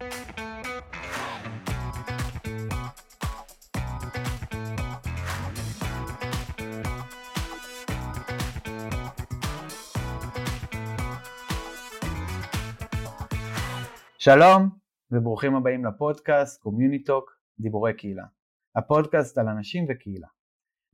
שלום 0.00 0.10
וברוכים 15.10 15.54
הבאים 15.56 15.84
לפודקאסט 15.84 16.62
CommuniTalk 16.62 17.30
דיבורי 17.58 17.94
קהילה, 17.94 18.24
הפודקאסט 18.76 19.38
על 19.38 19.48
אנשים 19.48 19.86
וקהילה. 19.88 20.28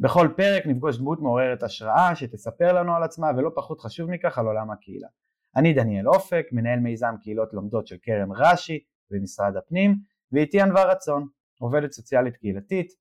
בכל 0.00 0.28
פרק 0.36 0.66
נפגוש 0.66 0.98
דמות 0.98 1.20
מעוררת 1.20 1.62
השראה 1.62 2.16
שתספר 2.16 2.72
לנו 2.72 2.96
על 2.96 3.02
עצמה 3.02 3.26
ולא 3.36 3.50
פחות 3.54 3.80
חשוב 3.80 4.10
מכך 4.10 4.38
על 4.38 4.46
עולם 4.46 4.70
הקהילה. 4.70 5.08
אני 5.56 5.72
דניאל 5.72 6.08
אופק, 6.08 6.46
מנהל 6.52 6.78
מיזם 6.78 7.14
קהילות 7.20 7.54
לומדות 7.54 7.86
של 7.86 7.96
קרן 7.96 8.28
רש"י 8.32 8.84
במשרד 9.10 9.56
הפנים, 9.56 9.96
ואיתי 10.32 10.60
ענווה 10.60 10.84
רצון, 10.84 11.28
עובדת 11.60 11.92
סוציאלית 11.92 12.36
קהילתית, 12.36 12.92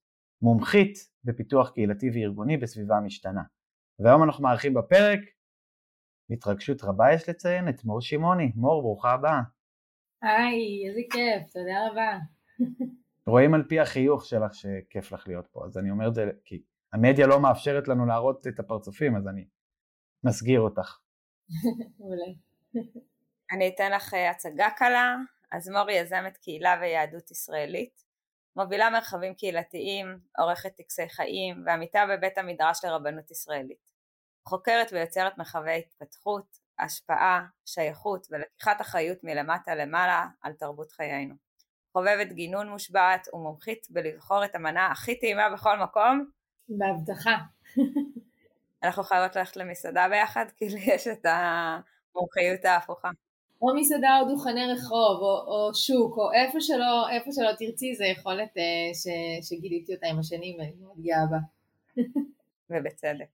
מומחית 0.41 0.97
בפיתוח 1.23 1.69
קהילתי 1.69 2.09
וארגוני 2.13 2.57
בסביבה 2.57 2.99
משתנה. 2.99 3.41
והיום 3.99 4.23
אנחנו 4.23 4.43
מארחים 4.43 4.73
בפרק, 4.73 5.19
בהתרגשות 6.29 6.83
רבה 6.83 7.13
יש 7.13 7.29
לציין, 7.29 7.69
את 7.69 7.83
מור 7.83 8.01
שמעוני. 8.01 8.51
מור, 8.55 8.81
ברוכה 8.81 9.11
הבאה. 9.11 9.41
היי, 10.21 10.89
איזה 10.89 11.01
כיף, 11.11 11.53
תודה 11.53 11.87
רבה. 11.91 12.19
רואים 13.27 13.53
על 13.53 13.63
פי 13.69 13.79
החיוך 13.79 14.25
שלך 14.25 14.53
שכיף 14.53 15.11
לך 15.11 15.27
להיות 15.27 15.47
פה, 15.47 15.65
אז 15.65 15.77
אני 15.77 15.91
אומר 15.91 16.07
את 16.07 16.15
זה 16.15 16.25
כי 16.45 16.61
המדיה 16.93 17.27
לא 17.27 17.41
מאפשרת 17.41 17.87
לנו 17.87 18.05
להראות 18.05 18.47
את 18.47 18.59
הפרצופים, 18.59 19.15
אז 19.15 19.27
אני 19.27 19.45
מסגיר 20.23 20.61
אותך. 20.61 20.99
מעולה. 21.99 22.25
אני 23.51 23.71
אתן 23.75 23.91
לך 23.91 24.13
הצגה 24.31 24.69
קלה, 24.77 25.15
אז 25.55 25.69
מורי 25.69 25.93
יזמת 25.93 26.37
קהילה 26.37 26.77
ויהדות 26.81 27.31
ישראלית, 27.31 28.03
מובילה 28.55 28.89
מרחבים 28.89 29.35
קהילתיים, 29.35 30.19
עורכת 30.37 30.75
טקסי 30.75 31.09
חיים 31.09 31.63
ועמיתה 31.65 32.05
בבית 32.09 32.37
המדרש 32.37 32.85
לרבנות 32.85 33.31
ישראלית. 33.31 33.91
חוקרת 34.47 34.87
ויוצרת 34.91 35.37
מרחבי 35.37 35.77
התפתחות, 35.77 36.57
השפעה, 36.79 37.45
שייכות 37.65 38.27
ולקיחת 38.31 38.81
אחריות 38.81 39.23
מלמטה 39.23 39.75
למעלה 39.75 40.25
על 40.41 40.53
תרבות 40.53 40.91
חיינו. 40.91 41.35
חובבת 41.93 42.27
גינון 42.31 42.69
מושבעת 42.69 43.27
ומומחית 43.33 43.87
בלבחור 43.89 44.45
את 44.45 44.55
המנה 44.55 44.87
הכי 44.87 45.19
טעימה 45.19 45.49
בכל 45.49 45.79
מקום. 45.79 46.29
בהבטחה. 46.69 47.35
אנחנו 48.83 49.03
חייבות 49.03 49.35
ללכת 49.35 49.57
למסעדה 49.57 50.07
ביחד, 50.09 50.45
כי 50.57 50.69
לי 50.69 50.79
יש 50.79 51.07
את 51.07 51.25
המומחיות 51.25 52.65
ההפוכה. 52.65 53.09
או 53.65 53.75
מסעדה 53.75 54.19
או 54.21 54.27
דוכני 54.27 54.65
רחוב 54.65 55.21
או, 55.21 55.43
או 55.47 55.73
שוק 55.73 56.17
או 56.17 56.33
איפה 56.33 56.61
שלא, 56.61 57.09
איפה 57.09 57.31
שלא 57.31 57.51
תרצי 57.59 57.95
זה 57.95 58.05
יכולת 58.05 58.57
אה, 58.57 58.93
ש, 58.93 59.07
שגיליתי 59.49 59.95
אותה 59.95 60.07
עם 60.07 60.19
השנים 60.19 60.59
ואני 60.59 60.73
מאוד 60.81 60.97
גאה 61.01 61.25
בה. 61.31 61.37
ובצדק. 62.69 63.25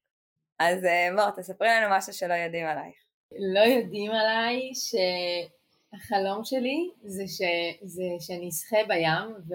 אז 0.59 0.86
אה, 0.86 1.12
מור, 1.16 1.30
תספרי 1.30 1.68
לנו 1.68 1.96
משהו 1.96 2.14
שלא 2.14 2.34
יודעים 2.34 2.66
עלייך. 2.66 2.96
לא 3.54 3.59
יודעים 3.59 4.12
עליי 4.12 4.72
שהחלום 4.74 6.44
שלי 6.44 6.90
זה, 7.04 7.24
ש... 7.28 7.42
זה 7.82 8.04
שאני 8.20 8.50
אשחה 8.50 8.78
בים 8.88 9.36
ו... 9.50 9.54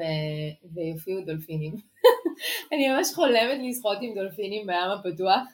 ויופיעו 0.75 1.21
דולפינים. 1.21 1.75
אני 2.73 2.89
ממש 2.89 3.09
חולמת 3.15 3.59
לשחות 3.63 3.99
עם 4.01 4.15
דולפינים 4.15 4.67
בים 4.67 4.91
הפתוח. 4.99 5.49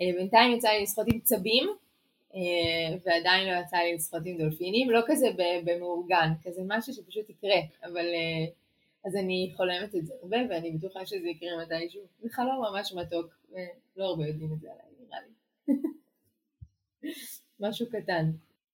אה, 0.00 0.06
בינתיים 0.18 0.52
יצא 0.52 0.68
לי 0.68 0.82
לשחות 0.82 1.06
עם 1.12 1.20
צבים, 1.20 1.68
ועדיין 3.04 3.48
לא 3.48 3.60
יצא 3.60 3.76
לי 3.76 3.94
לשחות 3.94 4.22
עם 4.24 4.38
דולפינים, 4.38 4.90
לא 4.90 5.00
כזה 5.06 5.26
במאורגן, 5.64 6.28
כזה 6.44 6.62
משהו 6.66 6.92
שפשוט 6.94 7.30
יקרה, 7.30 7.60
אבל 7.84 8.06
אה, 8.14 8.46
אז 9.04 9.16
אני 9.16 9.52
חולמת 9.56 9.94
את 9.94 10.06
זה 10.06 10.14
הרבה 10.22 10.36
ואני 10.50 10.70
בטוחה 10.70 11.06
שזה 11.06 11.28
יקרה 11.28 11.48
מתישהו. 11.62 12.02
זה 12.22 12.28
חלום 12.30 12.64
ממש 12.70 12.92
מתוק, 12.92 13.26
ולא 13.96 14.04
הרבה 14.04 14.26
יודעים 14.26 14.52
את 14.52 14.60
זה 14.60 14.68
עליי, 14.72 14.86
נראה 15.00 15.18
לי. 15.20 15.74
משהו 17.60 17.86
קטן. 17.90 18.30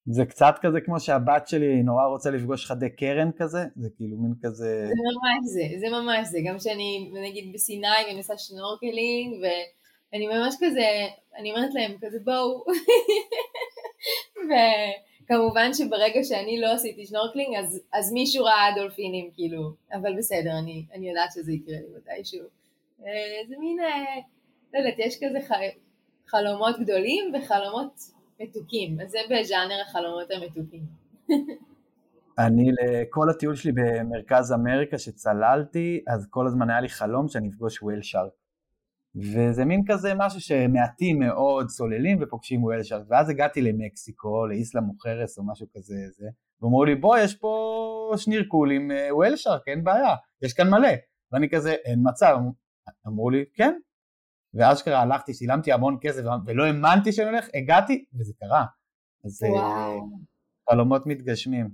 זה 0.07 0.25
קצת 0.25 0.55
כזה 0.61 0.81
כמו 0.81 1.01
שהבת 1.01 1.49
שלי 1.49 1.83
נורא 1.83 2.07
רוצה 2.07 2.31
לפגוש 2.31 2.67
חדי 2.67 2.91
קרן 2.91 3.31
כזה, 3.37 3.59
זה 3.77 3.89
כאילו 3.97 4.17
מין 4.17 4.35
כזה... 4.43 4.87
זה 4.87 4.95
ממש 4.95 5.45
זה, 5.45 5.81
זה 5.81 5.87
ממש 5.91 6.29
זה, 6.29 6.39
גם 6.47 6.59
שאני 6.59 7.11
נגיד 7.23 7.53
בסיני 7.55 7.87
ואני 8.07 8.19
עושה 8.19 8.39
שנורקלינג 8.39 9.45
ואני 10.13 10.27
ממש 10.27 10.55
כזה, 10.61 10.87
אני 11.37 11.51
אומרת 11.53 11.75
להם 11.75 11.97
כזה 12.01 12.19
בואו 12.25 12.65
וכמובן 15.25 15.73
שברגע 15.73 16.25
שאני 16.25 16.61
לא 16.61 16.73
עשיתי 16.73 17.07
שנורקלינג 17.07 17.57
אז, 17.57 17.81
אז 17.93 18.13
מישהו 18.13 18.45
ראה 18.45 18.75
דולפינים 18.77 19.31
כאילו, 19.35 19.73
אבל 19.93 20.17
בסדר, 20.19 20.59
אני, 20.59 20.85
אני 20.95 21.09
יודעת 21.09 21.33
שזה 21.33 21.53
יקרה 21.53 21.77
לי 21.77 21.87
מתישהו. 21.97 22.47
אה, 23.07 23.47
זה 23.49 23.55
מין, 23.59 23.81
אה, 23.81 24.21
לא 24.75 24.79
יודעת, 24.79 24.99
יש 24.99 25.17
כזה 25.25 25.41
ח... 25.41 25.53
חלומות 26.31 26.81
גדולים 26.81 27.33
וחלומות 27.35 28.01
מתוקים, 28.41 29.01
אז 29.01 29.11
זה 29.11 29.19
בז'אנר 29.31 29.81
החלומות 29.87 30.31
המתוקים. 30.31 30.83
אני 32.39 32.71
לכל 32.73 33.31
הטיול 33.31 33.57
שלי 33.57 33.73
במרכז 33.73 34.53
אמריקה 34.53 34.99
שצללתי, 34.99 36.05
אז 36.09 36.27
כל 36.31 36.47
הזמן 36.47 36.71
היה 36.71 36.81
לי 36.81 36.89
חלום 36.89 37.29
שאני 37.29 37.49
אפגוש 37.49 37.83
whale 37.83 38.03
shark. 38.03 38.40
וזה 39.17 39.65
מין 39.65 39.83
כזה 39.89 40.13
משהו 40.17 40.41
שמעטים 40.41 41.19
מאוד 41.19 41.67
צוללים 41.67 42.19
ופוגשים 42.21 42.65
whale 42.65 42.83
shark, 42.83 43.07
ואז 43.09 43.29
הגעתי 43.31 43.63
למקסיקו, 43.63 44.47
לאיסלה 44.47 44.81
מוחרס 44.81 45.39
או 45.39 45.47
משהו 45.47 45.67
כזה, 45.75 45.95
זה, 46.11 46.27
ואמרו 46.63 46.85
לי 46.85 46.95
בוא 46.95 47.19
יש 47.19 47.35
פה 47.35 48.15
שנורקל 48.17 48.73
עם 48.73 48.91
whale 49.11 49.37
shark, 49.37 49.63
אין 49.67 49.85
בעיה, 49.85 50.15
יש 50.43 50.53
כאן 50.53 50.71
מלא. 50.71 50.89
ואני 51.33 51.49
כזה, 51.51 51.73
אין 51.73 51.99
מצב. 52.05 52.37
אמרו 53.07 53.31
לי, 53.31 53.45
כן, 53.55 53.75
ואשכרה 54.55 55.01
הלכתי, 55.03 55.35
שילמתי 55.35 55.73
המון 55.73 55.99
כסף 56.01 56.23
ולא 56.47 56.65
האמנתי 56.65 57.13
שאני 57.13 57.29
הולך, 57.29 57.49
הגעתי 57.55 58.05
וזה 58.19 58.33
קרה. 58.41 58.65
אז 59.25 59.43
אה, 59.45 59.51
וואו. 59.51 60.09
חלומות 60.71 61.07
מתגשמים. 61.07 61.71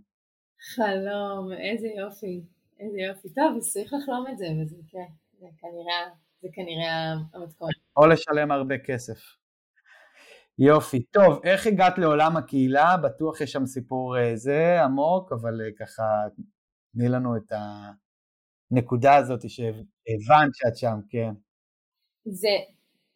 חלום, 0.74 1.52
איזה 1.52 1.88
יופי, 1.88 2.44
איזה 2.80 3.00
יופי. 3.00 3.28
טוב, 3.34 3.56
אז 3.56 3.72
צריך 3.72 3.92
לחלום 3.92 4.24
את 4.32 4.38
זה, 4.38 4.46
וזה 4.62 4.76
כן, 4.88 5.08
זה 5.38 5.46
כנראה, 5.60 6.02
זה 6.42 6.48
כנראה 6.52 7.12
המתכון. 7.34 7.70
או 7.96 8.06
לשלם 8.06 8.50
הרבה 8.50 8.78
כסף. 8.78 9.18
יופי, 10.58 11.02
טוב, 11.02 11.40
איך 11.44 11.66
הגעת 11.66 11.98
לעולם 11.98 12.36
הקהילה? 12.36 12.96
בטוח 12.96 13.40
יש 13.40 13.52
שם 13.52 13.66
סיפור 13.66 14.18
אה, 14.18 14.36
זה 14.36 14.82
עמוק, 14.82 15.32
אבל 15.32 15.60
אה, 15.60 15.72
ככה 15.78 16.02
תני 16.92 17.08
לנו 17.08 17.36
את 17.36 17.52
הנקודה 18.72 19.16
הזאת 19.16 19.40
שהבנת 19.50 20.54
שאת 20.54 20.76
שם, 20.76 20.98
כן. 21.08 21.30
זה, 22.24 22.48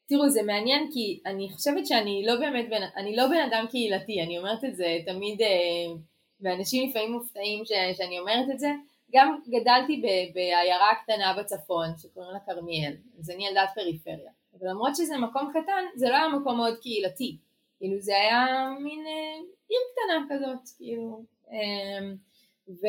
תראו 0.08 0.28
זה 0.28 0.42
מעניין 0.42 0.90
כי 0.92 1.22
אני 1.26 1.48
חושבת 1.52 1.86
שאני 1.86 2.22
לא 2.26 2.36
באמת, 2.40 2.70
בן, 2.70 2.82
אני 2.96 3.16
לא 3.16 3.26
בן 3.26 3.48
אדם 3.50 3.66
קהילתי, 3.70 4.22
אני 4.22 4.38
אומרת 4.38 4.64
את 4.64 4.76
זה 4.76 4.98
תמיד, 5.06 5.40
אה, 5.40 5.94
ואנשים 6.40 6.90
לפעמים 6.90 7.12
מופתעים 7.12 7.64
ש, 7.64 7.72
שאני 7.96 8.18
אומרת 8.18 8.46
את 8.54 8.58
זה, 8.58 8.68
גם 9.12 9.38
גדלתי 9.48 10.02
בעיירה 10.34 10.94
קטנה 11.02 11.34
בצפון 11.38 11.86
שקוראים 11.98 12.32
לה 12.32 12.40
כרמיאל, 12.40 12.92
אז 13.18 13.30
אני 13.30 13.46
ילדת 13.46 13.68
פריפריה, 13.74 14.30
אבל 14.58 14.70
למרות 14.70 14.96
שזה 14.96 15.18
מקום 15.18 15.50
קטן, 15.50 15.84
זה 15.96 16.08
לא 16.08 16.14
היה 16.14 16.28
מקום 16.28 16.56
מאוד 16.56 16.78
קהילתי, 16.82 17.36
כאילו 17.78 18.00
זה 18.00 18.16
היה 18.16 18.68
מין 18.80 19.06
אה, 19.06 19.40
עיר 19.68 19.80
קטנה 19.92 20.26
כזאת, 20.28 20.76
כאילו, 20.76 21.22
אה, 21.52 22.12
ו, 22.68 22.86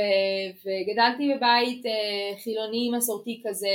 וגדלתי 0.66 1.34
בבית 1.36 1.86
אה, 1.86 2.38
חילוני 2.44 2.90
מסורתי 2.98 3.42
כזה, 3.46 3.68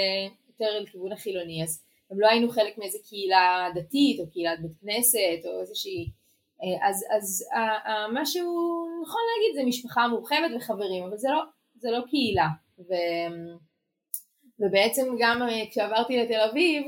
יותר 0.49 0.81
לכיוון 0.81 1.13
החילוני, 1.13 1.63
אז 1.63 1.83
גם 2.13 2.21
לא 2.21 2.27
היינו 2.27 2.49
חלק 2.49 2.79
מאיזה 2.79 2.99
קהילה 3.09 3.69
דתית 3.75 4.21
או 4.21 4.31
קהילת 4.31 4.59
בית 4.63 4.73
כנסת 4.81 5.47
או 5.47 5.61
איזושהי 5.61 6.11
אה, 6.63 6.89
אז, 6.89 7.05
אז 7.17 7.45
מה 8.13 8.27
שהוא 8.27 8.89
נכון 9.03 9.21
להגיד 9.31 9.55
זה 9.57 9.69
משפחה 9.69 10.09
מורחבת 10.09 10.51
וחברים 10.57 11.05
אבל 11.05 11.17
זה 11.17 11.29
לא, 11.31 11.43
זה 11.79 11.91
לא 11.91 12.01
קהילה 12.11 12.49
ו, 12.79 12.95
ובעצם 14.61 15.07
גם 15.19 15.43
אה, 15.43 15.71
כשעברתי 15.71 16.17
לתל 16.17 16.41
אביב 16.51 16.87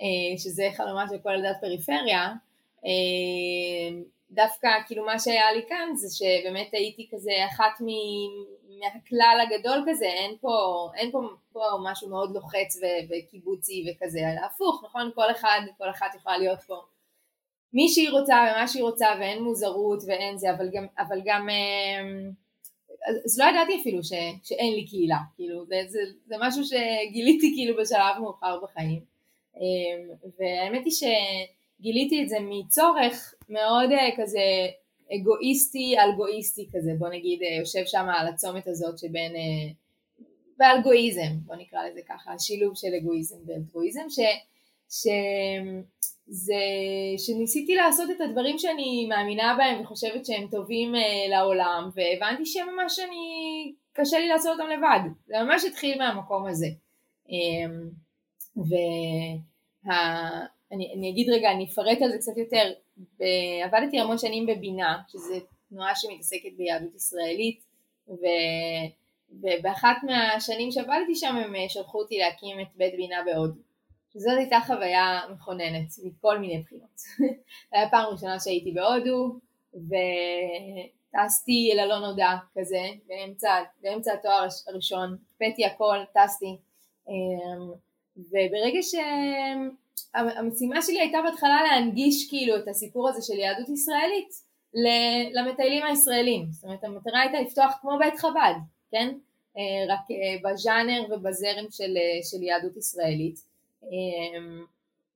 אה, 0.00 0.38
שזה 0.38 0.68
חלומה 0.76 1.04
של 1.08 1.18
כל 1.18 1.34
ילדת 1.34 1.56
פריפריה 1.60 2.32
דווקא 4.32 4.68
כאילו 4.86 5.06
מה 5.06 5.18
שהיה 5.18 5.52
לי 5.52 5.62
כאן 5.68 5.88
זה 5.94 6.16
שבאמת 6.16 6.68
הייתי 6.72 7.08
כזה 7.12 7.30
אחת 7.46 7.80
מהכלל 8.80 9.38
הגדול 9.42 9.84
כזה, 9.88 10.06
אין 10.06 10.34
פה, 10.40 10.88
אין 10.94 11.10
פה, 11.10 11.20
פה 11.52 11.60
משהו 11.82 12.08
מאוד 12.08 12.34
לוחץ 12.34 12.76
ו- 12.76 13.04
וקיבוצי 13.10 13.84
וכזה, 13.90 14.18
אלא 14.18 14.46
הפוך, 14.46 14.84
נכון? 14.84 15.10
כל 15.14 15.30
אחד, 15.30 15.60
כל 15.78 15.90
אחת 15.90 16.14
יכולה 16.14 16.38
להיות 16.38 16.62
פה 16.62 16.80
מי 17.72 17.88
שהיא 17.88 18.10
רוצה 18.10 18.34
ומה 18.34 18.68
שהיא 18.68 18.82
רוצה 18.82 19.06
ואין 19.20 19.42
מוזרות 19.42 20.02
ואין 20.06 20.38
זה, 20.38 20.50
אבל 20.50 20.68
גם, 20.72 20.86
אבל 20.98 21.20
גם 21.24 21.48
אז 23.24 23.38
לא 23.38 23.44
ידעתי 23.44 23.80
אפילו 23.80 24.04
ש, 24.04 24.12
שאין 24.42 24.74
לי 24.74 24.86
קהילה, 24.86 25.18
כאילו 25.36 25.66
זה, 25.66 26.00
זה, 26.26 26.36
משהו 26.40 26.64
שגיליתי 26.64 27.52
כאילו 27.54 27.76
בשלב 27.82 28.18
מאוחר 28.20 28.60
בחיים. 28.62 29.00
אמ, 29.56 30.30
והאמת 30.38 30.84
היא 30.84 30.92
שגיליתי 30.92 32.22
את 32.22 32.28
זה 32.28 32.36
מצורך 32.40 33.34
מאוד 33.48 33.92
אה, 33.92 34.08
כזה 34.16 34.40
אגואיסטי 35.14 35.94
אלגואיסטי 35.98 36.68
כזה, 36.72 36.90
בוא 36.98 37.08
נגיד 37.08 37.40
יושב 37.58 37.82
שם 37.86 38.06
על 38.18 38.28
הצומת 38.28 38.66
הזאת 38.68 38.98
שבין, 38.98 39.32
באלגואיזם, 40.58 41.38
בוא 41.46 41.56
נקרא 41.56 41.88
לזה 41.88 42.00
ככה, 42.08 42.32
השילוב 42.32 42.76
של 42.76 42.94
אגואיזם 43.00 43.36
ואלטרואיזם, 43.46 44.10
ש, 44.10 44.20
שזה, 46.26 46.54
שניסיתי 47.18 47.74
לעשות 47.74 48.10
את 48.10 48.20
הדברים 48.20 48.58
שאני 48.58 49.06
מאמינה 49.08 49.54
בהם 49.58 49.80
וחושבת 49.80 50.26
שהם 50.26 50.46
טובים 50.50 50.94
לעולם, 51.30 51.90
והבנתי 51.94 52.46
שממש 52.46 52.98
אני, 52.98 53.72
קשה 53.92 54.18
לי 54.18 54.28
לעשות 54.28 54.52
אותם 54.60 54.70
לבד, 54.70 55.00
זה 55.26 55.34
ממש 55.42 55.64
התחיל 55.64 55.98
מהמקום 55.98 56.46
הזה. 56.46 56.68
ואני 59.84 61.10
אגיד 61.10 61.30
רגע, 61.30 61.50
אני 61.50 61.64
אפרט 61.64 62.02
על 62.02 62.10
זה 62.10 62.18
קצת 62.18 62.36
יותר, 62.36 62.72
עבדתי 63.64 64.00
המון 64.00 64.18
שנים 64.18 64.46
בבינה, 64.46 64.98
שזו 65.08 65.34
תנועה 65.68 65.92
שמתעסקת 65.94 66.52
ביהדות 66.56 66.94
ישראלית, 66.94 67.64
ו... 68.08 68.24
ובאחת 69.32 69.96
מהשנים 70.02 70.70
שעבדתי 70.70 71.14
שם 71.14 71.36
הם 71.36 71.54
שלחו 71.68 71.98
אותי 71.98 72.18
להקים 72.18 72.60
את 72.60 72.66
בית 72.76 72.94
בינה 72.96 73.16
בהודו. 73.26 73.60
שזאת 74.12 74.38
הייתה 74.38 74.58
חוויה 74.66 75.20
מכוננת 75.30 75.88
מכל 76.04 76.38
מיני 76.38 76.62
בחינות. 76.62 76.96
זו 77.18 77.24
הייתה 77.72 77.90
פעם 77.90 78.12
ראשונה 78.12 78.40
שהייתי 78.40 78.72
בהודו, 78.72 79.38
וטסתי 79.74 81.70
אל 81.72 81.78
הלא 81.78 81.98
נודע 81.98 82.30
כזה, 82.58 82.82
באמצע, 83.06 83.62
באמצע 83.82 84.12
התואר 84.12 84.46
הראשון, 84.68 85.16
הקפאתי 85.32 85.64
הכל, 85.64 85.96
טסתי. 86.14 86.56
אמ, 87.08 87.72
וברגע 88.16 88.78
שהמשימה 90.12 90.82
שלי 90.82 91.00
הייתה 91.00 91.18
בהתחלה 91.24 91.62
להנגיש 91.62 92.28
כאילו 92.30 92.56
את 92.56 92.68
הסיפור 92.68 93.08
הזה 93.08 93.22
של 93.22 93.38
יהדות 93.38 93.68
ישראלית 93.68 94.52
למטיילים 95.32 95.86
הישראלים, 95.86 96.46
זאת 96.50 96.64
אומרת 96.64 96.84
המטרה 96.84 97.20
הייתה 97.20 97.40
לפתוח 97.40 97.78
כמו 97.80 97.90
בית 97.98 98.18
חב"ד, 98.18 98.54
כן? 98.90 99.14
אה, 99.56 99.94
רק 99.94 100.00
אה, 100.10 100.50
בז'אנר 100.50 101.02
ובזרם 101.10 101.66
של, 101.70 101.96
אה, 101.96 102.22
של 102.22 102.42
יהדות 102.42 102.76
ישראלית 102.76 103.51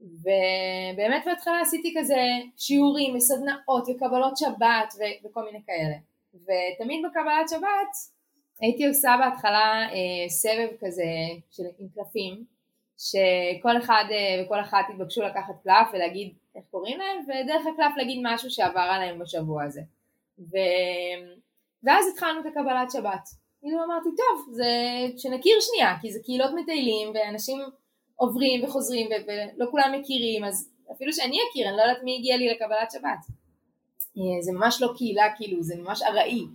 ובאמת 0.01 1.25
בהתחלה 1.27 1.61
עשיתי 1.61 1.95
כזה 1.99 2.21
שיעורים 2.57 3.17
וסדנאות 3.17 3.89
וקבלות 3.89 4.37
שבת 4.37 4.95
ו- 4.99 5.27
וכל 5.27 5.45
מיני 5.45 5.61
כאלה 5.67 5.97
ותמיד 6.35 7.07
בקבלת 7.07 7.49
שבת 7.51 8.17
הייתי 8.61 8.87
עושה 8.87 9.17
בהתחלה 9.19 9.89
אה, 9.93 10.29
סבב 10.29 10.69
כזה 10.81 11.05
של, 11.51 11.63
עם 11.79 11.89
קלפים, 11.95 12.45
שכל 12.99 13.79
אחד 13.79 14.05
אה, 14.11 14.45
וכל 14.45 14.61
אחת 14.61 14.85
התבקשו 14.89 15.23
לקחת 15.23 15.55
קלף 15.65 15.89
ולהגיד 15.93 16.35
איך 16.57 16.65
קוראים 16.71 16.99
להם, 16.99 17.25
ודרך 17.25 17.67
הקלף 17.67 17.97
להגיד 17.97 18.19
משהו 18.23 18.51
שעבר 18.51 18.81
עליהם 18.81 19.19
בשבוע 19.19 19.65
הזה. 19.65 19.81
ו... 20.39 20.57
ואז 21.83 22.07
התחלנו 22.13 22.41
את 22.41 22.47
הקבלת 22.47 22.91
שבת. 22.91 23.29
כאילו 23.61 23.85
אמרתי, 23.85 24.09
טוב, 24.17 24.55
זה 24.55 24.71
שנכיר 25.17 25.59
שנייה, 25.61 25.97
כי 26.01 26.13
זה 26.13 26.19
קהילות 26.25 26.51
מטיילים, 26.55 27.13
ואנשים 27.15 27.59
עוברים 28.17 28.65
וחוזרים, 28.65 29.09
ולא 29.27 29.67
כולם 29.71 29.95
מכירים, 30.01 30.45
אז 30.45 30.71
אפילו 30.93 31.13
שאני 31.13 31.39
אכיר, 31.51 31.69
אני 31.69 31.77
לא 31.77 31.83
יודעת 31.83 32.03
מי 32.03 32.17
הגיע 32.19 32.37
לי 32.37 32.49
לקבלת 32.49 32.91
שבת. 32.93 33.37
אה, 34.19 34.43
זה 34.43 34.53
ממש 34.53 34.83
לא 34.83 34.93
קהילה, 34.97 35.25
כאילו, 35.37 35.63
זה 35.63 35.77
ממש 35.77 36.03
ארעי. 36.03 36.47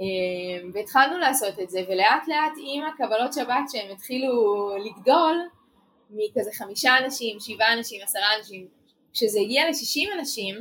אמ, 0.00 0.70
והתחלנו 0.74 1.18
לעשות 1.18 1.60
את 1.60 1.70
זה 1.70 1.80
ולאט 1.88 2.28
לאט 2.28 2.52
עם 2.66 2.82
הקבלות 2.84 3.32
שבת 3.32 3.64
שהם 3.72 3.92
התחילו 3.92 4.32
לגדול 4.84 5.36
מכזה 6.10 6.50
חמישה 6.52 6.98
אנשים, 7.04 7.40
שבעה 7.40 7.72
אנשים, 7.72 8.00
עשרה 8.02 8.36
אנשים, 8.38 8.68
כשזה 9.12 9.40
הגיע 9.40 9.70
לשישים 9.70 10.08
אנשים 10.18 10.54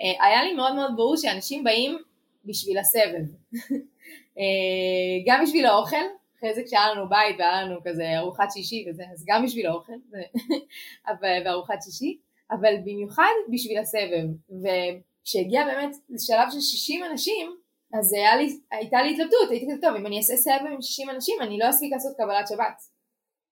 אה, 0.00 0.26
היה 0.26 0.44
לי 0.44 0.52
מאוד 0.52 0.74
מאוד 0.74 0.90
ברור 0.96 1.16
שאנשים 1.16 1.64
באים 1.64 1.98
בשביל 2.44 2.78
הסבב 2.78 3.24
אה, 4.38 4.44
גם 5.26 5.42
בשביל 5.44 5.66
האוכל 5.66 6.06
אחרי 6.38 6.54
זה 6.54 6.62
כשהיה 6.66 6.94
לנו 6.94 7.08
בית 7.08 7.36
והיה 7.38 7.62
לנו 7.62 7.80
כזה 7.84 8.18
ארוחת 8.18 8.48
שישי 8.52 8.86
וזה 8.90 9.02
אז 9.12 9.24
גם 9.26 9.44
בשביל 9.44 9.66
האוכל 9.66 9.92
וארוחת 11.44 11.82
שישי 11.82 12.18
אבל 12.50 12.74
במיוחד 12.84 13.32
בשביל 13.52 13.78
הסבב 13.78 14.26
וכשהגיע 14.62 15.64
באמת 15.64 15.96
לשלב 16.08 16.48
של 16.50 16.60
שישים 16.60 17.04
אנשים 17.04 17.56
אז 17.94 18.12
לי, 18.12 18.60
הייתה 18.70 19.02
לי 19.02 19.12
התלבטות, 19.12 19.50
הייתי 19.50 19.66
כזה 19.66 19.80
טוב, 19.80 19.96
אם 19.96 20.06
אני 20.06 20.18
אעשה 20.18 20.36
סבב 20.36 20.66
עם 20.72 20.82
60 20.82 21.10
אנשים 21.10 21.36
אני 21.42 21.58
לא 21.58 21.70
אספיק 21.70 21.92
לעשות 21.92 22.16
קבלת 22.16 22.48
שבת. 22.48 22.82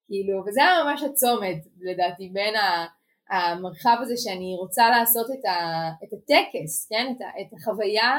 כאילו, 0.06 0.42
וזה 0.46 0.60
היה 0.60 0.84
ממש 0.84 1.02
הצומת 1.02 1.58
לדעתי 1.80 2.28
בין 2.32 2.54
המרחב 3.30 3.96
הזה 4.00 4.14
שאני 4.16 4.54
רוצה 4.58 4.90
לעשות 4.90 5.26
את, 5.30 5.44
ה, 5.44 5.88
את 6.04 6.12
הטקס, 6.12 6.88
כן? 6.90 7.12
את, 7.16 7.20
ה, 7.20 7.40
את 7.40 7.52
החוויה 7.52 8.18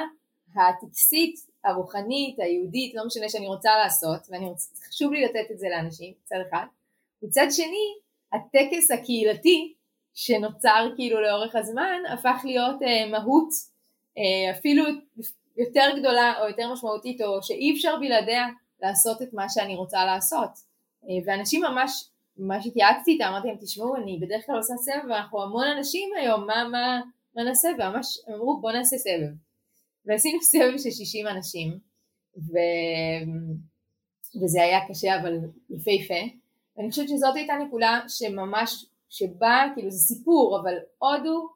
הטקסית, 0.56 1.36
הרוחנית, 1.66 2.40
היהודית, 2.40 2.96
לא 2.96 3.06
משנה 3.06 3.30
שאני 3.30 3.48
רוצה 3.48 3.70
לעשות, 3.84 4.20
ואני 4.30 4.46
רוצה, 4.46 4.70
חשוב 4.88 5.14
לי 5.14 5.26
לתת 5.26 5.52
את 5.52 5.60
זה 5.60 5.68
לאנשים, 5.70 6.14
מצד 6.24 6.36
אחד. 6.50 6.66
מצד 7.24 7.48
שני, 7.52 7.94
הטקס 8.34 8.92
הקהילתי 8.92 9.74
שנוצר 10.14 10.90
כאילו 10.96 11.22
לאורך 11.22 11.56
הזמן 11.56 12.02
הפך 12.14 12.42
להיות 12.44 12.82
אה, 12.82 13.10
מהות 13.10 13.50
אה, 14.18 14.58
אפילו 14.58 14.84
יותר 15.58 15.86
גדולה 16.00 16.34
או 16.42 16.48
יותר 16.48 16.74
משמעותית 16.74 17.22
או 17.22 17.44
שאי 17.44 17.74
אפשר 17.74 17.96
בלעדיה 18.00 18.48
לעשות 18.82 19.22
את 19.22 19.34
מה 19.34 19.50
שאני 19.50 19.76
רוצה 19.76 20.06
לעשות. 20.06 20.50
אה, 21.04 21.16
ואנשים 21.26 21.62
ממש 21.62 22.10
ממש 22.38 22.68
התייעצתי 22.68 23.12
איתם 23.12 23.26
אמרתי 23.26 23.48
להם 23.48 23.58
תשמעו 23.62 23.96
אני 23.96 24.20
בדרך 24.22 24.46
כלל 24.46 24.56
עושה 24.56 24.74
סבב 24.78 25.10
ואנחנו 25.10 25.44
המון 25.44 25.68
אנשים 25.68 26.10
היום 26.18 26.48
מה, 26.48 26.68
מה, 26.72 27.02
מה 27.36 27.44
נעשה? 27.44 27.70
וממש 27.80 28.18
אמרו 28.30 28.62
בוא 28.62 28.72
נעשה 28.72 28.98
סבב 28.98 29.45
ועשינו 30.06 30.42
סבב 30.42 30.78
של 30.78 30.92
60 30.92 31.28
אנשים 31.28 31.80
ו... 32.38 32.58
וזה 34.44 34.64
היה 34.64 34.80
קשה 34.90 35.20
אבל 35.22 35.38
יפהפה 35.70 36.22
ואני 36.78 36.90
חושבת 36.90 37.10
שזאת 37.10 37.36
הייתה 37.36 37.54
נקודה 37.68 38.02
שממש 38.08 38.86
שבה 39.10 39.66
כאילו 39.76 39.92
זה 39.92 39.98
סיפור 39.98 40.60
אבל 40.62 40.74
הודו 40.98 41.48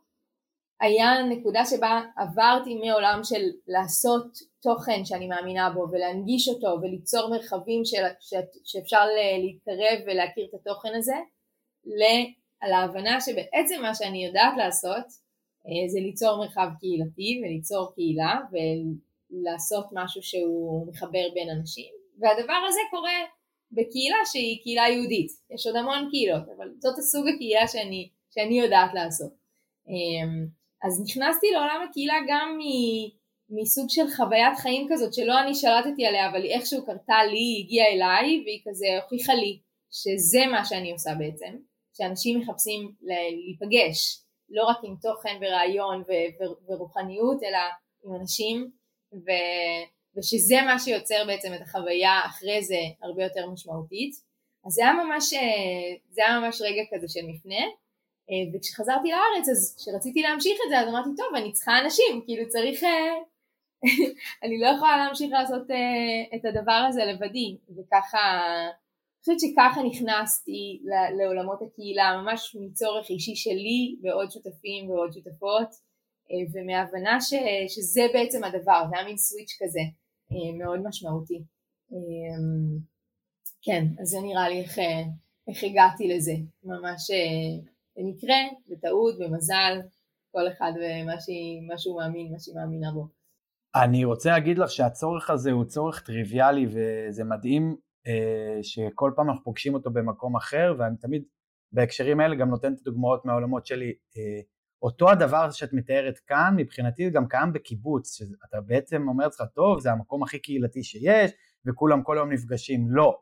היה 0.81 1.23
נקודה 1.23 1.65
שבה 1.65 2.01
עברתי 2.17 2.75
מעולם 2.75 3.19
של 3.23 3.49
לעשות 3.67 4.37
תוכן 4.61 5.05
שאני 5.05 5.27
מאמינה 5.27 5.69
בו 5.69 5.87
ולהנגיש 5.91 6.47
אותו 6.47 6.77
וליצור 6.81 7.29
מרחבים 7.29 7.85
של, 7.85 8.03
ש, 8.19 8.33
שאפשר 8.63 9.05
להתקרב 9.43 9.99
ולהכיר 10.07 10.45
את 10.49 10.53
התוכן 10.53 10.95
הזה 10.95 11.15
להבנה 12.69 13.21
שבעצם 13.21 13.81
מה 13.81 13.95
שאני 13.95 14.25
יודעת 14.25 14.53
לעשות 14.57 15.05
זה 15.87 15.99
ליצור 15.99 16.37
מרחב 16.37 16.67
קהילתי 16.79 17.41
וליצור 17.43 17.91
קהילה 17.95 18.39
ולעשות 18.51 19.85
משהו 19.91 20.23
שהוא 20.23 20.87
מחבר 20.87 21.25
בין 21.33 21.49
אנשים. 21.49 21.91
והדבר 22.19 22.61
הזה 22.67 22.79
קורה 22.91 23.19
בקהילה 23.71 24.17
שהיא 24.25 24.61
קהילה 24.63 24.83
יהודית. 24.89 25.31
יש 25.55 25.67
עוד 25.67 25.75
המון 25.75 26.07
קהילות 26.11 26.43
אבל 26.57 26.67
זאת 26.79 26.97
הסוג 26.97 27.27
הקהילה 27.27 27.67
שאני, 27.67 28.09
שאני 28.29 28.59
יודעת 28.59 28.93
לעשות. 28.93 29.33
אמ, 29.87 30.47
אז 30.83 31.03
נכנסתי 31.05 31.47
לעולם 31.51 31.85
הקהילה 31.89 32.15
גם 32.27 32.57
מסוג 33.49 33.85
של 33.89 34.07
חוויית 34.15 34.57
חיים 34.57 34.87
כזאת 34.89 35.13
שלא 35.13 35.39
אני 35.39 35.55
שלטתי 35.55 36.05
עליה 36.05 36.29
אבל 36.29 36.43
היא 36.43 36.51
איכשהו 36.51 36.85
קרתה 36.85 37.23
לי, 37.31 37.39
היא 37.39 37.65
הגיעה 37.65 37.87
אליי 37.87 38.43
והיא 38.45 38.61
כזה 38.67 38.85
הוכיחה 39.01 39.33
לי 39.33 39.59
שזה 39.91 40.45
מה 40.51 40.65
שאני 40.65 40.91
עושה 40.91 41.11
בעצם, 41.19 41.57
שאנשים 41.93 42.39
מחפשים 42.39 42.91
להיפגש 43.01 44.28
לא 44.49 44.63
רק 44.65 44.77
עם 44.83 44.95
תוכן 45.01 45.37
ורעיון 45.41 46.01
ו- 46.01 46.43
ו- 46.43 46.71
ורוחניות 46.71 47.43
אלא 47.43 47.57
עם 48.03 48.15
אנשים 48.21 48.71
ו... 49.13 49.29
ושזה 50.17 50.61
מה 50.65 50.79
שיוצר 50.79 51.23
בעצם 51.27 51.53
את 51.53 51.61
החוויה 51.61 52.21
אחרי 52.25 52.63
זה 52.63 52.79
הרבה 53.01 53.23
יותר 53.23 53.49
משמעותית. 53.49 54.13
אז 54.65 54.71
זה 54.71 54.83
היה 54.83 54.93
ממש, 54.93 55.33
זה 56.09 56.21
היה 56.25 56.39
ממש 56.39 56.61
רגע 56.61 56.81
כזה 56.91 57.07
של 57.09 57.25
מפנה. 57.27 57.65
אה, 58.29 58.43
וכשחזרתי 58.53 59.09
לארץ 59.11 59.49
אז 59.49 59.75
כשרציתי 59.77 60.21
להמשיך 60.21 60.59
את 60.65 60.69
זה 60.69 60.79
אז 60.79 60.87
אמרתי 60.87 61.09
טוב 61.17 61.35
אני 61.35 61.51
צריכה 61.51 61.79
אנשים 61.79 62.21
כאילו 62.25 62.47
צריך 62.47 62.83
אה, 62.83 63.15
אני 64.43 64.59
לא 64.59 64.67
יכולה 64.67 64.97
להמשיך 64.97 65.31
לעשות 65.31 65.71
אה, 65.71 66.37
את 66.37 66.45
הדבר 66.45 66.85
הזה 66.89 67.05
לבדי. 67.05 67.57
וככה 67.77 68.41
אני 69.19 69.35
חושבת 69.35 69.39
שככה 69.39 69.81
נכנסתי 69.89 70.81
לעולמות 71.17 71.59
הקהילה 71.61 72.21
ממש 72.21 72.55
מצורך 72.61 73.09
אישי 73.09 73.35
שלי 73.35 73.95
ועוד 74.01 74.31
שותפים 74.31 74.89
ועוד 74.89 75.11
שותפות 75.13 75.69
ומהבנה 76.53 77.21
ש, 77.21 77.33
שזה 77.67 78.01
בעצם 78.13 78.43
הדבר 78.43 78.81
זה 78.89 78.95
היה 78.95 79.05
מין 79.05 79.17
סוויץ' 79.17 79.57
כזה 79.61 79.79
מאוד 80.59 80.79
משמעותי 80.87 81.43
כן 83.61 83.83
אז 84.01 84.07
זה 84.07 84.17
נראה 84.21 84.49
לי 84.49 84.61
איך, 84.61 84.77
איך 85.47 85.63
הגעתי 85.63 86.07
לזה 86.07 86.33
ממש 86.63 87.11
במקרה, 87.97 88.37
בטעות, 88.67 89.15
במזל, 89.19 89.79
כל 90.31 90.47
אחד 90.47 90.71
ומה 90.75 91.77
שהוא 91.77 92.01
מאמין, 92.01 92.31
מה 92.31 92.39
שהיא 92.39 92.55
מאמינה 92.55 92.91
בו. 92.93 93.07
אני 93.75 94.05
רוצה 94.05 94.29
להגיד 94.29 94.57
לך 94.57 94.69
שהצורך 94.69 95.29
הזה 95.29 95.51
הוא 95.51 95.65
צורך 95.65 96.05
טריוויאלי 96.05 96.65
וזה 96.67 97.23
מדהים 97.23 97.63
אה, 97.69 97.88
שכל 98.61 99.11
פעם 99.15 99.29
אנחנו 99.29 99.43
פוגשים 99.43 99.73
אותו 99.73 99.91
במקום 99.91 100.35
אחר 100.35 100.75
ואני 100.77 100.97
תמיד 100.97 101.23
בהקשרים 101.71 102.19
האלה 102.19 102.35
גם 102.35 102.49
נותן 102.49 102.73
את 102.73 102.79
הדוגמאות 102.81 103.25
מהעולמות 103.25 103.65
שלי. 103.65 103.93
אה, 104.17 104.41
אותו 104.81 105.09
הדבר 105.09 105.51
שאת 105.51 105.73
מתארת 105.73 106.19
כאן, 106.19 106.53
מבחינתי 106.57 107.09
גם 107.09 107.27
קיים 107.27 107.53
בקיבוץ, 107.53 108.17
שאתה 108.17 108.61
בעצם 108.61 109.07
אומר 109.07 109.27
לך, 109.27 109.43
טוב, 109.55 109.79
זה 109.79 109.91
המקום 109.91 110.23
הכי 110.23 110.39
קהילתי 110.39 110.83
שיש, 110.83 111.31
וכולם 111.65 112.03
כל 112.03 112.15
יום 112.19 112.31
נפגשים. 112.31 112.87
לא. 112.89 113.19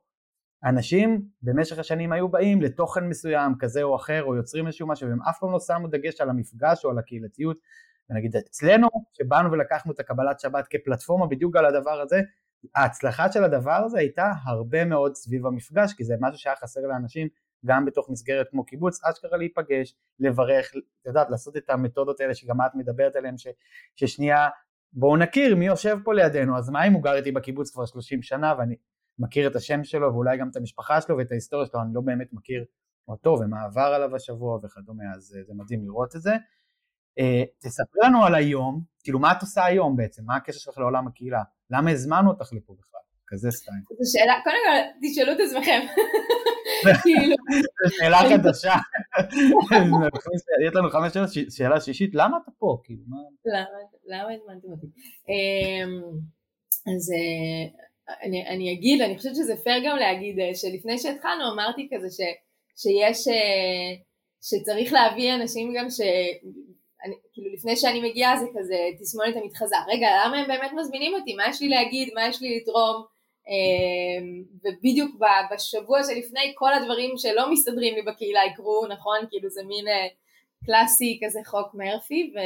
אנשים 0.63 1.21
במשך 1.41 1.79
השנים 1.79 2.11
היו 2.11 2.29
באים 2.29 2.61
לתוכן 2.61 3.09
מסוים 3.09 3.53
כזה 3.59 3.83
או 3.83 3.95
אחר, 3.95 4.23
או 4.23 4.35
יוצרים 4.35 4.67
איזשהו 4.67 4.87
משהו, 4.87 5.09
והם 5.09 5.21
אף 5.21 5.39
פעם 5.39 5.51
לא 5.51 5.59
שמו 5.59 5.87
דגש 5.87 6.21
על 6.21 6.29
המפגש 6.29 6.85
או 6.85 6.89
על 6.89 6.97
הקהילתיות. 6.97 7.57
ונגיד 8.09 8.35
אצלנו, 8.35 8.87
שבאנו 9.13 9.51
ולקחנו 9.51 9.91
את 9.91 9.99
הקבלת 9.99 10.39
שבת 10.39 10.67
כפלטפורמה 10.69 11.27
בדיוק 11.27 11.55
על 11.55 11.65
הדבר 11.65 12.01
הזה, 12.01 12.21
ההצלחה 12.75 13.31
של 13.31 13.43
הדבר 13.43 13.81
הזה 13.85 13.99
הייתה 13.99 14.31
הרבה 14.45 14.85
מאוד 14.85 15.15
סביב 15.15 15.45
המפגש, 15.45 15.93
כי 15.93 16.03
זה 16.03 16.15
משהו 16.21 16.37
שהיה 16.39 16.55
חסר 16.55 16.81
לאנשים 16.81 17.27
גם 17.65 17.85
בתוך 17.85 18.09
מסגרת 18.09 18.47
כמו 18.51 18.65
קיבוץ, 18.65 19.03
אשכרה 19.03 19.37
להיפגש, 19.37 19.95
לברך, 20.19 20.71
את 20.75 21.05
יודעת, 21.05 21.29
לעשות 21.29 21.57
את 21.57 21.69
המתודות 21.69 22.19
האלה 22.19 22.33
שגם 22.33 22.61
את 22.61 22.75
מדברת 22.75 23.15
עליהן, 23.15 23.37
ש, 23.37 23.47
ששנייה 23.95 24.47
בואו 24.93 25.17
נכיר 25.17 25.55
מי 25.55 25.65
יושב 25.65 25.97
פה 26.03 26.13
לידינו, 26.13 26.57
אז 26.57 26.69
מה 26.69 26.87
אם 26.87 26.93
הוא 26.93 27.03
גר 27.03 27.15
איתי 27.15 27.31
בקיבוץ 27.31 27.71
כבר 27.73 27.85
30 27.85 28.21
שנה 28.21 28.53
ואני 28.57 28.75
מכיר 29.19 29.47
את 29.47 29.55
השם 29.55 29.83
שלו 29.83 30.13
ואולי 30.13 30.37
גם 30.37 30.49
את 30.49 30.55
המשפחה 30.55 31.01
שלו 31.01 31.17
ואת 31.17 31.31
ההיסטוריה 31.31 31.65
שלו, 31.65 31.81
אני 31.81 31.89
לא 31.93 32.01
באמת 32.01 32.27
מכיר 32.33 32.65
אותו 33.07 33.37
ומה 33.41 33.63
עבר 33.63 33.81
עליו 33.95 34.15
השבוע 34.15 34.59
וכדומה, 34.63 35.03
אז 35.15 35.35
אה, 35.37 35.43
זה 35.43 35.53
מדהים 35.55 35.83
לראות 35.83 36.15
את 36.15 36.21
זה. 36.21 36.35
Uh, 37.19 37.47
תספרי 37.59 38.01
לנו 38.03 38.23
על 38.23 38.35
היום, 38.35 38.83
כאילו 39.03 39.19
מה 39.19 39.31
את 39.31 39.41
עושה 39.41 39.65
היום 39.65 39.95
בעצם, 39.95 40.23
מה 40.25 40.35
הקשר 40.35 40.59
שלך 40.59 40.77
לעולם 40.77 41.07
הקהילה, 41.07 41.43
למה 41.71 41.91
הזמנו 41.91 42.29
אותך 42.29 42.53
לפה 42.53 42.73
בכלל, 42.79 42.99
כזה 43.27 43.51
סטייל. 43.51 43.79
זו 43.99 44.11
שאלה, 44.11 44.33
קודם 44.43 44.57
כל 44.65 45.07
תשאלו 45.07 45.31
את 45.31 45.37
עצמכם. 45.39 45.81
כאילו. 47.03 47.35
זו 47.83 47.95
שאלה 47.95 48.17
חדשה. 48.29 48.73
יש 50.67 50.75
לנו 50.75 50.89
חמש 50.89 51.13
שאלות, 51.13 51.29
שאלה 51.49 51.81
שישית, 51.81 52.11
למה 52.13 52.37
אתה 52.43 52.51
פה? 52.57 52.77
כאילו, 52.83 53.03
למה 54.07 54.33
הזמנתם 54.33 54.67
אותי? 54.71 54.87
אמ, 55.29 56.01
אז 56.95 57.11
אה, 57.15 57.87
אני 58.53 58.73
אגיד, 58.73 59.01
אני 59.01 59.17
חושבת 59.17 59.35
שזה 59.35 59.53
פייר 59.63 59.83
גם 59.85 59.97
להגיד 59.97 60.39
אה, 60.39 60.55
שלפני 60.55 60.97
שהתחלנו 60.97 61.53
אמרתי 61.53 61.89
כזה 61.93 62.07
שיש, 62.81 63.27
אה, 63.27 63.89
שצריך 64.41 64.93
להביא 64.93 65.33
אנשים 65.33 65.73
גם 65.77 65.89
ש... 65.89 66.01
אני, 67.05 67.15
כאילו 67.33 67.53
לפני 67.53 67.75
שאני 67.75 68.09
מגיעה 68.09 68.37
זה 68.37 68.45
כזה 68.59 68.75
תסמונת 68.99 69.35
המתחזה, 69.35 69.75
רגע 69.87 70.07
למה 70.25 70.37
הם 70.37 70.47
באמת 70.47 70.71
מזמינים 70.73 71.13
אותי, 71.13 71.33
מה 71.35 71.43
יש 71.49 71.61
לי 71.61 71.69
להגיד, 71.69 72.09
מה 72.15 72.27
יש 72.27 72.41
לי 72.41 72.57
לתרום, 72.57 73.05
אמ, 73.47 74.43
ובדיוק 74.63 75.15
בשבוע 75.53 76.03
שלפני 76.03 76.53
כל 76.55 76.73
הדברים 76.73 77.17
שלא 77.17 77.51
מסתדרים 77.51 77.95
לי 77.95 78.01
בקהילה 78.01 78.39
יקרו, 78.51 78.87
נכון? 78.89 79.17
כאילו 79.29 79.49
זה 79.49 79.63
מין 79.63 79.87
אה, 79.87 80.07
קלאסי 80.65 81.19
כזה 81.23 81.39
חוק 81.45 81.73
מרפי, 81.73 82.31
ו... 82.35 82.39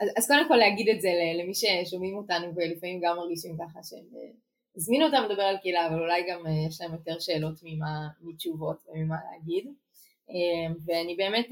אז, 0.00 0.08
אז 0.16 0.26
קודם 0.26 0.48
כל 0.48 0.56
להגיד 0.56 0.88
את 0.88 1.00
זה 1.00 1.10
למי 1.38 1.52
ששומעים 1.54 2.16
אותנו 2.16 2.54
ולפעמים 2.56 3.00
גם 3.02 3.16
מרגישים 3.16 3.56
ככה 3.58 3.80
שהם 3.82 4.06
אה, 4.16 4.30
הזמינו 4.76 5.06
אותם 5.06 5.22
לדבר 5.30 5.42
על 5.42 5.56
קהילה, 5.56 5.86
אבל 5.86 6.00
אולי 6.00 6.22
גם 6.30 6.46
אה, 6.46 6.52
יש 6.68 6.80
להם 6.80 6.92
יותר 6.92 7.18
שאלות 7.18 7.60
ממה, 7.62 8.08
מתשובות 8.20 8.76
וממה 8.88 9.16
להגיד. 9.32 9.66
אמ, 10.30 10.74
ואני 10.86 11.14
באמת 11.16 11.48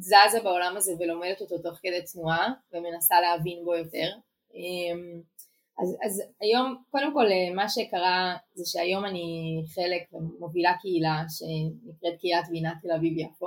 זזה 0.00 0.40
בעולם 0.44 0.74
הזה 0.76 0.92
ולומדת 0.98 1.40
אותו 1.40 1.58
תוך 1.58 1.78
כדי 1.82 2.02
תנועה 2.12 2.52
ומנסה 2.72 3.20
להבין 3.20 3.64
בו 3.64 3.74
יותר. 3.74 4.08
אמ, 4.54 5.20
אז, 5.82 5.96
אז 6.06 6.22
היום, 6.40 6.82
קודם 6.90 7.12
כל 7.14 7.26
אה, 7.26 7.54
מה 7.54 7.68
שקרה 7.68 8.36
זה 8.54 8.64
שהיום 8.66 9.04
אני 9.04 9.26
חלק 9.74 10.02
ומובילה 10.12 10.72
קהילה 10.80 11.22
שנקראת 11.28 12.20
קהילת 12.20 12.48
בינה 12.50 12.72
תל 12.82 12.92
אביב 12.92 13.18
יפו. 13.18 13.46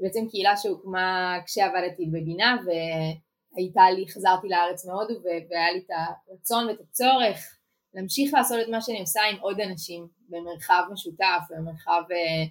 בעצם 0.00 0.28
קהילה 0.30 0.56
שהוקמה 0.56 1.38
כשעבדתי 1.46 2.06
בבינה 2.06 2.56
והייתה 2.66 3.90
לי, 3.96 4.08
חזרתי 4.08 4.48
לארץ 4.48 4.86
מהודו 4.86 5.14
והיה 5.22 5.72
לי 5.72 5.78
את 5.78 5.90
הרצון 6.30 6.66
ואת 6.66 6.80
הצורך 6.80 7.58
להמשיך 7.94 8.34
לעשות 8.34 8.58
את 8.62 8.68
מה 8.68 8.80
שאני 8.80 9.00
עושה 9.00 9.20
עם 9.30 9.40
עוד 9.40 9.60
אנשים 9.60 10.06
במרחב 10.28 10.82
משותף, 10.92 11.42
במרחב 11.50 12.02
אה, 12.12 12.44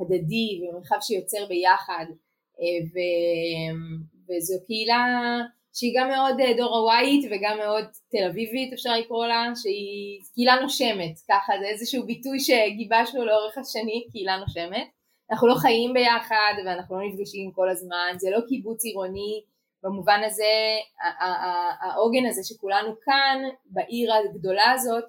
הדדי, 0.00 0.60
במרחב 0.62 0.96
שיוצר 1.00 1.46
ביחד 1.48 2.06
ו, 2.60 2.98
וזו 4.28 4.54
קהילה 4.66 5.04
שהיא 5.74 5.94
גם 5.96 6.08
מאוד 6.08 6.40
אה, 6.40 6.52
דור 6.56 6.76
הווייט 6.78 7.24
וגם 7.30 7.58
מאוד 7.58 7.84
תל 8.10 8.24
אביבית 8.30 8.72
אפשר 8.72 8.96
לקרוא 8.96 9.26
לה, 9.26 9.52
שהיא 9.62 10.20
קהילה 10.34 10.60
נושמת, 10.62 11.18
ככה 11.28 11.52
זה 11.60 11.66
איזשהו 11.66 12.06
ביטוי 12.06 12.38
שגיבשנו 12.40 13.24
לאורך 13.24 13.58
השנים, 13.58 14.02
קהילה 14.12 14.36
נושמת. 14.36 14.88
אנחנו 15.30 15.48
לא 15.48 15.54
חיים 15.54 15.92
ביחד 15.94 16.54
ואנחנו 16.64 17.00
לא 17.00 17.08
נפגשים 17.08 17.52
כל 17.52 17.68
הזמן, 17.68 18.14
זה 18.16 18.30
לא 18.30 18.40
קיבוץ 18.48 18.84
עירוני, 18.84 19.42
במובן 19.82 20.20
הזה 20.24 20.54
העוגן 21.80 22.26
הזה 22.26 22.40
שכולנו 22.44 22.94
כאן 23.00 23.42
בעיר 23.64 24.14
הגדולה 24.14 24.70
הזאת 24.72 25.04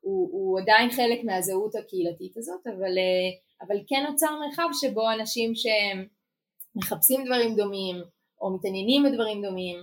הוא, 0.00 0.28
הוא 0.32 0.60
עדיין 0.60 0.90
חלק 0.90 1.24
מהזהות 1.24 1.74
הקהילתית 1.74 2.36
הזאת, 2.36 2.66
אבל, 2.66 2.98
אה, 2.98 3.30
אבל 3.66 3.76
כן 3.88 4.06
נוצר 4.08 4.26
מרחב 4.40 4.68
שבו 4.72 5.12
אנשים 5.12 5.52
שמחפשים 6.74 7.24
דברים 7.24 7.56
דומים 7.56 7.96
או 8.40 8.54
מתעניינים 8.54 9.02
בדברים 9.02 9.42
דומים 9.42 9.76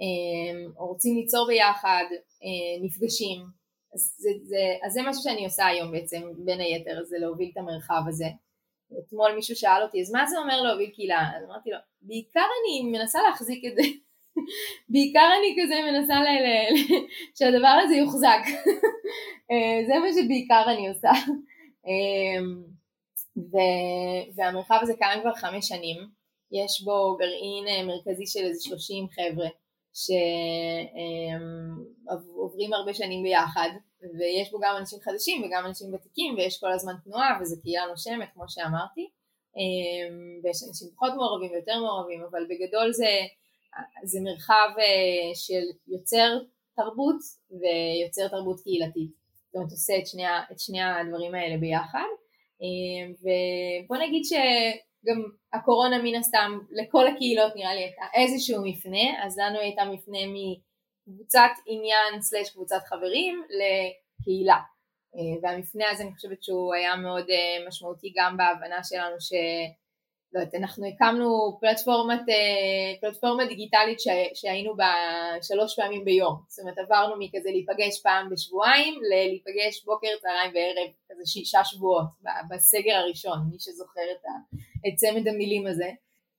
אמ, 0.00 0.70
או 0.78 0.86
רוצים 0.86 1.16
ליצור 1.16 1.46
ביחד, 1.46 2.04
אה, 2.12 2.84
נפגשים. 2.84 3.40
אז 3.94 4.14
זה, 4.18 4.30
זה, 4.42 4.86
אז 4.86 4.92
זה 4.92 5.00
משהו 5.02 5.22
שאני 5.22 5.44
עושה 5.44 5.66
היום 5.66 5.92
בעצם, 5.92 6.22
בין 6.44 6.60
היתר, 6.60 7.04
זה 7.04 7.16
להוביל 7.18 7.50
את 7.52 7.56
המרחב 7.56 8.02
הזה. 8.08 8.26
אתמול 8.98 9.32
מישהו 9.34 9.56
שאל 9.56 9.82
אותי, 9.82 10.00
אז 10.00 10.10
מה 10.12 10.26
זה 10.26 10.38
אומר 10.38 10.62
להוביל 10.62 10.90
קהילה? 10.90 11.30
אז 11.36 11.44
אמרתי 11.44 11.70
לו, 11.70 11.76
בעיקר 12.02 12.40
אני 12.40 12.90
מנסה 12.90 13.18
להחזיק 13.28 13.64
את 13.64 13.76
זה. 13.76 13.82
בעיקר 14.92 15.28
אני 15.38 15.62
כזה 15.62 15.74
מנסה 15.90 16.14
ל... 16.14 16.26
ל... 16.26 16.48
שהדבר 17.38 17.78
הזה 17.84 17.94
יוחזק. 17.94 18.42
אה, 19.50 19.86
זה 19.86 19.98
מה 19.98 20.22
שבעיקר 20.22 20.64
אני 20.66 20.88
עושה. 20.88 21.10
אמ, 21.86 22.62
ו... 23.36 23.56
והמרחב 24.36 24.78
הזה 24.82 24.94
קיים 24.98 25.20
כבר 25.20 25.34
חמש 25.34 25.68
שנים. 25.68 26.17
יש 26.52 26.82
בו 26.84 27.16
גרעין 27.18 27.68
אה, 27.68 27.82
מרכזי 27.84 28.26
של 28.26 28.44
איזה 28.44 28.62
שלושים 28.62 29.08
חבר'ה. 29.08 29.48
שעוברים 32.08 32.72
הרבה 32.72 32.94
שנים 32.94 33.22
ביחד 33.22 33.68
ויש 34.18 34.50
בו 34.50 34.58
גם 34.62 34.74
אנשים 34.78 34.98
חדשים 35.00 35.42
וגם 35.42 35.66
אנשים 35.66 35.94
ותיקים 35.94 36.34
ויש 36.34 36.60
כל 36.60 36.72
הזמן 36.72 36.92
תנועה 37.04 37.38
וזה 37.40 37.56
קהילה 37.62 37.86
נושמת 37.90 38.28
כמו 38.34 38.44
שאמרתי 38.48 39.10
אמ, 39.56 40.40
ויש 40.42 40.62
אנשים 40.68 40.88
פחות 40.96 41.12
מעורבים 41.16 41.50
ויותר 41.50 41.80
מעורבים 41.80 42.22
אבל 42.30 42.46
בגדול 42.50 42.92
זה, 42.92 43.12
זה 44.04 44.20
מרחב 44.20 44.70
אה, 44.78 45.34
של 45.34 45.64
יוצר 45.88 46.38
תרבות 46.76 47.18
ויוצר 47.50 48.28
תרבות 48.28 48.60
קהילתית 48.60 49.10
זאת 49.46 49.54
אומרת 49.54 49.70
עושה 49.70 49.98
את 49.98 50.06
שני, 50.06 50.24
את 50.52 50.58
שני 50.58 50.82
הדברים 50.82 51.34
האלה 51.34 51.56
ביחד 51.56 52.08
ובוא 53.20 53.96
נגיד 53.96 54.24
ש... 54.24 54.32
גם 55.06 55.22
הקורונה 55.52 55.98
מן 56.02 56.14
הסתם 56.14 56.58
לכל 56.70 57.06
הקהילות 57.06 57.56
נראה 57.56 57.74
לי 57.74 57.80
הייתה 57.80 58.02
איזשהו 58.14 58.64
מפנה, 58.64 59.24
אז 59.24 59.38
לנו 59.38 59.58
הייתה 59.58 59.84
מפנה 59.84 60.18
מקבוצת 61.06 61.50
עניין 61.66 62.20
סלש 62.20 62.50
קבוצת 62.50 62.80
חברים 62.86 63.42
לקהילה. 63.50 64.58
אה, 65.16 65.40
והמפנה 65.42 65.90
הזה 65.90 66.02
אני 66.02 66.14
חושבת 66.14 66.42
שהוא 66.42 66.74
היה 66.74 66.96
מאוד 66.96 67.30
אה, 67.30 67.68
משמעותי 67.68 68.12
גם 68.16 68.36
בהבנה 68.36 68.84
שלנו 68.84 69.20
ש... 69.20 69.32
לא 70.32 70.40
יודעת, 70.40 70.54
אנחנו 70.54 70.86
הקמנו 70.86 71.58
פלטפורמת, 71.60 72.20
אה, 72.28 73.00
פלטפורמה 73.00 73.46
דיגיטלית 73.46 73.98
שהיינו 74.34 74.76
בה 74.76 74.92
שלוש 75.42 75.76
פעמים 75.76 76.04
ביום, 76.04 76.42
זאת 76.48 76.58
אומרת 76.58 76.78
עברנו 76.78 77.14
מכזה 77.18 77.50
להיפגש 77.50 78.02
פעם 78.02 78.30
בשבועיים 78.30 78.94
ללהיפגש 79.10 79.84
בוקר, 79.84 80.08
צהריים 80.22 80.52
וערב, 80.54 80.90
כזה 81.10 81.22
שישה 81.26 81.64
שבועות 81.64 82.06
בסגר 82.50 82.94
הראשון, 82.94 83.38
מי 83.50 83.56
שזוכר 83.58 84.00
את, 84.12 84.24
ה, 84.24 84.30
את 84.86 84.94
צמד 84.96 85.28
המילים 85.28 85.66
הזה, 85.66 85.90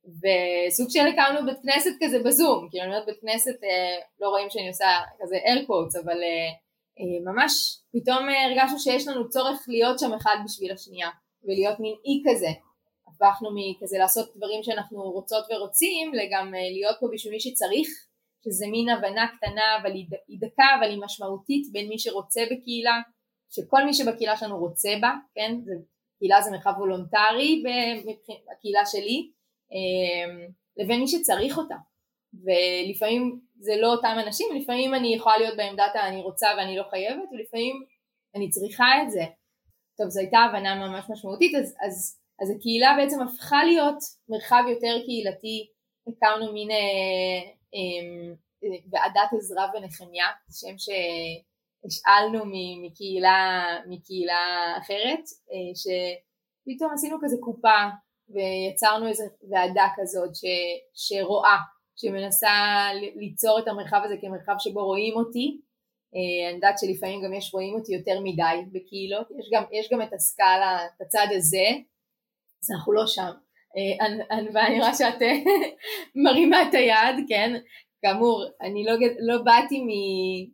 וסוג 0.06 0.88
של 0.90 1.08
הקמנו 1.08 1.46
בית 1.46 1.58
כנסת 1.64 1.92
כזה 2.04 2.20
בזום, 2.26 2.68
כאילו 2.70 2.84
אני 2.84 2.92
אומרת 2.92 3.06
בית 3.06 3.20
כנסת, 3.22 3.64
אה, 3.64 4.00
לא 4.20 4.30
רואים 4.30 4.50
שאני 4.50 4.68
עושה 4.68 4.86
כזה 5.20 5.36
air 5.36 5.62
quotes, 5.66 6.04
אבל 6.04 6.18
אה, 6.24 7.32
ממש 7.34 7.52
פתאום 7.94 8.28
הרגשנו 8.46 8.80
שיש 8.80 9.08
לנו 9.08 9.30
צורך 9.30 9.66
להיות 9.68 10.00
שם 10.00 10.14
אחד 10.14 10.36
בשביל 10.46 10.72
השנייה, 10.72 11.10
ולהיות 11.44 11.80
מין 11.80 11.96
אי 12.06 12.24
כזה. 12.26 12.50
הפכנו 13.08 13.50
מכזה 13.56 13.98
לעשות 13.98 14.30
דברים 14.36 14.64
שאנחנו 14.64 15.02
רוצות 15.02 15.46
ורוצים 15.52 16.14
לגם 16.14 16.56
אה, 16.56 16.70
להיות 16.72 16.96
פה 17.00 17.08
בשביל 17.14 17.34
מי 17.34 17.40
שצריך 17.40 17.90
שזה 18.44 18.66
מין 18.72 18.90
הבנה 18.90 19.28
קטנה 19.38 19.78
אבל 19.82 19.92
היא 20.28 20.40
דקה 20.40 20.66
אבל 20.80 20.90
היא 20.90 21.00
משמעותית 21.02 21.72
בין 21.72 21.88
מי 21.90 22.00
שרוצה 22.00 22.42
בקהילה 22.52 23.02
שכל 23.50 23.86
מי 23.86 23.94
שבקהילה 23.94 24.38
שלנו 24.38 24.58
רוצה 24.58 24.90
בה, 25.02 25.14
כן, 25.36 25.56
זה, 25.66 25.74
קהילה 26.20 26.42
זה 26.42 26.52
מרחב 26.52 26.74
וולונטרי 26.78 27.64
בקהילה 27.64 28.86
שלי 28.86 29.30
אמ, 29.72 30.48
לבין 30.78 31.00
מי 31.00 31.08
שצריך 31.08 31.58
אותה. 31.58 31.76
ולפעמים 32.34 33.40
זה 33.60 33.72
לא 33.82 33.88
אותם 33.88 34.18
אנשים, 34.26 34.48
לפעמים 34.56 34.96
אני 34.96 35.16
יכולה 35.16 35.38
להיות 35.38 35.58
בעמדת 35.58 35.96
אני 35.96 36.22
רוצה 36.22 36.48
ואני 36.58 36.78
לא 36.78 36.84
חייבת 36.90 37.30
ולפעמים 37.32 37.84
אני 38.36 38.50
צריכה 38.50 38.86
את 39.04 39.12
זה. 39.12 39.24
טוב 39.98 40.10
זו 40.10 40.20
הייתה 40.20 40.40
הבנה 40.40 40.76
ממש 40.76 41.06
משמעותית 41.10 41.56
אז, 41.56 41.76
אז 41.82 42.20
אז 42.42 42.52
הקהילה 42.56 42.96
בעצם 42.98 43.22
הפכה 43.22 43.64
להיות 43.64 43.98
מרחב 44.30 44.64
יותר 44.70 44.96
קהילתי. 45.06 45.68
הקמנו 46.08 46.54
מין 46.54 46.72
אה, 46.72 46.78
אה, 47.76 48.36
ועדת 48.92 49.34
עזרא 49.38 49.66
ונחמיה, 49.74 50.26
שם 50.52 50.78
שהשאלנו 51.84 52.44
מקהילה, 52.86 53.68
מקהילה 53.88 54.76
אחרת, 54.82 55.24
אה, 55.52 55.72
שפתאום 55.76 56.94
עשינו 56.94 57.18
כזה 57.22 57.38
קופה 57.40 57.80
ויצרנו 58.30 59.08
איזו 59.08 59.24
ועדה 59.50 59.88
כזאת 59.96 60.36
ש, 60.36 60.46
שרואה, 60.94 61.58
שמנסה 61.96 62.50
ליצור 63.16 63.60
את 63.60 63.68
המרחב 63.68 64.02
הזה 64.06 64.16
כמרחב 64.22 64.56
שבו 64.60 64.86
רואים 64.86 65.14
אותי, 65.16 65.60
אני 66.14 66.56
יודעת 66.56 66.80
שלפעמים 66.80 67.22
גם 67.24 67.34
יש 67.34 67.54
רואים 67.54 67.74
אותי 67.76 67.94
יותר 67.94 68.20
מדי 68.24 68.66
בקהילות, 68.72 69.28
יש 69.40 69.50
גם, 69.54 69.64
יש 69.72 69.90
גם 69.92 70.02
את 70.02 70.14
הסקאלה, 70.14 70.86
את 70.86 71.02
הצד 71.02 71.28
הזה, 71.38 71.68
אז 72.64 72.72
אנחנו 72.72 72.94
לא 72.94 73.08
שם. 73.08 73.32
ואני 74.54 74.80
רואה 74.80 74.94
שאת 74.94 75.22
מרימה 76.24 76.62
את 76.62 76.74
היד, 76.74 77.26
כן? 77.30 77.54
כאמור, 78.02 78.46
אני 78.62 78.86
לא, 78.86 78.94
לא 79.20 79.44
באתי 79.44 79.84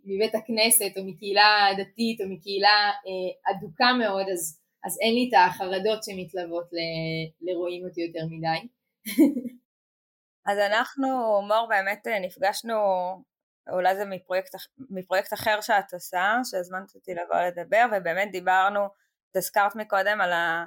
מבית 0.05 0.35
הכנסת 0.35 0.97
או 0.97 1.03
מקהילה 1.05 1.69
דתית 1.77 2.21
או 2.21 2.25
מקהילה 2.29 2.91
אה, 3.07 3.51
אדוקה 3.51 3.93
מאוד, 3.99 4.25
אז, 4.33 4.61
אז 4.85 4.97
אין 5.01 5.13
לי 5.13 5.29
את 5.29 5.33
החרדות 5.47 6.03
שמתלוות 6.03 6.67
ל, 6.73 6.79
לרואים 7.41 7.85
אותי 7.85 8.01
יותר 8.01 8.25
מדי. 8.29 8.67
אז 10.49 10.57
אנחנו, 10.57 11.07
מור, 11.47 11.67
באמת 11.69 12.07
אה, 12.07 12.19
נפגשנו, 12.19 12.75
אולי 13.69 13.95
זה 13.95 14.05
מפרויקט, 14.05 14.55
מפרויקט 14.89 15.33
אחר 15.33 15.61
שאת 15.61 15.93
עושה, 15.93 16.33
שהזמנת 16.43 16.95
אותי 16.95 17.11
לבוא 17.13 17.41
לדבר, 17.41 17.85
ובאמת 17.91 18.31
דיברנו, 18.31 18.85
את 19.31 19.35
הזכרת 19.35 19.75
מקודם 19.75 20.21
על 20.21 20.31
ה... 20.33 20.65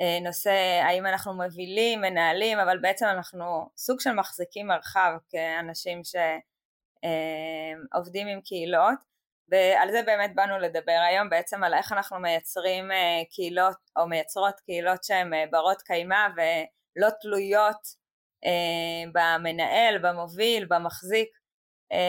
אה, 0.00 0.18
נושא 0.20 0.80
האם 0.82 1.06
אנחנו 1.06 1.34
מובילים, 1.34 2.00
מנהלים, 2.00 2.58
אבל 2.58 2.78
בעצם 2.78 3.06
אנחנו 3.06 3.70
סוג 3.76 4.00
של 4.00 4.12
מחזיקים 4.12 4.66
מרחב 4.66 5.12
כאנשים 5.28 6.00
שעובדים 7.92 8.26
עם 8.26 8.40
קהילות 8.40 8.98
ועל 9.48 9.90
זה 9.90 10.02
באמת 10.02 10.34
באנו 10.34 10.58
לדבר 10.58 11.00
היום 11.08 11.30
בעצם 11.30 11.64
על 11.64 11.74
איך 11.74 11.92
אנחנו 11.92 12.18
מייצרים 12.18 12.92
אה, 12.92 13.22
קהילות 13.30 13.76
או 13.96 14.06
מייצרות 14.06 14.60
קהילות 14.60 15.04
שהן 15.04 15.34
אה, 15.34 15.44
ברות 15.50 15.82
קיימא 15.82 16.28
ולא 16.36 17.08
תלויות 17.20 18.02
במנהל, 19.12 19.98
במוביל, 19.98 20.64
במחזיק 20.64 21.28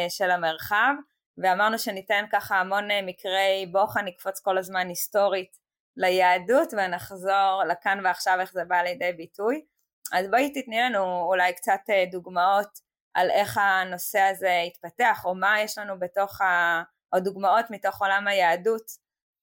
של 0.10 0.32
המרחב. 0.32 0.94
ואמרנו 1.38 1.80
שניתן 1.80 2.26
ככה 2.32 2.60
המון 2.60 2.88
מקרי 3.06 3.66
בוחן, 3.72 4.06
נקפוץ 4.06 4.40
כל 4.40 4.58
הזמן 4.58 4.88
היסטורית 4.88 5.63
ליהדות 5.98 6.74
ונחזור 6.74 7.64
לכאן 7.70 8.00
ועכשיו 8.04 8.38
איך 8.40 8.52
זה 8.54 8.66
בא 8.66 8.82
לידי 8.82 9.12
ביטוי. 9.12 9.66
אז 10.14 10.30
בואי 10.30 10.50
תתני 10.50 10.82
לנו 10.82 11.24
אולי 11.24 11.54
קצת 11.54 11.80
אה, 11.90 12.06
דוגמאות 12.12 12.80
על 13.14 13.32
איך 13.32 13.58
הנושא 13.62 14.20
הזה 14.20 14.62
התפתח 14.68 15.22
או 15.26 15.36
מה 15.36 15.62
יש 15.62 15.78
לנו 15.78 16.00
בתוך 16.00 16.42
ה... 16.42 16.84
או 17.14 17.20
דוגמאות 17.20 17.66
מתוך 17.70 18.02
עולם 18.02 18.28
היהדות 18.28 18.92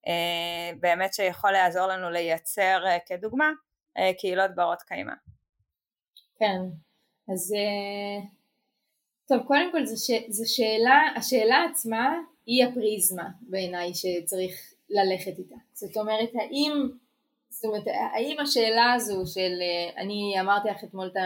אה, 0.06 0.76
באמת 0.80 1.14
שיכול 1.14 1.50
לעזור 1.50 1.86
לנו 1.86 2.10
לייצר 2.10 2.84
אה, 2.86 2.98
כדוגמה 3.06 3.50
קהילות 4.18 4.54
ברות 4.54 4.82
קיימא. 4.82 5.12
כן, 6.38 6.58
אז 7.32 7.54
טוב 9.28 9.42
קודם 9.46 9.72
כל. 9.72 9.86
זו 10.28 10.54
שאלה, 10.54 11.00
השאלה 11.16 11.64
עצמה 11.70 12.14
היא 12.46 12.66
הפריזמה 12.66 13.28
בעיניי 13.40 13.92
שצריך 13.94 14.72
ללכת 14.90 15.38
איתה. 15.38 15.54
זאת 15.72 15.96
אומרת, 15.96 16.30
האם, 16.34 16.88
זאת 17.48 17.64
אומרת, 17.64 17.82
האם 17.86 18.36
השאלה 18.40 18.92
הזו 18.92 19.26
של, 19.26 19.52
אה, 19.62 20.02
אני 20.02 20.40
אמרתי 20.40 20.68
לך 20.68 20.84
אתמול 20.84 21.06
את 21.06 21.16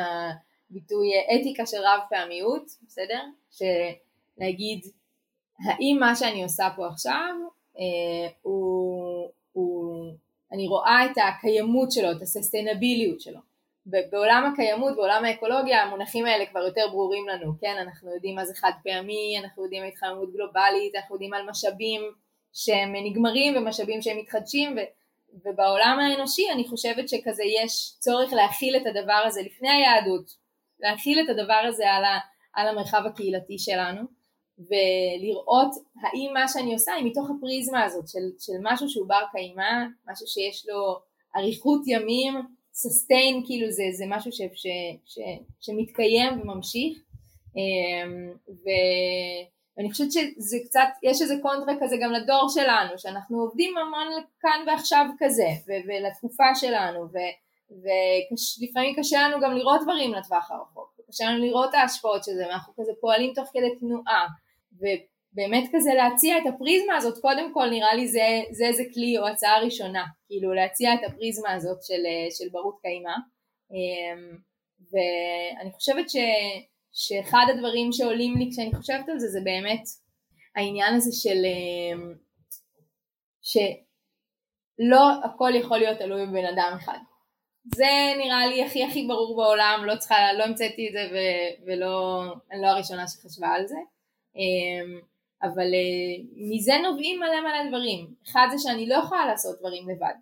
הביטוי 0.71 1.09
אה, 1.14 1.37
אתיקה 1.37 1.66
של 1.66 1.76
רב 1.76 2.00
פעמיות, 2.11 2.64
בסדר? 2.87 3.21
שלהגיד, 3.50 4.80
האם 5.64 5.97
מה 6.00 6.16
שאני 6.16 6.42
עושה 6.42 6.68
פה 6.76 6.87
עכשיו, 6.87 7.35
אה, 7.78 8.28
הוא, 8.42 9.28
הוא, 9.52 10.12
אני 10.52 10.68
רואה 10.68 11.06
את 11.06 11.18
הקיימות 11.28 11.92
שלו, 11.92 12.12
את 12.12 12.23
הססטיינביליות 12.23 13.20
שלו. 13.20 13.40
בעולם 13.87 14.50
הקיימות, 14.53 14.96
בעולם 14.96 15.24
האקולוגיה, 15.24 15.83
המונחים 15.83 16.27
האלה 16.27 16.46
כבר 16.46 16.61
יותר 16.61 16.88
ברורים 16.90 17.29
לנו, 17.29 17.53
כן? 17.61 17.77
אנחנו 17.81 18.14
יודעים 18.14 18.35
מה 18.35 18.44
זה 18.44 18.55
חד 18.55 18.70
פעמי, 18.85 19.38
אנחנו 19.42 19.62
יודעים 19.62 19.83
על 19.83 19.88
התחממות 19.88 20.33
גלובלית, 20.33 20.94
אנחנו 20.94 21.14
יודעים 21.14 21.35
על 21.35 21.50
משאבים 21.50 22.03
שהם 22.54 22.92
נגמרים 23.04 23.56
ומשאבים 23.56 24.02
שהם 24.02 24.18
מתחדשים 24.18 24.76
ו, 24.76 24.80
ובעולם 25.44 25.98
האנושי 26.00 26.50
אני 26.54 26.68
חושבת 26.68 27.08
שכזה 27.08 27.42
יש 27.62 27.96
צורך 27.98 28.32
להכיל 28.32 28.76
את 28.76 28.86
הדבר 28.86 29.22
הזה 29.26 29.42
לפני 29.42 29.70
היהדות, 29.70 30.30
להכיל 30.80 31.20
את 31.20 31.28
הדבר 31.28 31.62
הזה 31.68 31.90
על, 31.90 32.04
ה, 32.04 32.18
על 32.54 32.68
המרחב 32.68 33.02
הקהילתי 33.06 33.58
שלנו 33.58 34.02
ולראות 34.58 35.70
האם 36.02 36.30
מה 36.34 36.48
שאני 36.48 36.72
עושה 36.72 36.92
היא 36.92 37.06
מתוך 37.06 37.30
הפריזמה 37.30 37.84
הזאת 37.84 38.08
של, 38.08 38.18
של 38.38 38.52
משהו 38.62 38.88
שהוא 38.88 39.08
בר 39.08 39.24
קיימא, 39.32 39.84
משהו 40.10 40.26
שיש 40.26 40.66
לו 40.68 40.98
אריכות 41.36 41.82
ימים, 41.86 42.34
סוסטיין, 42.74 43.42
כאילו 43.46 43.70
זה, 43.70 43.82
זה 43.92 44.04
משהו 44.08 44.32
ש, 44.32 44.40
ש, 44.54 44.66
ש, 45.04 45.18
שמתקיים 45.60 46.40
וממשיך 46.40 46.98
אמ, 47.56 48.32
ו... 48.48 48.68
ואני 49.76 49.90
חושבת 49.90 50.12
שזה 50.12 50.56
קצת, 50.64 50.88
יש 51.02 51.22
איזה 51.22 51.34
קונטרה 51.42 51.74
כזה 51.80 51.96
גם 52.02 52.12
לדור 52.12 52.48
שלנו, 52.48 52.98
שאנחנו 52.98 53.40
עובדים 53.40 53.78
המון 53.78 54.24
כאן 54.40 54.64
ועכשיו 54.66 55.06
כזה, 55.18 55.48
ו- 55.66 55.88
ולתקופה 55.88 56.54
שלנו, 56.54 57.06
ולפעמים 57.70 58.94
קשה 58.98 59.28
לנו 59.28 59.40
גם 59.40 59.52
לראות 59.52 59.80
דברים 59.82 60.14
לטווח 60.14 60.50
הרחוק, 60.50 61.00
קשה 61.08 61.24
לנו 61.24 61.44
לראות 61.44 61.68
את 61.70 61.74
ההשפעות 61.74 62.24
של 62.24 62.32
זה, 62.32 62.46
ואנחנו 62.46 62.72
כזה 62.76 62.92
פועלים 63.00 63.32
תוך 63.34 63.48
כדי 63.52 63.78
תנועה, 63.80 64.26
ובאמת 64.72 65.70
כזה 65.72 65.90
להציע 65.94 66.38
את 66.38 66.42
הפריזמה 66.54 66.96
הזאת, 66.96 67.18
קודם 67.18 67.54
כל 67.54 67.70
נראה 67.70 67.94
לי 67.94 68.08
זה, 68.08 68.42
זה 68.50 68.66
איזה 68.66 68.82
כלי 68.94 69.18
או 69.18 69.26
הצעה 69.26 69.60
ראשונה, 69.60 70.04
כאילו 70.26 70.54
להציע 70.54 70.94
את 70.94 71.00
הפריזמה 71.06 71.52
הזאת 71.52 71.82
של, 71.82 72.02
של 72.30 72.48
ברות 72.52 72.78
קיימא, 72.82 73.14
אמ, 73.72 74.37
ואני 74.90 75.72
חושבת 75.72 76.10
ש... 76.10 76.16
שאחד 76.94 77.46
הדברים 77.50 77.92
שעולים 77.92 78.37
לי 78.37 78.50
כשאני 78.52 78.74
חושבת 78.74 79.09
על 79.09 79.18
זה 79.18 79.28
זה 79.28 79.40
באמת 79.44 79.83
העניין 80.57 80.94
הזה 80.94 81.11
של 81.12 81.38
אמ, 81.44 82.14
שלא 83.42 85.24
הכל 85.24 85.52
יכול 85.54 85.78
להיות 85.78 85.98
תלוי 85.98 86.26
בבן 86.26 86.44
אדם 86.44 86.76
אחד. 86.76 86.98
זה 87.74 87.92
נראה 88.18 88.46
לי 88.46 88.64
הכי 88.64 88.85
הכי 88.85 89.07
ברור 89.07 89.37
בעולם, 89.37 89.83
לא 89.87 89.96
צריכה, 89.96 90.33
לא 90.38 90.44
המצאתי 90.44 90.88
את 90.88 90.92
זה 90.92 91.00
ו, 91.12 91.16
ולא, 91.66 92.22
אני 92.52 92.62
לא 92.62 92.66
הראשונה 92.66 93.09
שחשבה 93.09 93.48
על 93.48 93.66
זה. 93.66 93.78
אמ, 94.37 95.00
אבל 95.42 95.74
אה, 95.74 96.24
מזה 96.37 96.72
נובעים 96.83 97.20
מלא 97.20 97.40
מלא 97.40 97.68
דברים. 97.68 98.14
אחד 98.26 98.46
זה 98.50 98.59
שאני 98.59 98.88
לא 98.88 98.94
יכולה 98.94 99.26
לעשות 99.26 99.59
דברים 99.59 99.88
לבד. 99.88 100.14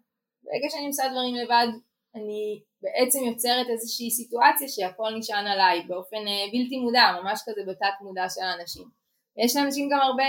ברגע 0.42 0.70
שאני 0.70 0.86
עושה 0.86 1.02
דברים 1.08 1.34
לבד, 1.34 1.66
אני 2.14 2.60
בעצם 2.82 3.18
יוצרת 3.24 3.66
איזושהי 3.72 4.10
סיטואציה 4.10 4.68
שהכל 4.68 5.10
נשען 5.18 5.46
עליי 5.46 5.82
באופן 5.88 6.16
אה, 6.16 6.44
בלתי 6.52 6.76
מודע, 6.78 7.04
ממש 7.22 7.40
כזה 7.46 7.60
בתת 7.68 7.96
מודע 8.00 8.28
של 8.28 8.40
האנשים. 8.40 8.88
יש 9.44 9.56
לאנשים 9.56 9.88
גם 9.92 10.00
הרבה 10.00 10.24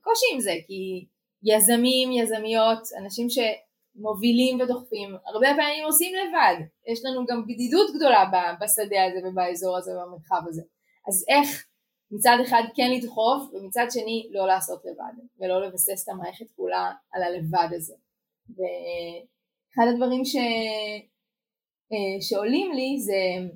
קושי 0.00 0.26
עם 0.34 0.40
זה, 0.40 0.54
כי 0.66 1.06
יזמים, 1.42 2.12
יזמיות, 2.12 2.82
אנשים 2.98 3.26
שמובילים 3.30 4.60
ודוחפים, 4.60 5.16
הרבה 5.26 5.48
פעמים 5.56 5.84
עושים 5.84 6.12
לבד. 6.14 6.56
יש 6.92 7.00
לנו 7.04 7.26
גם 7.26 7.42
בדידות 7.46 7.94
גדולה 7.96 8.24
בשדה 8.60 9.04
הזה 9.04 9.28
ובאזור 9.28 9.76
הזה 9.76 9.90
ובמרחב 9.92 10.42
הזה. 10.48 10.62
אז 11.08 11.24
איך 11.28 11.66
מצד 12.10 12.36
אחד 12.42 12.62
כן 12.76 12.90
לדחוף 12.96 13.54
ומצד 13.54 13.86
שני 13.90 14.28
לא 14.32 14.46
לעשות 14.46 14.82
לבד 14.84 15.14
ולא 15.38 15.66
לבסס 15.66 16.04
את 16.04 16.08
המערכת 16.08 16.46
כולה 16.56 16.92
על 17.12 17.22
הלבד 17.22 17.68
הזה. 17.76 17.94
ואחד 18.48 19.86
הדברים 19.92 20.24
ש... 20.24 20.36
אה, 21.92 22.20
שעולים 22.20 22.72
לי 22.72 23.00
זה 23.00 23.50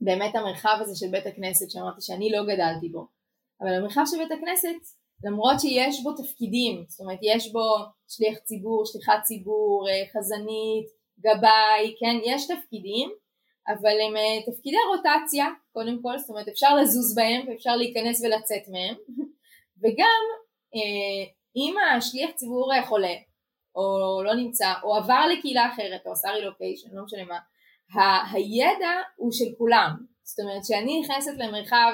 באמת 0.00 0.34
המרחב 0.34 0.76
הזה 0.80 0.92
של 0.96 1.10
בית 1.10 1.26
הכנסת 1.26 1.70
שאמרתי 1.70 2.00
שאני 2.00 2.30
לא 2.30 2.42
גדלתי 2.42 2.88
בו. 2.88 3.06
אבל 3.60 3.74
המרחב 3.74 4.02
של 4.06 4.16
בית 4.18 4.32
הכנסת 4.32 4.80
למרות 5.24 5.60
שיש 5.60 6.02
בו 6.02 6.12
תפקידים 6.12 6.84
זאת 6.88 7.00
אומרת 7.00 7.18
יש 7.22 7.52
בו 7.52 7.64
שליח 8.08 8.38
ציבור, 8.38 8.82
שליחת 8.86 9.22
ציבור, 9.22 9.86
אה, 9.88 10.06
חזנית, 10.12 10.86
גבאי, 11.20 11.94
כן 12.00 12.16
יש 12.24 12.46
תפקידים 12.46 13.10
אבל 13.68 13.96
הם 14.06 14.16
אה, 14.16 14.52
תפקידי 14.52 14.76
רוטציה 14.88 15.46
קודם 15.72 16.02
כל 16.02 16.18
זאת 16.18 16.30
אומרת 16.30 16.48
אפשר 16.48 16.76
לזוז 16.76 17.14
בהם 17.14 17.48
ואפשר 17.48 17.76
להיכנס 17.76 18.24
ולצאת 18.24 18.68
מהם. 18.68 18.94
וגם 19.82 20.22
אם 21.56 21.74
השליח 21.96 22.30
ציבור 22.30 22.72
חולה 22.86 23.14
או 23.74 24.22
לא 24.24 24.34
נמצא 24.34 24.72
או 24.82 24.96
עבר 24.96 25.26
לקהילה 25.26 25.72
אחרת 25.74 26.06
או 26.06 26.12
עשה 26.12 26.30
רילוקיישן 26.30 26.88
לא 26.92 27.04
משנה 27.04 27.24
מה 27.24 27.38
ה- 27.92 28.32
הידע 28.32 28.92
הוא 29.16 29.32
של 29.32 29.58
כולם, 29.58 29.90
זאת 30.22 30.40
אומרת 30.40 30.64
שאני 30.64 31.00
נכנסת 31.00 31.32
למרחב 31.38 31.92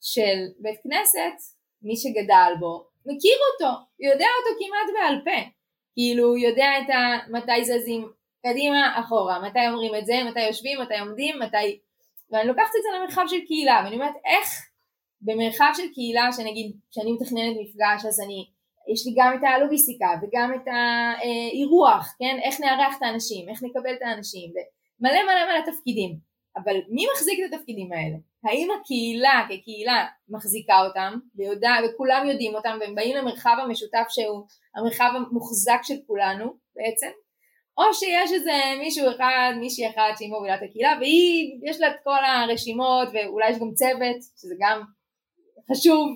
של 0.00 0.38
בית 0.58 0.80
כנסת, 0.82 1.36
מי 1.82 1.96
שגדל 1.96 2.52
בו 2.60 2.92
מכיר 3.06 3.36
אותו, 3.52 3.72
יודע 4.00 4.26
אותו 4.38 4.58
כמעט 4.58 4.94
בעל 4.94 5.20
פה, 5.24 5.50
כאילו 5.94 6.36
יודע 6.36 6.70
את 6.84 6.90
ה... 6.90 7.30
מתי 7.30 7.64
זזים 7.64 8.08
קדימה, 8.46 9.00
אחורה, 9.00 9.48
מתי 9.48 9.68
אומרים 9.68 9.94
את 9.94 10.06
זה, 10.06 10.12
מתי 10.30 10.40
יושבים, 10.40 10.80
מתי 10.80 10.98
עומדים, 10.98 11.38
מתי... 11.38 11.78
ואני 12.30 12.48
לוקחת 12.48 12.72
את 12.76 12.82
זה 12.82 12.88
למרחב 12.98 13.24
של 13.26 13.40
קהילה, 13.46 13.82
ואני 13.84 13.94
אומרת 13.94 14.14
איך 14.24 14.48
במרחב 15.20 15.72
של 15.76 15.92
קהילה, 15.94 16.28
שנגיד, 16.36 16.76
כשאני 16.90 17.12
מתכננת 17.12 17.56
מפגש, 17.60 18.06
אז 18.08 18.20
אני, 18.20 18.46
יש 18.92 19.06
לי 19.06 19.12
גם 19.16 19.36
את 19.38 19.44
הלוגיסטיקה 19.44 20.06
וגם 20.22 20.54
את 20.54 20.66
האירוח, 20.66 22.14
כן, 22.18 22.38
איך 22.42 22.60
נארח 22.60 22.96
את 22.98 23.02
האנשים, 23.02 23.48
איך 23.48 23.62
נקבל 23.62 23.94
את 23.94 24.02
האנשים, 24.02 24.50
ומלא 24.50 24.62
מלא 25.02 25.22
מלא 25.24 25.72
תפקידים, 25.72 26.18
אבל 26.56 26.76
מי 26.88 27.06
מחזיק 27.12 27.38
את 27.38 27.54
התפקידים 27.54 27.92
האלה? 27.92 28.16
האם 28.44 28.68
הקהילה 28.80 29.46
כקהילה 29.48 30.06
מחזיקה 30.28 30.86
אותם, 30.86 31.18
ויודע, 31.36 31.72
וכולם 31.84 32.26
יודעים 32.30 32.54
אותם, 32.54 32.76
והם 32.80 32.94
באים 32.94 33.16
למרחב 33.16 33.56
המשותף 33.62 34.06
שהוא 34.08 34.46
המרחב 34.76 35.10
המוחזק 35.14 35.80
של 35.82 35.94
כולנו 36.06 36.44
בעצם, 36.76 37.10
או 37.78 37.94
שיש 37.94 38.32
איזה 38.32 38.52
מישהו 38.78 39.10
אחד, 39.10 39.52
מישהי 39.60 39.88
אחת 39.90 40.18
שהיא 40.18 40.30
מובילה 40.30 40.54
את 40.54 40.60
הקהילה, 40.62 40.96
והיא, 41.00 41.58
יש 41.70 41.80
לה 41.80 41.90
את 41.90 41.96
כל 42.04 42.24
הרשימות, 42.24 43.08
ואולי 43.14 43.50
יש 43.50 43.58
גם 43.58 43.70
צוות, 43.74 44.16
שזה 44.40 44.54
גם 44.60 44.82
חשוב, 45.70 46.06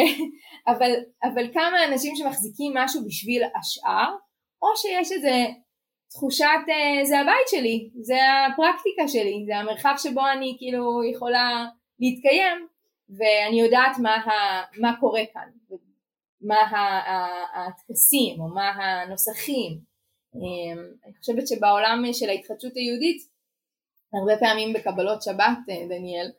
אבל, 0.70 0.92
אבל 1.24 1.52
כמה 1.54 1.84
אנשים 1.84 2.16
שמחזיקים 2.16 2.72
משהו 2.74 3.00
בשביל 3.06 3.42
השאר, 3.58 4.10
או 4.62 4.68
שיש 4.76 5.12
איזה 5.12 5.30
תחושת 6.14 6.64
אה, 6.68 7.04
זה 7.04 7.20
הבית 7.20 7.48
שלי, 7.48 7.90
זה 8.00 8.16
הפרקטיקה 8.46 9.08
שלי, 9.08 9.44
זה 9.46 9.56
המרחב 9.56 9.94
שבו 9.98 10.20
אני 10.36 10.56
כאילו 10.58 11.04
יכולה 11.04 11.66
להתקיים 12.00 12.68
ואני 13.08 13.60
יודעת 13.60 13.98
מה, 14.02 14.14
ה, 14.14 14.30
מה 14.80 15.00
קורה 15.00 15.22
כאן, 15.32 15.48
מה 16.40 16.56
הטקסים 17.54 18.40
או 18.40 18.48
מה 18.48 18.68
הנוסחים. 18.70 19.78
אמ, 20.34 20.78
אני 21.04 21.14
חושבת 21.18 21.48
שבעולם 21.48 22.04
של 22.12 22.28
ההתחדשות 22.28 22.72
היהודית 22.76 23.22
הרבה 24.12 24.40
פעמים 24.40 24.72
בקבלות 24.72 25.22
שבת, 25.22 25.58
אה, 25.70 25.86
דניאל, 25.88 26.30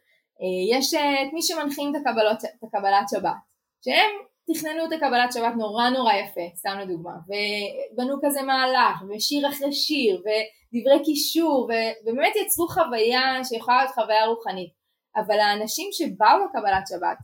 אה, 0.42 0.78
יש 0.78 0.94
את 0.94 1.34
מי 1.34 1.42
שמנחים 1.42 1.92
את, 1.96 2.02
הקבלות, 2.02 2.46
את 2.46 2.64
הקבלת 2.64 3.06
שבת, 3.12 3.42
שהם 3.82 4.12
תכננו 4.54 4.86
את 4.86 4.92
הקבלת 4.92 5.34
שבת 5.34 5.54
נורא 5.58 5.90
נורא 5.90 6.14
יפה, 6.14 6.42
סתם 6.56 6.78
לדוגמה, 6.82 7.12
ובנו 7.28 8.16
כזה 8.22 8.42
מהלך, 8.42 9.02
ושיר 9.10 9.50
אחרי 9.50 9.74
שיר, 9.74 10.22
ודברי 10.22 11.04
קישור, 11.06 11.64
ובאמת 11.64 12.34
יצרו 12.36 12.68
חוויה 12.68 13.44
שיכולה 13.44 13.78
להיות 13.78 13.96
חוויה 13.96 14.26
רוחנית. 14.26 14.72
אבל 15.16 15.40
האנשים 15.40 15.90
שבאו 15.92 16.46
לקבלת 16.46 16.88
שבת, 16.90 17.18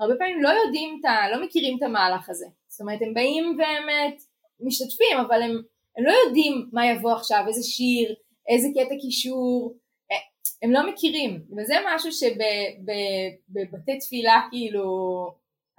הרבה 0.00 0.14
פעמים 0.18 0.42
לא 0.42 0.48
יודעים, 0.48 1.00
את 1.00 1.10
לא 1.32 1.44
מכירים 1.44 1.76
את 1.78 1.82
המהלך 1.82 2.28
הזה. 2.28 2.46
זאת 2.68 2.80
אומרת, 2.80 3.02
הם 3.02 3.14
באים 3.14 3.56
באמת 3.56 4.22
משתתפים, 4.60 5.18
אבל 5.26 5.42
הם, 5.42 5.50
הם 5.96 6.04
לא 6.04 6.12
יודעים 6.24 6.68
מה 6.72 6.86
יבוא 6.86 7.12
עכשיו, 7.12 7.44
איזה 7.48 7.62
שיר, 7.62 8.14
איזה 8.48 8.68
קטע 8.74 8.94
קישור, 9.00 9.74
אה, 10.12 10.16
הם 10.62 10.72
לא 10.72 10.90
מכירים, 10.92 11.42
וזה 11.56 11.74
משהו 11.86 12.12
שבבתי 12.12 13.98
תפילה 13.98 14.40
כאילו 14.50 14.86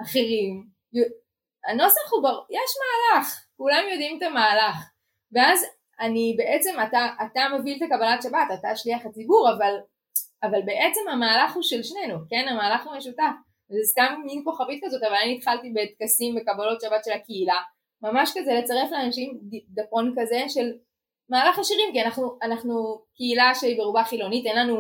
אחרים 0.02 0.79
הנוסח 1.68 2.14
הוא 2.14 2.24
בר... 2.24 2.40
יש 2.50 2.72
מהלך, 2.82 3.46
כולם 3.58 3.84
יודעים 3.92 4.18
את 4.18 4.24
המהלך. 4.24 4.76
ואז 5.32 5.66
אני 6.00 6.36
בעצם, 6.38 6.76
אתה, 6.88 7.08
אתה 7.26 7.42
מוביל 7.58 7.78
את 7.78 7.82
הקבלת 7.82 8.24
שבת, 8.24 8.60
אתה 8.60 8.76
שליח 8.76 9.06
הציבור 9.06 9.50
אבל, 9.58 9.74
אבל 10.44 10.62
בעצם 10.66 11.02
המהלך 11.12 11.56
הוא 11.56 11.64
של 11.64 11.84
שנינו, 11.84 12.16
כן? 12.30 12.46
המהלך 12.50 12.86
הוא 12.86 12.98
משותף. 12.98 13.34
זה 13.70 13.80
סתם 13.92 14.22
מין 14.26 14.42
כוכבית 14.46 14.82
כזאת, 14.86 15.04
אבל 15.04 15.16
אני 15.16 15.36
התחלתי 15.36 15.74
בטקסים 15.76 16.36
וקבלות 16.38 16.82
שבת 16.82 17.04
של 17.06 17.12
הקהילה. 17.12 17.60
ממש 18.02 18.32
כזה 18.38 18.54
לצרף 18.54 18.92
לאנשים 18.92 19.40
דפון 19.70 20.16
כזה 20.18 20.44
של 20.48 20.72
מהלך 21.30 21.60
השירים, 21.60 21.90
כי 21.94 22.02
אנחנו, 22.02 22.38
אנחנו 22.42 23.02
קהילה 23.16 23.52
שהיא 23.56 23.78
ברובה 23.78 24.04
חילונית, 24.04 24.46
אין 24.46 24.58
לנו 24.58 24.76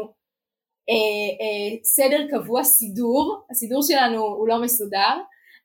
אה, 0.90 1.30
אה, 1.42 1.84
סדר 1.84 2.28
קבוע, 2.32 2.64
סידור, 2.64 3.46
הסידור 3.52 3.82
שלנו 3.84 4.22
הוא 4.22 4.48
לא 4.48 4.62
מסודר 4.62 5.20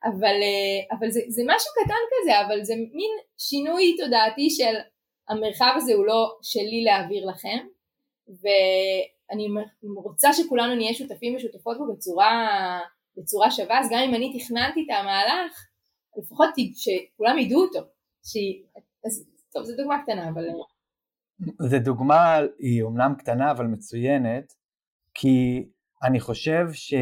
אבל, 0.04 0.36
אה, 0.42 0.96
אבל 0.98 1.10
זה, 1.10 1.20
זה 1.28 1.42
משהו 1.46 1.70
קטן 1.84 2.02
כזה, 2.12 2.46
אבל 2.46 2.64
זה 2.64 2.74
מין 2.74 3.10
שינוי 3.38 3.96
תודעתי 3.96 4.50
של 4.50 4.74
המרחב 5.28 5.72
הזה 5.76 5.94
הוא 5.94 6.06
לא 6.06 6.38
שלי 6.42 6.84
להעביר 6.84 7.26
לכם, 7.26 7.58
ואני 8.28 9.48
רוצה 9.96 10.32
שכולנו 10.32 10.74
נהיה 10.74 10.94
שותפים 10.94 11.36
ושותפות 11.36 11.78
בו 11.78 11.92
בצורה, 11.92 12.48
בצורה 13.16 13.50
שווה, 13.50 13.80
אז 13.80 13.88
גם 13.90 13.98
אם 14.08 14.14
אני 14.14 14.38
תכננתי 14.38 14.80
את 14.86 14.96
המהלך, 15.00 15.66
לפחות 16.18 16.48
שכולם 16.74 17.38
ידעו 17.38 17.62
אותו, 17.62 17.80
ש... 18.24 18.36
אז 19.06 19.28
טוב, 19.52 19.64
זו 19.64 19.72
דוגמה 19.76 20.02
קטנה, 20.02 20.28
אבל... 20.28 20.44
זו 21.60 21.76
דוגמה, 21.84 22.38
היא 22.58 22.82
אומנם 22.82 23.14
קטנה 23.18 23.50
אבל 23.50 23.66
מצוינת, 23.66 24.52
כי 25.14 25.64
אני 26.02 26.20
חושב 26.20 26.66
ש... 26.72 26.94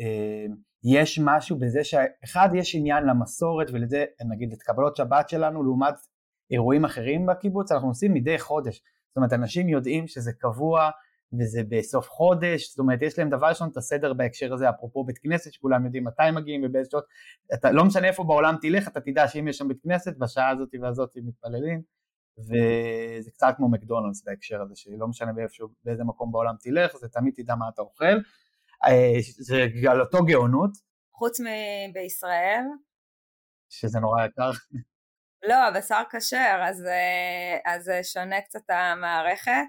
אה, 0.00 0.46
יש 0.84 1.18
משהו 1.24 1.58
בזה 1.58 1.84
שאחד 1.84 2.48
יש 2.54 2.74
עניין 2.74 3.04
למסורת 3.04 3.70
ולזה 3.72 4.04
נגיד 4.30 4.52
את 4.52 4.62
קבלות 4.62 4.96
שבת 4.96 5.28
שלנו 5.28 5.62
לעומת 5.62 5.94
אירועים 6.50 6.84
אחרים 6.84 7.26
בקיבוץ 7.26 7.72
אנחנו 7.72 7.88
עושים 7.88 8.14
מדי 8.14 8.38
חודש. 8.38 8.82
זאת 9.08 9.16
אומרת 9.16 9.32
אנשים 9.32 9.68
יודעים 9.68 10.06
שזה 10.06 10.32
קבוע 10.32 10.90
וזה 11.40 11.62
בסוף 11.68 12.08
חודש 12.08 12.70
זאת 12.70 12.78
אומרת 12.78 13.02
יש 13.02 13.18
להם 13.18 13.30
דבר 13.30 13.46
ראשון 13.46 13.68
את 13.68 13.76
הסדר 13.76 14.12
בהקשר 14.12 14.54
הזה 14.54 14.70
אפרופו 14.70 15.04
בית 15.04 15.18
כנסת 15.18 15.52
שכולם 15.52 15.84
יודעים 15.84 16.04
מתי 16.04 16.30
מגיעים 16.34 16.60
ובאיזה 16.64 16.90
שעות. 16.90 17.04
אתה 17.54 17.72
לא 17.72 17.84
משנה 17.84 18.08
איפה 18.08 18.24
בעולם 18.24 18.56
תלך 18.60 18.88
אתה 18.88 19.00
תדע 19.00 19.28
שאם 19.28 19.48
יש 19.48 19.58
שם 19.58 19.68
בית 19.68 19.82
כנסת 19.82 20.16
בשעה 20.18 20.50
הזאת 20.50 20.68
והזאת 20.82 21.10
מתפללים 21.16 21.82
וזה 22.38 23.30
קצת 23.30 23.54
כמו 23.56 23.68
מקדונלדס 23.68 24.24
בהקשר 24.24 24.62
הזה 24.62 24.76
שלא 24.76 25.08
משנה 25.08 25.32
באיפה, 25.32 25.64
באיזה 25.84 26.04
מקום 26.04 26.32
בעולם 26.32 26.54
תלך 26.60 26.96
זה 26.96 27.08
תמיד 27.08 27.34
תדע 27.36 27.54
מה 27.54 27.68
אתה 27.68 27.82
אוכל 27.82 28.18
זה 29.38 29.66
על 29.90 30.00
אותו 30.00 30.24
גאונות. 30.24 30.70
חוץ 31.14 31.40
מבישראל. 31.40 32.64
שזה 33.70 34.00
נורא 34.00 34.24
יקר. 34.24 34.50
לא, 35.48 35.54
הבשר 35.54 36.02
כשר, 36.10 36.60
אז, 36.62 36.86
אה, 36.86 37.72
אז 37.74 37.90
שונה 38.02 38.40
קצת 38.40 38.70
המערכת, 38.70 39.64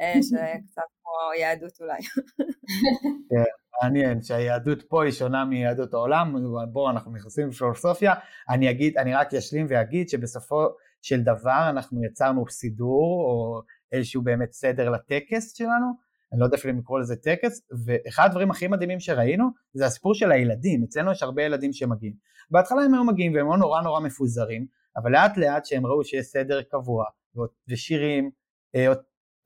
אה, 0.00 0.14
שקצת 0.22 0.82
כמו 1.02 1.40
יהדות 1.40 1.72
אולי. 1.80 1.98
כן, 3.30 3.50
מעניין 3.82 4.22
שהיהדות 4.22 4.82
פה 4.88 5.04
היא 5.04 5.12
שונה 5.12 5.44
מיהדות 5.44 5.94
העולם, 5.94 6.34
בואו 6.72 6.90
אנחנו 6.90 7.12
נכנסים 7.12 7.48
לפילוסופיה, 7.48 8.14
אני 8.48 8.70
אגיד, 8.70 8.98
אני 8.98 9.14
רק 9.14 9.34
אשלים 9.34 9.66
ואגיד 9.68 10.08
שבסופו 10.08 10.66
של 11.02 11.20
דבר 11.20 11.66
אנחנו 11.70 12.04
יצרנו 12.04 12.44
סידור 12.48 13.24
או 13.28 13.62
איזשהו 13.92 14.22
באמת 14.22 14.52
סדר 14.52 14.90
לטקס 14.90 15.56
שלנו, 15.56 16.07
אני 16.32 16.40
לא 16.40 16.44
יודע 16.44 16.56
אפילו 16.56 16.74
אם 16.74 16.78
לקרוא 16.78 17.00
לזה 17.00 17.16
טקס, 17.16 17.60
ואחד 17.86 18.24
הדברים 18.26 18.50
הכי 18.50 18.68
מדהימים 18.68 19.00
שראינו 19.00 19.44
זה 19.74 19.86
הסיפור 19.86 20.14
של 20.14 20.32
הילדים, 20.32 20.84
אצלנו 20.84 21.12
יש 21.12 21.22
הרבה 21.22 21.42
ילדים 21.42 21.72
שמגיעים. 21.72 22.14
בהתחלה 22.50 22.82
הם 22.82 22.94
היו 22.94 23.04
מגיעים 23.04 23.34
והם 23.34 23.46
היו 23.46 23.56
נורא 23.56 23.82
נורא 23.82 24.00
מפוזרים, 24.00 24.66
אבל 24.96 25.12
לאט 25.12 25.36
לאט 25.36 25.66
שהם 25.66 25.86
ראו 25.86 26.04
שיש 26.04 26.26
סדר 26.26 26.62
קבוע 26.62 27.04
ושירים, 27.68 28.30
אה, 28.74 28.92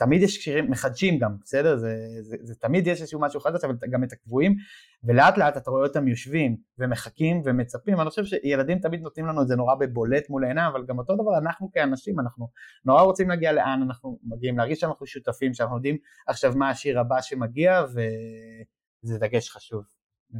תמיד 0.04 0.22
יש 0.22 0.34
שירים 0.34 0.70
מחדשים 0.70 1.18
גם, 1.18 1.36
בסדר? 1.42 1.76
זה, 1.76 1.96
זה, 2.20 2.36
זה 2.42 2.54
תמיד 2.54 2.86
יש 2.86 3.00
איזשהו 3.00 3.20
משהו 3.20 3.40
חדש, 3.40 3.64
אבל 3.64 3.74
גם 3.90 4.04
את 4.04 4.12
הקבועים, 4.12 4.56
ולאט 5.04 5.38
לאט 5.38 5.56
אתה 5.56 5.70
רואה 5.70 5.82
אותם 5.82 6.08
יושבים 6.08 6.56
ומחכים 6.78 7.42
ומצפים, 7.44 8.00
אני 8.00 8.10
חושב 8.10 8.24
שילדים 8.24 8.78
תמיד 8.78 9.00
נותנים 9.00 9.26
לנו 9.26 9.42
את 9.42 9.48
זה 9.48 9.56
נורא 9.56 9.74
בבולט 9.74 10.30
מול 10.30 10.44
העיניים, 10.44 10.70
אבל 10.72 10.84
גם 10.86 10.98
אותו 10.98 11.14
דבר 11.14 11.38
אנחנו 11.38 11.70
כאנשים, 11.72 12.20
אנחנו 12.20 12.48
נורא 12.84 13.02
רוצים 13.02 13.28
להגיע 13.28 13.52
לאן 13.52 13.82
אנחנו 13.82 14.18
מגיעים, 14.24 14.58
להרגיש 14.58 14.80
שאנחנו 14.80 15.06
שותפים, 15.06 15.54
שאנחנו 15.54 15.76
יודעים 15.76 15.96
עכשיו 16.26 16.52
מה 16.56 16.70
השיר 16.70 17.00
הבא 17.00 17.20
שמגיע, 17.20 17.82
וזה 17.84 19.18
דגש 19.18 19.50
חשוב. 19.50 19.82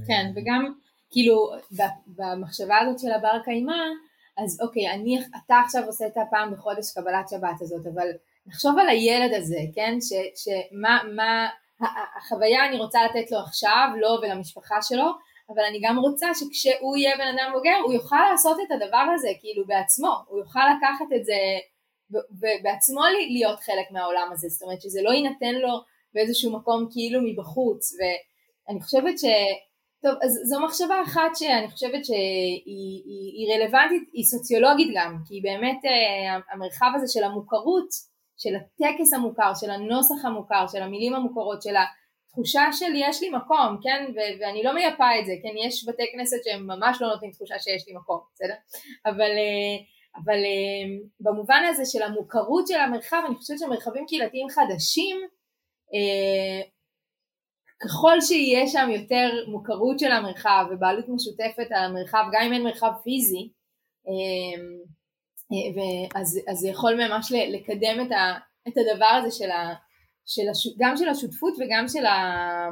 כן, 0.06 0.32
וגם 0.36 0.72
כאילו 1.10 1.50
במחשבה 2.06 2.78
הזאת 2.78 2.98
של 2.98 3.12
הבר 3.12 3.38
קיימא, 3.44 3.82
אז 4.38 4.60
אוקיי, 4.62 4.90
אני, 4.94 5.18
אתה 5.44 5.54
עכשיו 5.64 5.82
עושה 5.86 6.06
את 6.06 6.16
הפעם 6.16 6.52
בחודש 6.52 6.92
קבלת 6.94 7.28
שבת 7.28 7.60
הזאת, 7.60 7.86
אבל 7.94 8.08
לחשוב 8.46 8.78
על 8.78 8.88
הילד 8.88 9.34
הזה, 9.34 9.58
כן, 9.74 9.98
שמה 10.00 11.02
מה, 11.14 11.48
החוויה 12.16 12.68
אני 12.68 12.78
רוצה 12.78 12.98
לתת 13.04 13.30
לו 13.30 13.38
עכשיו, 13.38 13.88
לו 13.96 14.08
ולמשפחה 14.22 14.82
שלו, 14.82 15.06
אבל 15.48 15.62
אני 15.68 15.80
גם 15.82 15.98
רוצה 15.98 16.26
שכשהוא 16.34 16.96
יהיה 16.96 17.16
בן 17.16 17.38
אדם 17.38 17.52
בוגר 17.52 17.76
הוא 17.84 17.92
יוכל 17.92 18.22
לעשות 18.30 18.56
את 18.66 18.70
הדבר 18.70 19.06
הזה 19.14 19.28
כאילו 19.40 19.66
בעצמו, 19.66 20.14
הוא 20.28 20.38
יוכל 20.38 20.60
לקחת 20.76 21.06
את 21.16 21.24
זה 21.24 21.34
ובעצמו 22.12 23.00
להיות 23.30 23.60
חלק 23.60 23.90
מהעולם 23.90 24.28
הזה, 24.32 24.48
זאת 24.48 24.62
אומרת 24.62 24.80
שזה 24.82 25.02
לא 25.02 25.10
יינתן 25.10 25.54
לו 25.54 25.80
באיזשהו 26.14 26.52
מקום 26.52 26.88
כאילו 26.90 27.20
מבחוץ. 27.24 27.92
ואני 27.98 28.80
חושבת 28.80 29.18
ש... 29.18 29.24
טוב, 30.02 30.14
אז 30.22 30.40
זו 30.44 30.60
מחשבה 30.60 31.02
אחת 31.02 31.30
שאני 31.34 31.70
חושבת 31.70 32.04
שהיא 32.04 32.62
היא, 32.66 33.32
היא 33.36 33.54
רלוונטית, 33.54 34.08
היא 34.12 34.24
סוציולוגית 34.24 34.88
גם, 34.96 35.18
כי 35.28 35.40
באמת 35.40 35.84
אה, 35.84 36.40
המרחב 36.52 36.90
הזה 36.94 37.12
של 37.12 37.24
המוכרות 37.24 37.88
של 38.36 38.54
הטקס 38.56 39.12
המוכר, 39.12 39.52
של 39.54 39.70
הנוסח 39.70 40.24
המוכר, 40.24 40.64
של 40.72 40.82
המילים 40.82 41.14
המוכרות, 41.14 41.62
של 41.62 41.74
התחושה 42.32 42.62
של 42.72 42.92
יש 42.94 43.22
לי 43.22 43.30
מקום, 43.30 43.78
כן, 43.82 44.12
ו- 44.14 44.40
ואני 44.40 44.62
לא 44.62 44.74
מייפה 44.74 45.18
את 45.20 45.26
זה, 45.26 45.32
כן, 45.42 45.66
יש 45.66 45.88
בתי 45.88 46.02
כנסת 46.12 46.36
שהם 46.44 46.66
ממש 46.66 46.98
לא 47.00 47.08
נותנים 47.08 47.30
תחושה 47.30 47.58
שיש 47.58 47.88
לי 47.88 47.94
מקום, 47.94 48.20
בסדר? 48.34 48.54
אבל, 49.06 49.30
אה, 49.30 49.76
אבל 50.24 50.38
אה, 50.44 50.84
במובן 51.20 51.62
הזה 51.70 51.82
של 51.84 52.02
המוכרות 52.02 52.66
של 52.68 52.76
המרחב, 52.76 53.22
אני 53.26 53.34
חושבת 53.34 53.58
שמרחבים 53.58 54.06
קהילתיים 54.06 54.48
חדשים, 54.48 55.16
אה, 55.94 56.68
ככל 57.82 58.20
שיהיה 58.20 58.66
שם 58.66 58.90
יותר 58.90 59.30
מוכרות 59.46 59.98
של 59.98 60.12
המרחב 60.12 60.64
ובעלות 60.70 61.04
משותפת 61.08 61.66
על 61.70 61.84
המרחב, 61.84 62.24
גם 62.32 62.42
אם 62.46 62.52
אין 62.52 62.64
מרחב 62.64 62.92
פיזי, 63.04 63.52
אז, 66.14 66.40
אז 66.48 66.58
זה 66.58 66.68
יכול 66.68 67.08
ממש 67.08 67.32
לקדם 67.32 68.06
את, 68.06 68.12
ה, 68.12 68.38
את 68.68 68.72
הדבר 68.76 69.06
הזה 69.06 69.30
של, 69.30 69.50
ה, 69.50 69.74
של 70.26 70.42
הש, 70.50 70.68
גם 70.78 70.96
של 70.96 71.08
השותפות 71.08 71.54
וגם 71.60 71.88
של, 71.88 72.06
ה, 72.06 72.68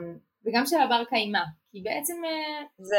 וגם 0.46 0.66
של 0.66 0.76
הבר 0.76 1.02
קיימא, 1.08 1.44
כי 1.70 1.82
בעצם... 1.82 2.14
אה, 2.24 2.64
זה 2.78 2.96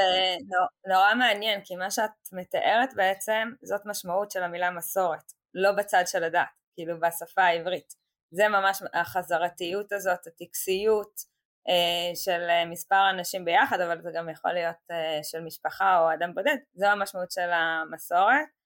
נורא, 0.50 0.96
נורא 0.96 1.16
מעניין, 1.16 1.62
כי 1.64 1.76
מה 1.76 1.92
שאת 1.92 2.12
מתארת 2.32 2.90
בעצם 2.96 3.50
זאת 3.64 3.82
משמעות 3.86 4.32
של 4.32 4.44
המילה 4.44 4.72
מסורת, 4.72 5.32
לא 5.54 5.72
בצד 5.72 6.04
של 6.06 6.24
הדת, 6.24 6.48
כאילו 6.76 7.00
בשפה 7.00 7.42
העברית. 7.42 7.94
זה 8.32 8.48
ממש 8.48 8.84
החזרתיות 8.94 9.92
הזאת, 9.92 10.28
הטקסיות 10.28 11.32
אה, 11.70 12.16
של 12.16 12.42
אה, 12.50 12.66
מספר 12.66 13.10
אנשים 13.10 13.46
ביחד, 13.46 13.80
אבל 13.82 14.02
זה 14.02 14.10
גם 14.16 14.30
יכול 14.30 14.52
להיות 14.52 14.76
אה, 14.92 15.20
של 15.24 15.42
משפחה 15.42 16.00
או 16.00 16.14
אדם 16.14 16.34
בודד, 16.34 16.58
זו 16.74 16.86
המשמעות 16.86 17.32
של 17.32 17.50
המסורת. 17.52 18.61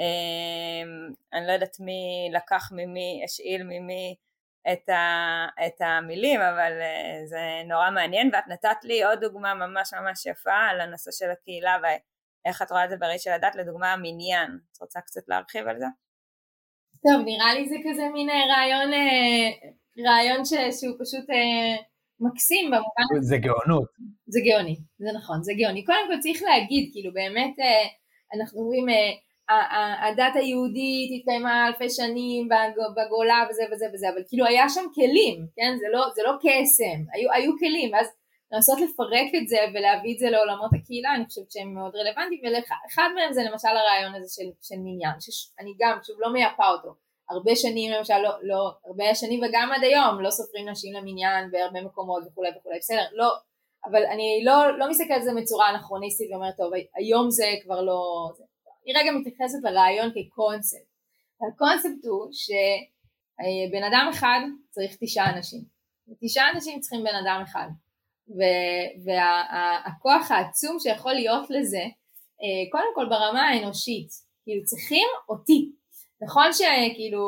אה, 0.00 0.82
אני 1.32 1.46
לא 1.46 1.52
יודעת 1.52 1.76
מי 1.80 2.30
לקח 2.32 2.72
ממי, 2.72 3.22
השאיל 3.24 3.62
ממי 3.62 4.16
את, 4.72 4.88
ה, 4.88 5.46
את 5.66 5.80
המילים, 5.80 6.40
אבל 6.40 6.72
uh, 6.80 7.26
זה 7.26 7.38
נורא 7.68 7.90
מעניין, 7.90 8.30
ואת 8.32 8.44
נתת 8.48 8.84
לי 8.84 9.04
עוד 9.04 9.20
דוגמה 9.20 9.54
ממש 9.54 9.94
ממש 9.94 10.26
יפה 10.26 10.56
על 10.70 10.80
הנושא 10.80 11.10
של 11.10 11.30
הקהילה 11.30 11.76
ואיך 11.82 12.62
את 12.62 12.70
רואה 12.70 12.84
את 12.84 12.90
זה 12.90 12.96
בראי 12.96 13.18
של 13.18 13.30
הדת, 13.30 13.54
לדוגמה 13.54 13.92
המניין. 13.92 14.58
את 14.72 14.80
רוצה 14.80 15.00
קצת 15.00 15.28
להרחיב 15.28 15.68
על 15.68 15.78
זה? 15.78 15.86
טוב, 17.02 17.22
נראה 17.24 17.54
לי 17.54 17.68
זה 17.68 17.76
כזה 17.90 18.02
מין 18.12 18.30
אה, 18.30 18.56
רעיון, 18.56 18.92
אה, 18.92 19.48
רעיון 20.06 20.44
ש, 20.44 20.50
שהוא 20.50 20.96
פשוט 21.00 21.26
מקסים 22.20 22.70
במובן... 22.70 23.22
זה 23.22 23.36
גאונות. 23.38 23.88
זה 24.26 24.40
גאוני, 24.44 24.76
זה 24.98 25.08
נכון, 25.18 25.42
זה 25.42 25.52
גאוני. 25.58 25.84
קודם 25.84 26.06
כל 26.08 26.20
צריך 26.20 26.42
להגיד, 26.42 26.90
כאילו 26.92 27.12
באמת 27.12 27.54
אנחנו 28.34 28.60
אומרים 28.60 28.86
הדת 30.02 30.36
היהודית 30.36 31.10
התקיימה 31.16 31.66
אלפי 31.66 31.90
שנים 31.90 32.48
בגולה 32.96 33.44
וזה 33.50 33.62
וזה 33.72 33.86
וזה, 33.94 34.08
אבל 34.08 34.22
כאילו 34.28 34.46
היה 34.46 34.68
שם 34.68 34.84
כלים, 34.94 35.46
כן? 35.56 35.76
זה 35.80 35.86
לא, 35.92 36.04
זה 36.14 36.22
לא 36.22 36.32
קסם, 36.42 36.98
היו, 37.12 37.32
היו 37.32 37.52
כלים, 37.58 37.92
ואז 37.92 38.06
לנסות 38.52 38.80
לפרק 38.80 39.30
את 39.42 39.48
זה 39.48 39.58
ולהביא 39.74 40.14
את 40.14 40.18
זה 40.18 40.30
לעולמות 40.30 40.70
הקהילה, 40.74 41.14
אני 41.14 41.24
חושבת 41.24 41.50
שהם 41.50 41.74
מאוד 41.74 41.92
רלוונטיים, 41.96 42.40
ואחד 42.44 43.08
מהם 43.14 43.32
זה 43.32 43.42
למשל 43.50 43.68
הרעיון 43.68 44.14
הזה 44.14 44.34
של, 44.34 44.50
של 44.62 44.78
מניין, 44.78 45.16
שאני 45.20 45.74
גם, 45.80 45.98
שוב, 46.02 46.16
לא 46.20 46.32
מייפה 46.32 46.68
אותו. 46.68 46.94
הרבה 47.30 47.56
שנים 47.56 47.92
למשל, 47.92 48.18
לא, 48.18 48.30
לא, 48.42 48.70
הרבה 48.86 49.14
שנים 49.14 49.40
וגם 49.42 49.72
עד 49.76 49.84
היום 49.84 50.20
לא 50.20 50.30
סופרים 50.30 50.68
נשים 50.68 50.94
למניין 50.94 51.50
בהרבה 51.50 51.80
מקומות 51.80 52.22
וכולי 52.26 52.48
וכולי, 52.58 52.78
בסדר, 52.78 53.06
לא, 53.12 53.28
אבל 53.84 54.06
אני 54.06 54.42
לא, 54.44 54.78
לא 54.78 54.90
מסתכלת 54.90 55.16
על 55.16 55.22
זה 55.22 55.30
בצורה 55.36 55.70
אנכרוניסטית 55.70 56.30
ואומרת, 56.32 56.56
טוב, 56.56 56.72
היום 56.96 57.30
זה 57.30 57.46
כבר 57.64 57.82
לא... 57.82 58.28
זה. 58.36 58.44
היא 58.84 58.94
רגע 58.98 59.10
מתייחסת 59.12 59.58
לרעיון 59.62 60.10
כקונספט. 60.10 60.90
הקונספט 61.48 62.04
הוא 62.06 62.28
שבן 62.32 63.82
אדם 63.82 64.08
אחד 64.10 64.40
צריך 64.70 64.96
תשעה 65.00 65.36
אנשים, 65.36 65.60
ותשעה 66.08 66.50
אנשים 66.54 66.80
צריכים 66.80 67.04
בן 67.04 67.14
אדם 67.24 67.42
אחד, 67.44 67.68
והכוח 69.04 70.30
וה, 70.30 70.36
העצום 70.36 70.76
שיכול 70.80 71.12
להיות 71.12 71.50
לזה, 71.50 71.82
קודם 72.72 72.92
כל 72.94 73.06
ברמה 73.06 73.42
האנושית, 73.42 74.08
כאילו 74.44 74.64
צריכים 74.64 75.08
אותי, 75.28 75.70
נכון 76.22 76.52
שכאילו 76.52 77.22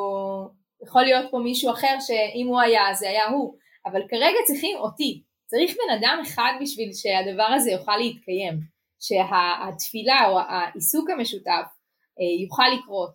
יכול 0.87 1.03
להיות 1.03 1.31
פה 1.31 1.39
מישהו 1.39 1.71
אחר 1.71 1.97
שאם 2.01 2.47
הוא 2.47 2.61
היה 2.61 2.95
זה 2.95 3.09
היה 3.09 3.29
הוא, 3.29 3.57
אבל 3.87 4.01
כרגע 4.09 4.39
צריכים 4.47 4.77
אותי, 4.77 5.23
צריך 5.47 5.77
בן 5.77 5.95
אדם 5.99 6.23
אחד 6.23 6.53
בשביל 6.61 6.91
שהדבר 6.93 7.49
הזה 7.55 7.71
יוכל 7.71 7.97
להתקיים. 7.97 8.72
שהתפילה 9.03 10.29
או 10.29 10.39
העיסוק 10.39 11.11
המשותף 11.11 11.67
אה, 12.21 12.43
יוכל 12.43 12.69
לקרות. 12.79 13.15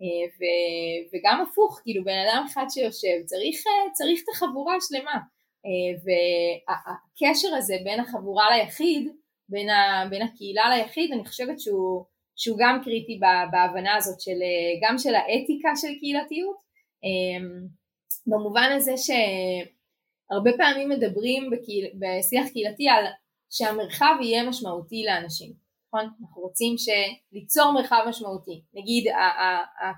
אה, 0.00 0.26
וגם 1.12 1.42
הפוך, 1.42 1.80
כאילו 1.82 2.04
בן 2.04 2.18
אדם 2.28 2.44
אחד 2.52 2.64
שיושב 2.70 3.24
צריך, 3.24 3.56
אה, 3.66 3.92
צריך 3.92 4.20
את 4.24 4.28
החבורה 4.34 4.76
השלמה. 4.76 5.20
והקשר 6.04 7.54
הזה 7.54 7.74
בין 7.84 8.00
החבורה 8.00 8.56
ליחיד, 8.56 9.08
בין, 9.48 9.68
ה, 9.70 10.06
בין 10.10 10.22
הקהילה 10.22 10.76
ליחיד, 10.76 11.12
אני 11.12 11.24
חושבת 11.24 11.60
שהוא, 11.60 12.04
שהוא 12.36 12.58
גם 12.60 12.80
קריטי 12.84 13.20
בהבנה 13.52 13.96
הזאת 13.96 14.20
של, 14.20 14.38
גם 14.82 14.98
של 14.98 15.14
האתיקה 15.14 15.68
של 15.76 15.98
קהילתיות, 15.98 16.56
במובן 18.26 18.72
הזה 18.76 18.92
שהרבה 18.96 20.50
פעמים 20.56 20.88
מדברים 20.88 21.50
בשיח 21.98 22.48
קהילתי 22.52 22.88
על 22.88 23.04
שהמרחב 23.50 24.14
יהיה 24.20 24.48
משמעותי 24.48 25.04
לאנשים, 25.06 25.52
נכון? 25.86 26.10
אנחנו 26.20 26.42
רוצים 26.42 26.74
ליצור 27.32 27.72
מרחב 27.72 28.04
משמעותי. 28.08 28.62
נגיד 28.74 29.12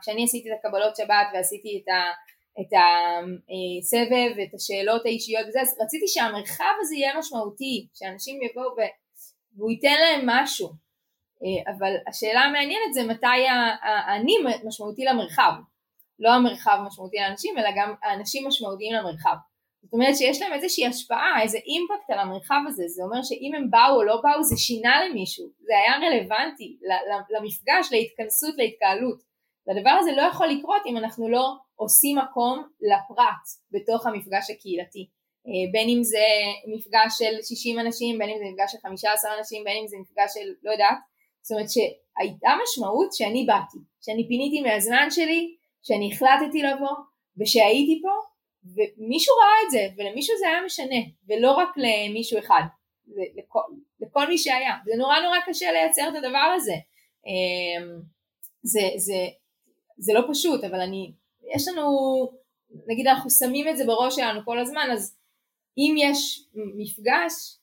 כשאני 0.01 0.25
עשיתי 0.25 0.49
את 0.53 0.59
הקבלות 0.59 0.97
שבת 0.97 1.27
ועשיתי 1.35 1.83
את, 1.83 1.89
ה, 1.89 2.01
את 2.61 2.73
הסבב 2.79 4.37
ואת 4.37 4.55
השאלות 4.55 5.07
האישיות 5.07 5.47
וזה, 5.49 5.61
אז 5.61 5.77
רציתי 5.83 6.09
שהמרחב 6.09 6.75
הזה 6.81 6.95
יהיה 6.97 7.19
משמעותי, 7.19 7.87
שאנשים 7.95 8.43
יבואו 8.43 8.75
והוא 9.57 9.71
ייתן 9.71 9.97
להם 10.01 10.23
משהו. 10.27 10.69
אה, 11.43 11.73
אבל 11.73 11.93
השאלה 12.09 12.41
המעניינת 12.41 12.95
זה 12.95 13.05
מתי 13.05 13.47
האני 13.83 14.35
משמעותי 14.65 15.05
למרחב. 15.05 15.53
לא 16.19 16.31
המרחב 16.35 16.79
משמעותי 16.87 17.17
לאנשים, 17.17 17.59
אלא 17.59 17.69
גם 17.77 17.95
האנשים 18.03 18.49
משמעותיים 18.49 18.95
למרחב. 18.95 19.37
זאת 19.83 19.93
אומרת 19.93 20.17
שיש 20.17 20.43
להם 20.43 20.53
איזושהי 20.53 20.87
השפעה, 20.87 21.43
איזה 21.43 21.59
אימפקט 21.59 22.11
על 22.11 22.19
המרחב 22.19 22.61
הזה, 22.67 22.85
זה 22.88 23.03
אומר 23.03 23.23
שאם 23.23 23.53
הם 23.57 23.71
באו 23.71 23.97
או 23.97 24.03
לא 24.03 24.21
באו 24.23 24.43
זה 24.43 24.57
שינה 24.57 25.05
למישהו, 25.05 25.47
זה 25.61 25.73
היה 25.79 26.09
רלוונטי 26.09 26.77
למפגש, 27.31 27.93
להתכנסות, 27.93 28.55
להתקהלות, 28.59 29.19
והדבר 29.67 29.91
הזה 29.91 30.11
לא 30.17 30.23
יכול 30.23 30.47
לקרות 30.47 30.83
אם 30.87 30.97
אנחנו 30.97 31.29
לא 31.29 31.57
עושים 31.77 32.19
מקום 32.19 32.69
לפרט 32.81 33.45
בתוך 33.73 34.07
המפגש 34.07 34.51
הקהילתי, 34.51 35.09
אה, 35.47 35.73
בין 35.73 35.88
אם 35.88 36.03
זה 36.03 36.27
מפגש 36.75 37.11
של 37.19 37.35
60 37.43 37.79
אנשים, 37.79 38.19
בין 38.19 38.29
אם 38.31 38.38
זה 38.38 38.45
מפגש 38.51 38.73
של 38.73 38.79
15 38.83 39.38
אנשים, 39.38 39.64
בין 39.64 39.77
אם 39.77 39.87
זה 39.87 39.97
מפגש 40.01 40.31
של 40.35 40.49
לא 40.62 40.71
יודעת, 40.71 40.99
זאת 41.43 41.53
אומרת 41.53 41.71
שהייתה 41.71 42.51
משמעות 42.62 43.12
שאני 43.12 43.45
באתי, 43.47 43.79
שאני 44.01 44.29
פיניתי 44.29 44.61
מהזמן 44.61 45.07
שלי, 45.11 45.55
שאני 45.83 46.11
החלטתי 46.12 46.62
לבוא 46.62 46.97
ושהייתי 47.38 48.01
פה 48.03 48.28
ומישהו 48.74 49.35
ראה 49.35 49.66
את 49.66 49.70
זה, 49.70 49.87
ולמישהו 49.96 50.37
זה 50.38 50.48
היה 50.48 50.62
משנה, 50.66 51.00
ולא 51.28 51.50
רק 51.52 51.68
למישהו 51.76 52.38
אחד, 52.38 52.62
לכל, 53.37 53.61
לכל 54.00 54.28
מי 54.28 54.38
שהיה. 54.38 54.74
זה 54.85 54.92
נורא 54.98 55.20
נורא 55.20 55.38
קשה 55.46 55.72
לייצר 55.72 56.09
את 56.09 56.14
הדבר 56.14 56.52
הזה. 56.57 56.74
אמ, 57.26 58.00
זה, 58.62 58.81
זה, 58.96 59.26
זה 59.98 60.12
לא 60.12 60.20
פשוט, 60.31 60.64
אבל 60.64 60.81
אני, 60.81 61.12
יש 61.54 61.68
לנו, 61.68 61.88
נגיד 62.87 63.07
אנחנו 63.07 63.31
שמים 63.31 63.68
את 63.68 63.76
זה 63.76 63.85
בראש 63.87 64.16
שלנו 64.16 64.40
כל 64.44 64.59
הזמן, 64.59 64.88
אז 64.92 65.16
אם 65.78 65.94
יש 65.98 66.48
מפגש, 66.54 67.59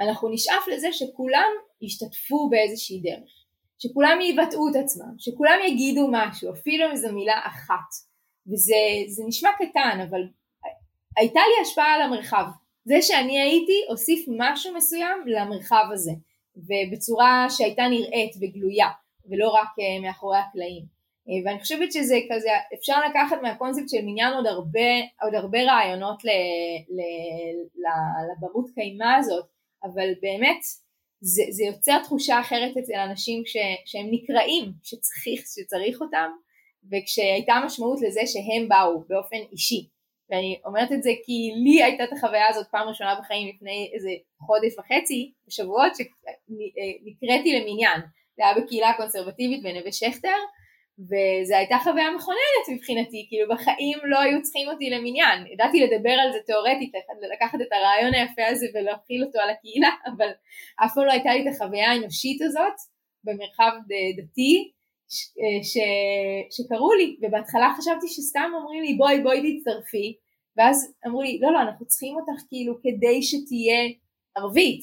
אנחנו 0.00 0.28
נשאף 0.28 0.68
לזה 0.68 0.88
שכולם 0.92 1.50
ישתתפו 1.82 2.48
באיזושהי 2.50 3.00
דרך, 3.00 3.44
שכולם 3.78 4.18
יבטאו 4.20 4.68
את 4.68 4.76
עצמם, 4.84 5.14
שכולם 5.18 5.58
יגידו 5.66 6.08
משהו, 6.12 6.52
אפילו 6.52 6.90
אם 6.90 6.96
זו 6.96 7.12
מילה 7.12 7.40
אחת. 7.46 8.09
וזה 8.46 9.22
נשמע 9.26 9.50
קטן 9.58 10.00
אבל 10.08 10.20
הייתה 11.16 11.40
לי 11.40 11.62
השפעה 11.62 11.94
על 11.94 12.02
המרחב. 12.02 12.44
זה 12.84 13.02
שאני 13.02 13.40
הייתי 13.40 13.84
הוסיף 13.88 14.24
משהו 14.38 14.74
מסוים 14.74 15.18
למרחב 15.26 15.84
הזה 15.92 16.12
ובצורה 16.56 17.46
שהייתה 17.50 17.82
נראית 17.88 18.34
וגלויה 18.40 18.88
ולא 19.30 19.48
רק 19.48 19.68
uh, 19.68 20.02
מאחורי 20.02 20.38
הקלעים. 20.38 20.84
uh, 20.84 21.30
ואני 21.44 21.60
חושבת 21.60 21.92
שזה 21.92 22.16
כזה 22.30 22.48
אפשר 22.74 23.00
לקחת 23.10 23.36
מהקונספט 23.42 23.88
של 23.88 24.02
מניין 24.02 24.34
עוד 24.34 24.46
הרבה 24.46 24.90
עוד 25.22 25.34
הרבה 25.34 25.58
רעיונות 25.62 26.22
לברות 28.38 28.70
קיימה 28.74 29.16
הזאת 29.16 29.44
אבל 29.84 30.08
באמת 30.22 30.60
זה, 31.20 31.42
זה 31.50 31.64
יוצר 31.64 32.02
תחושה 32.02 32.40
אחרת 32.40 32.76
אצל 32.76 32.94
אנשים 32.94 33.42
ש, 33.46 33.56
שהם 33.84 34.06
נקראים 34.10 34.72
שצריך, 34.82 35.40
שצריך 35.54 36.00
אותם 36.00 36.30
וכשהייתה 36.92 37.54
משמעות 37.64 37.98
לזה 38.02 38.20
שהם 38.26 38.68
באו 38.68 39.04
באופן 39.08 39.36
אישי 39.52 39.88
ואני 40.30 40.60
אומרת 40.64 40.92
את 40.92 41.02
זה 41.02 41.10
כי 41.24 41.52
לי 41.64 41.82
הייתה 41.82 42.04
את 42.04 42.12
החוויה 42.12 42.48
הזאת 42.48 42.66
פעם 42.70 42.88
ראשונה 42.88 43.14
בחיים 43.20 43.48
לפני 43.48 43.90
איזה 43.94 44.10
חודש 44.46 44.78
וחצי 44.78 45.32
בשבועות 45.46 45.92
שנקראתי 45.96 47.52
למניין 47.52 48.00
זה 48.36 48.44
היה 48.44 48.54
בקהילה 48.54 48.92
קונסרבטיבית 48.96 49.62
בנווה 49.62 49.92
שכטר 49.92 50.38
וזו 51.08 51.54
הייתה 51.54 51.76
חוויה 51.84 52.10
מכוננת 52.10 52.66
מבחינתי, 52.74 53.26
כאילו 53.28 53.54
בחיים 53.54 53.98
לא 54.04 54.18
היו 54.20 54.42
צריכים 54.42 54.68
אותי 54.68 54.90
למניין, 54.90 55.46
ידעתי 55.52 55.80
לדבר 55.80 56.10
על 56.10 56.32
זה 56.32 56.38
תאורטית, 56.46 56.92
לקחת 57.32 57.60
את 57.60 57.72
הרעיון 57.72 58.14
היפה 58.14 58.46
הזה 58.46 58.66
ולהכיל 58.74 59.24
אותו 59.24 59.38
על 59.38 59.50
הקהילה, 59.50 59.90
אבל 60.06 60.28
אף 60.84 60.94
פעם 60.94 61.04
לא 61.04 61.12
הייתה 61.12 61.30
לי 61.34 61.42
את 61.42 61.54
החוויה 61.54 61.90
האנושית 61.90 62.42
הזאת 62.42 62.76
במרחב 63.24 63.72
דתי 64.16 64.70
אה, 65.40 65.64
ש... 65.64 65.76
שקראו 66.56 66.92
לי, 66.92 67.16
ובהתחלה 67.22 67.74
חשבתי 67.78 68.08
שסתם 68.08 68.50
אומרים 68.54 68.82
לי 68.82 68.94
בואי 68.94 69.22
בואי 69.22 69.58
תצטרפי, 69.58 70.16
ואז 70.56 70.94
אמרו 71.06 71.22
לי, 71.22 71.38
לא, 71.42 71.52
לא, 71.52 71.60
אנחנו 71.62 71.86
צריכים 71.86 72.16
אותך 72.16 72.42
כאילו 72.48 72.74
כדי 72.82 73.22
שתהיה 73.22 73.80
ערבית. 74.36 74.82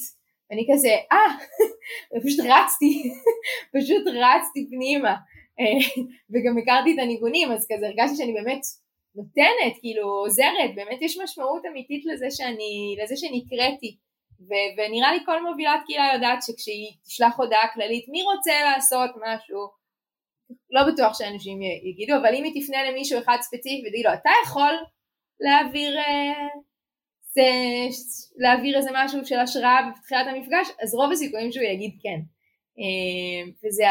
ואני 0.50 0.68
כזה, 0.74 0.96
אה, 1.12 1.38
ופשוט 2.12 2.46
רצתי, 2.46 3.12
פשוט 3.76 4.04
רצתי 4.08 4.68
פנימה. 4.70 5.16
אה, 5.60 6.04
וגם 6.32 6.58
הכרתי 6.58 6.94
את 6.94 7.00
הניגונים, 7.00 7.52
אז 7.52 7.68
כזה 7.72 7.88
הרגשתי 7.88 8.18
שאני 8.18 8.34
באמת 8.34 8.62
נותנת, 9.16 9.74
כאילו 9.82 10.08
עוזרת, 10.10 10.76
באמת 10.76 11.02
יש 11.02 11.18
משמעות 11.24 11.66
אמיתית 11.72 12.06
לזה 12.06 12.28
שאני, 12.32 12.98
לזה 13.04 13.16
שנקראתי. 13.18 13.98
ו- 14.40 14.72
ונראה 14.78 15.12
לי 15.12 15.20
כל 15.26 15.44
מובילת 15.44 15.80
קהילה 15.86 16.12
יודעת 16.14 16.40
שכשהיא 16.42 16.92
תשלח 17.06 17.40
הודעה 17.40 17.68
כללית 17.74 18.06
מי 18.10 18.24
רוצה 18.24 18.54
לעשות 18.64 19.10
משהו 19.16 19.60
לא 20.72 20.82
בטוח 20.94 21.18
שאנשים 21.18 21.60
יגידו 21.62 22.14
אבל 22.22 22.36
אם 22.36 22.44
היא 22.44 22.64
תפנה 22.64 22.92
למישהו 22.92 23.20
אחד 23.20 23.38
ספציפי 23.42 23.84
ותגיד 23.88 24.06
לו 24.06 24.14
אתה 24.14 24.30
יכול 24.46 24.74
להעביר 25.40 25.98
אה, 25.98 26.48
זה, 27.34 27.50
להעביר 28.38 28.78
איזה 28.78 28.90
משהו 28.94 29.26
של 29.26 29.40
השראה 29.40 29.78
בתחילת 29.92 30.28
המפגש 30.28 30.68
אז 30.82 30.96
רוב 30.96 31.12
הסיכויים 31.12 31.52
שהוא 31.52 31.66
יגיד 31.66 31.92
כן. 32.04 32.20
אה, 32.80 33.52
וזה 33.64 33.84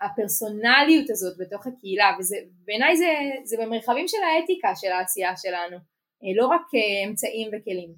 הפרסונליות 0.00 1.10
הזאת 1.10 1.38
בתוך 1.38 1.66
הקהילה 1.66 2.10
ובעיניי 2.18 2.96
זה, 2.96 3.12
זה 3.44 3.56
במרחבים 3.60 4.08
של 4.08 4.16
האתיקה 4.22 4.72
של 4.76 4.92
העשייה 4.92 5.36
שלנו 5.36 5.76
אה, 6.22 6.32
לא 6.36 6.46
רק 6.46 6.66
אמצעים 7.08 7.48
וכלים. 7.48 7.94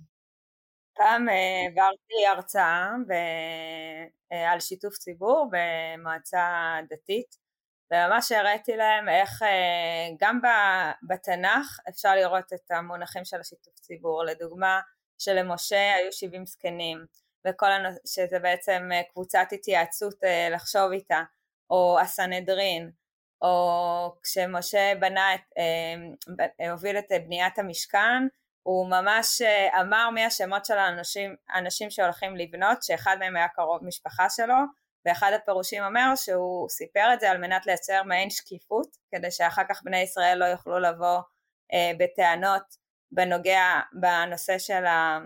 פעם 0.97 1.29
העברתי 1.29 2.27
הרצאה 2.33 2.91
אה, 4.33 4.53
על 4.53 4.61
שיתוף 4.61 4.95
ציבור 4.95 5.51
במועצה 5.53 6.47
דתית 6.91 7.44
וממש 7.95 8.33
הראיתי 8.33 8.77
להם 8.77 9.09
איך 9.09 9.43
אה, 9.43 10.09
גם 10.21 10.41
בתנ"ך 11.03 11.79
אפשר 11.89 12.15
לראות 12.15 12.53
את 12.53 12.71
המונחים 12.71 13.25
של 13.25 13.41
השיתוף 13.41 13.75
ציבור 13.75 14.25
לדוגמה 14.25 14.81
שלמשה 15.19 15.95
היו 15.95 16.13
70 16.13 16.47
זקנים 16.47 17.05
וכל. 17.47 17.67
שזה 18.07 18.39
בעצם 18.39 18.89
קבוצת 19.13 19.47
התייעצות 19.53 20.15
לחשוב 20.51 20.93
איתה 20.93 21.23
או 21.71 21.99
הסנהדרין 22.01 22.91
או 23.43 24.17
כשמשה 24.23 24.93
בנה 25.01 25.35
את, 25.35 25.41
הוביל 26.71 26.99
את 26.99 27.13
בניית 27.25 27.59
המשכן 27.59 28.27
הוא 28.63 28.91
ממש 28.91 29.43
אה, 29.43 29.81
אמר 29.81 30.11
מי 30.11 30.25
השמות 30.25 30.65
של 30.65 30.75
האנשים 31.49 31.91
שהולכים 31.91 32.37
לבנות, 32.37 32.83
שאחד 32.83 33.17
מהם 33.21 33.37
היה 33.37 33.49
קרוב 33.49 33.85
משפחה 33.85 34.31
שלו, 34.31 34.55
ואחד 35.07 35.33
הפירושים 35.33 35.85
אומר 35.85 36.17
שהוא 36.17 36.69
סיפר 36.69 37.11
את 37.15 37.21
זה 37.21 37.31
על 37.31 37.39
מנת 37.39 37.67
לייצר 37.67 38.03
מעין 38.03 38.31
שקיפות, 38.31 38.97
כדי 39.11 39.31
שאחר 39.31 39.63
כך 39.69 39.83
בני 39.83 39.99
ישראל 39.99 40.39
לא 40.39 40.45
יוכלו 40.45 40.79
לבוא 40.79 41.19
אה, 41.73 41.93
בטענות 41.99 42.63
בנוגע 43.13 43.81
בנושא 43.93 44.59
של, 44.59 44.87
ה, 44.87 45.19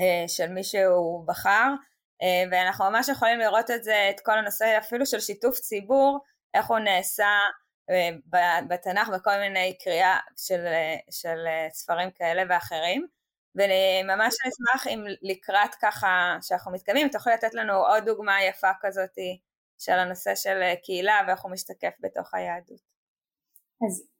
אה, 0.00 0.28
של 0.28 0.48
מי 0.48 0.64
שהוא 0.64 1.26
בחר, 1.26 1.68
אה, 2.22 2.44
ואנחנו 2.50 2.84
ממש 2.84 3.08
יכולים 3.08 3.38
לראות 3.38 3.70
את 3.70 3.84
זה, 3.84 4.10
את 4.10 4.20
כל 4.20 4.38
הנושא 4.38 4.78
אפילו 4.78 5.06
של 5.06 5.20
שיתוף 5.20 5.58
ציבור, 5.58 6.18
איך 6.54 6.66
הוא 6.66 6.78
נעשה 6.78 7.38
בתנ"ך 8.68 9.08
בכל 9.08 9.38
מיני 9.38 9.78
קריאה 9.84 10.18
של, 10.36 10.64
של 11.10 11.38
ספרים 11.72 12.10
כאלה 12.10 12.42
ואחרים 12.48 13.06
וממש 13.54 14.34
אשמח 14.48 14.86
אם 14.86 15.04
לקראת 15.22 15.74
ככה 15.82 16.36
שאנחנו 16.42 16.72
מתקדמים 16.72 17.08
תוכלי 17.08 17.32
לתת 17.32 17.54
לנו 17.54 17.72
עוד 17.72 18.04
דוגמה 18.04 18.44
יפה 18.44 18.70
כזאת 18.80 19.18
של 19.78 19.92
הנושא 19.92 20.34
של 20.34 20.74
קהילה 20.84 21.20
ואיך 21.26 21.40
הוא 21.40 21.50
משתקף 21.50 21.92
בתוך 22.00 22.34
היהדות. 22.34 22.80
אז 23.86 24.10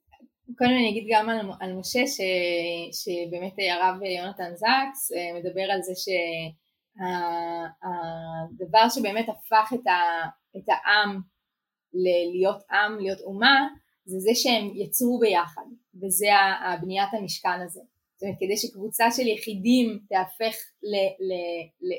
קודם 0.59 0.71
אני 0.71 0.91
אגיד 0.91 1.07
גם 1.11 1.29
על, 1.29 1.51
על 1.61 1.73
משה 1.73 2.07
ש, 2.07 2.21
שבאמת 3.03 3.53
הרב 3.71 4.03
יונתן 4.03 4.53
זקס 4.55 5.13
אה, 5.13 5.33
מדבר 5.41 5.71
על 5.73 5.83
זה 5.83 5.93
שהדבר 8.57 8.89
שבאמת 8.89 9.29
הפך 9.29 9.73
את, 9.75 9.87
ה, 9.87 10.27
את 10.57 10.65
העם 10.69 11.21
להיות 12.33 12.63
עם, 12.71 12.99
להיות 12.99 13.21
אומה, 13.21 13.69
זה 14.05 14.19
זה 14.19 14.31
שהם 14.35 14.71
יצרו 14.75 15.19
ביחד, 15.19 15.67
וזה 16.03 16.27
הבניית 16.65 17.09
המשכן 17.13 17.61
הזה. 17.65 17.81
זאת 18.21 18.23
אומרת, 18.23 18.39
כדי 18.41 18.57
שקבוצה 18.57 19.11
של 19.11 19.27
יחידים 19.27 19.99
תהפך 20.09 20.57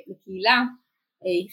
לקהילה, 0.07 0.62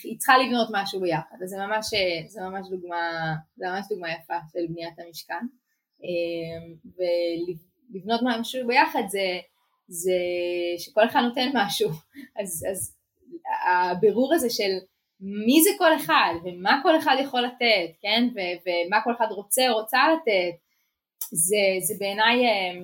היא 0.03 0.19
צריכה 0.19 0.39
לבנות 0.39 0.69
משהו 0.73 1.01
ביחד, 1.01 1.37
אז 1.43 1.51
זה 1.51 1.57
ממש, 1.57 1.87
זה 2.27 2.41
ממש 2.41 2.67
דוגמה, 2.71 3.35
זה 3.57 3.67
ממש 3.69 3.87
דוגמה 3.91 4.13
יפה 4.13 4.35
של 4.53 4.67
בניית 4.69 4.99
המשכן. 4.99 5.47
ולבנות 6.85 8.21
משהו 8.25 8.67
ביחד 8.67 9.03
זה, 9.09 9.39
זה 9.89 10.19
שכל 10.79 11.07
אחד 11.07 11.21
נותן 11.21 11.49
משהו, 11.55 11.91
אז, 12.41 12.67
אז 12.71 12.97
הבירור 13.71 14.35
הזה 14.35 14.51
של 14.51 14.71
מי 15.21 15.63
זה 15.63 15.71
כל 15.79 15.97
אחד 15.97 16.35
ומה 16.45 16.81
כל 16.83 16.99
אחד 16.99 17.17
יכול 17.21 17.41
לתת, 17.41 17.97
כן, 18.03 18.29
ו- 18.35 18.69
ומה 18.87 19.01
כל 19.05 19.13
אחד 19.17 19.27
רוצה 19.31 19.71
או 19.71 19.75
רוצה 19.81 19.99
לתת, 20.13 20.59
זה, 21.33 21.57
זה 21.81 21.95
בעיניי 21.99 22.47
אה, 22.47 22.81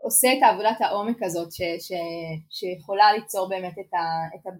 עושה 0.00 0.28
את 0.32 0.42
עבודת 0.42 0.80
העומק 0.80 1.22
הזאת 1.22 1.52
ש, 1.52 1.60
ש, 1.62 1.92
שיכולה 2.50 3.12
ליצור 3.12 3.48
באמת 3.48 3.72
את, 3.72 3.94
ה, 3.94 4.36
את, 4.36 4.46
ה, 4.46 4.50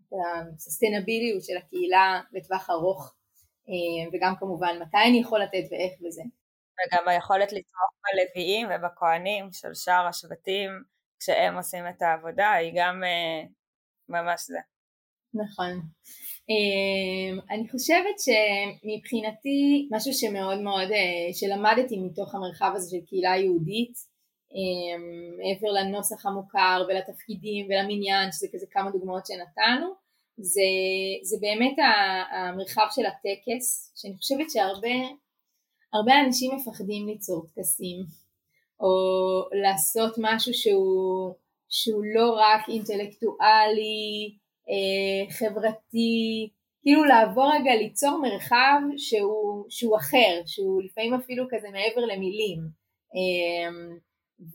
את 0.00 0.12
הסוסטיינביליות 0.54 1.44
של 1.44 1.56
הקהילה 1.56 2.20
לטווח 2.32 2.70
ארוך 2.70 3.14
אה, 3.68 4.08
וגם 4.12 4.34
כמובן 4.38 4.78
מתי 4.82 4.98
אני 5.08 5.20
יכול 5.20 5.40
לתת 5.40 5.64
ואיך 5.70 5.92
וזה. 6.06 6.22
וגם 6.78 7.08
היכולת 7.08 7.52
לתמוך 7.52 7.90
בלוויים 8.04 8.66
ובכהנים 8.70 9.48
של 9.52 9.74
שאר 9.74 10.06
השבטים 10.06 10.70
כשהם 11.18 11.56
עושים 11.56 11.84
את 11.88 12.02
העבודה 12.02 12.52
היא 12.52 12.72
גם 12.76 13.04
אה, 13.04 13.42
ממש 14.08 14.40
זה. 14.46 14.58
נכון. 15.34 15.70
אמ, 16.48 17.40
אני 17.50 17.68
חושבת 17.68 18.16
שמבחינתי 18.24 19.88
משהו 19.92 20.12
שמאוד 20.12 20.60
מאוד, 20.60 20.90
אה, 20.90 21.28
שלמדתי 21.32 21.96
מתוך 22.00 22.34
המרחב 22.34 22.72
הזה 22.74 22.90
של 22.90 23.06
קהילה 23.06 23.36
יהודית, 23.36 23.94
מעבר 25.38 25.68
לנוסח 25.72 26.26
המוכר 26.26 26.86
ולתפקידים 26.88 27.66
ולמניין, 27.66 28.32
שזה 28.32 28.46
כזה 28.52 28.66
כמה 28.70 28.90
דוגמאות 28.90 29.26
שנתנו, 29.26 30.06
זה, 30.38 30.60
זה 31.22 31.36
באמת 31.40 31.76
המרחב 32.32 32.86
של 32.90 33.06
הטקס, 33.06 33.92
שאני 33.96 34.16
חושבת 34.16 34.50
שהרבה 34.50 34.94
הרבה 35.92 36.12
אנשים 36.26 36.56
מפחדים 36.56 37.06
ליצור 37.06 37.46
טקסים, 37.54 38.04
או 38.80 38.88
לעשות 39.62 40.14
משהו 40.18 40.54
שהוא, 40.54 41.34
שהוא 41.68 42.02
לא 42.14 42.32
רק 42.38 42.68
אינטלקטואלי, 42.68 44.36
אה, 44.70 45.34
חברתי, 45.34 46.50
כאילו 46.82 47.04
לעבור 47.04 47.52
רגע 47.54 47.74
ליצור 47.74 48.20
מרחב 48.22 48.80
שהוא, 48.96 49.64
שהוא 49.68 49.96
אחר, 49.96 50.42
שהוא 50.46 50.82
לפעמים 50.82 51.14
אפילו 51.14 51.44
כזה 51.50 51.68
מעבר 51.70 52.00
למילים, 52.00 52.58
אה, 53.16 53.70
ו, 54.40 54.54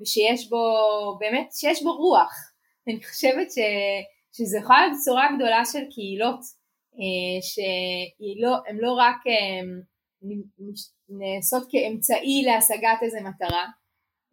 ושיש 0.00 0.48
בו, 0.48 0.64
באמת, 1.20 1.48
שיש 1.52 1.82
בו 1.82 1.96
רוח. 1.96 2.32
אני 2.88 3.04
חושבת 3.04 3.52
ש, 3.52 3.58
שזו 4.32 4.58
יכולה 4.58 4.80
להיות 4.80 4.98
בשורה 5.00 5.28
גדולה 5.36 5.62
של 5.64 5.84
קהילות, 5.94 6.40
אה, 6.98 7.42
שהן 7.42 8.36
לא, 8.40 8.56
לא 8.82 8.92
רק 8.92 9.16
נעשות 11.08 11.62
כאמצעי 11.70 12.42
להשגת 12.46 12.98
איזה 13.02 13.20
מטרה, 13.20 13.66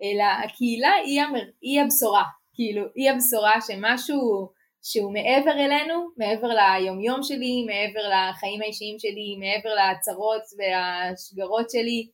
אלא 0.03 0.23
הקהילה 0.23 0.93
היא, 1.05 1.21
המר, 1.21 1.43
היא 1.61 1.81
הבשורה, 1.81 2.23
כאילו 2.53 2.83
היא 2.95 3.11
הבשורה 3.11 3.61
שמשהו 3.67 4.49
שהוא 4.83 5.13
מעבר 5.13 5.51
אלינו, 5.51 6.07
מעבר 6.17 6.47
ליומיום 6.47 7.23
שלי, 7.23 7.65
מעבר 7.65 8.09
לחיים 8.09 8.61
האישיים 8.61 8.99
שלי, 8.99 9.37
מעבר 9.39 9.73
להצהרות 9.75 10.41
והשגרות 10.57 11.69
שלי, 11.69 12.09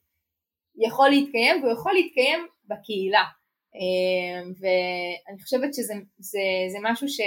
יכול 0.77 1.09
להתקיים 1.09 1.63
והוא 1.63 1.73
יכול 1.73 1.93
להתקיים 1.93 2.47
בקהילה. 2.65 3.23
אמ, 3.75 4.53
ואני 4.59 5.41
חושבת 5.43 5.73
שזה 5.73 5.93
זה, 6.17 6.39
זה 6.71 6.77
משהו 6.81 7.09
ש, 7.09 7.21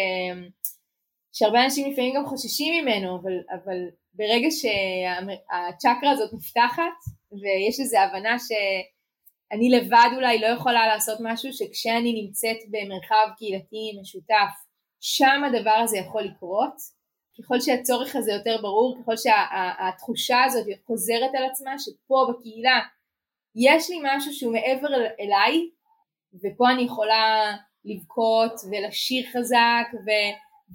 שהרבה 1.32 1.64
אנשים 1.64 1.92
לפעמים 1.92 2.14
גם 2.16 2.26
חוששים 2.26 2.84
ממנו, 2.84 3.16
אבל, 3.16 3.32
אבל 3.51 3.78
ברגע 4.14 4.49
שהצ'קרה 4.51 6.11
הזאת 6.11 6.32
נפתחת 6.32 6.99
ויש 7.32 7.80
איזו 7.80 7.99
הבנה 7.99 8.36
שאני 8.38 9.70
לבד 9.70 10.11
אולי 10.16 10.38
לא 10.38 10.46
יכולה 10.46 10.86
לעשות 10.86 11.18
משהו 11.22 11.53
שכשאני 11.53 12.22
נמצאת 12.22 12.57
במרחב 12.70 13.28
קהילתי 13.36 13.99
משותף 14.01 14.53
שם 15.01 15.42
הדבר 15.46 15.80
הזה 15.84 15.99
יכול 15.99 16.22
לקרות, 16.22 16.74
ככל 17.38 17.61
שהצורך 17.61 18.16
הזה 18.16 18.32
יותר 18.32 18.62
ברור, 18.62 18.99
ככל 19.03 19.16
שהתחושה 19.16 20.34
שה, 20.34 20.44
הזאת 20.44 20.66
חוזרת 20.86 21.34
על 21.34 21.44
עצמה, 21.51 21.78
שפה 21.78 22.26
בקהילה 22.30 22.80
יש 23.66 23.90
לי 23.90 23.98
משהו 24.02 24.32
שהוא 24.32 24.52
מעבר 24.52 24.88
אליי, 25.20 25.68
ופה 26.34 26.70
אני 26.70 26.82
יכולה 26.82 27.54
לבכות 27.84 28.52
ולשיר 28.70 29.26
חזק 29.32 29.86
ו, 29.92 30.09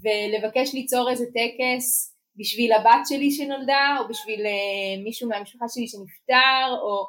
ולבקש 0.03 0.73
ליצור 0.73 1.09
איזה 1.09 1.25
טקס 1.25 2.15
בשביל 2.35 2.73
הבת 2.73 3.01
שלי 3.05 3.31
שנולדה, 3.31 3.97
או 3.99 4.07
בשביל 4.07 4.45
אה, 4.45 5.03
מישהו 5.03 5.29
מהמשפחה 5.29 5.65
שלי 5.69 5.87
שנפטר, 5.87 6.75
או 6.81 7.05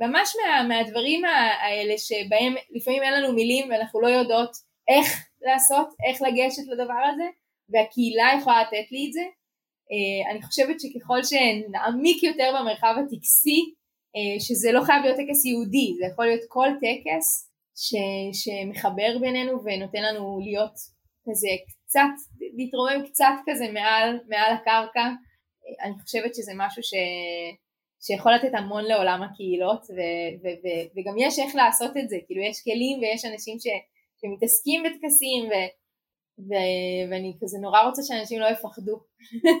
ממש 0.00 0.32
מה, 0.36 0.62
מהדברים 0.68 1.24
האלה 1.24 1.94
שבהם 1.98 2.54
לפעמים 2.70 3.02
אין 3.02 3.12
לנו 3.12 3.32
מילים 3.32 3.70
ואנחנו 3.70 4.00
לא 4.00 4.08
יודעות 4.08 4.50
איך 4.88 5.06
לעשות, 5.42 5.88
איך 6.08 6.22
לגשת 6.22 6.62
לדבר 6.72 7.02
הזה, 7.12 7.28
והקהילה 7.70 8.28
יכולה 8.40 8.62
לתת 8.62 8.92
לי 8.92 9.06
את 9.08 9.12
זה. 9.12 9.24
אה, 9.92 10.30
אני 10.30 10.42
חושבת 10.42 10.76
שככל 10.80 11.22
שנעמיק 11.22 12.22
יותר 12.22 12.52
במרחב 12.58 12.94
הטקסי, 12.98 13.74
שזה 14.38 14.72
לא 14.72 14.80
חייב 14.84 15.02
להיות 15.04 15.16
טקס 15.16 15.44
יהודי, 15.44 15.94
זה 15.98 16.06
יכול 16.12 16.26
להיות 16.26 16.40
כל 16.48 16.68
טקס 16.80 17.50
ש, 17.76 17.94
שמחבר 18.32 19.18
בינינו 19.20 19.52
ונותן 19.64 20.02
לנו 20.02 20.40
להיות 20.42 20.74
כזה 21.28 21.48
קצת, 21.68 22.14
להתרומם 22.56 23.06
קצת 23.06 23.34
כזה 23.46 23.70
מעל, 23.72 24.18
מעל 24.28 24.52
הקרקע, 24.54 25.00
אה, 25.00 25.84
אני 25.84 25.94
חושבת 26.02 26.34
שזה 26.34 26.52
משהו 26.56 26.82
ש, 26.82 26.94
שיכול 28.00 28.32
לתת 28.34 28.54
המון 28.54 28.84
לעולם 28.84 29.22
הקהילות 29.22 29.82
ו, 29.82 30.00
ו, 30.42 30.46
ו, 30.62 30.66
וגם 30.96 31.18
יש 31.18 31.38
איך 31.38 31.54
לעשות 31.54 31.96
את 31.96 32.08
זה, 32.08 32.16
כאילו 32.26 32.42
יש 32.42 32.62
כלים 32.64 32.98
ויש 32.98 33.24
אנשים 33.24 33.56
ש, 33.58 33.66
שמתעסקים 34.20 34.82
בטקסים 34.82 35.44
ו, 35.50 35.52
ו, 36.48 36.52
ואני 37.10 37.36
כזה 37.42 37.58
נורא 37.58 37.80
רוצה 37.82 38.02
שאנשים 38.02 38.40
לא 38.40 38.46
יפחדו 38.46 39.00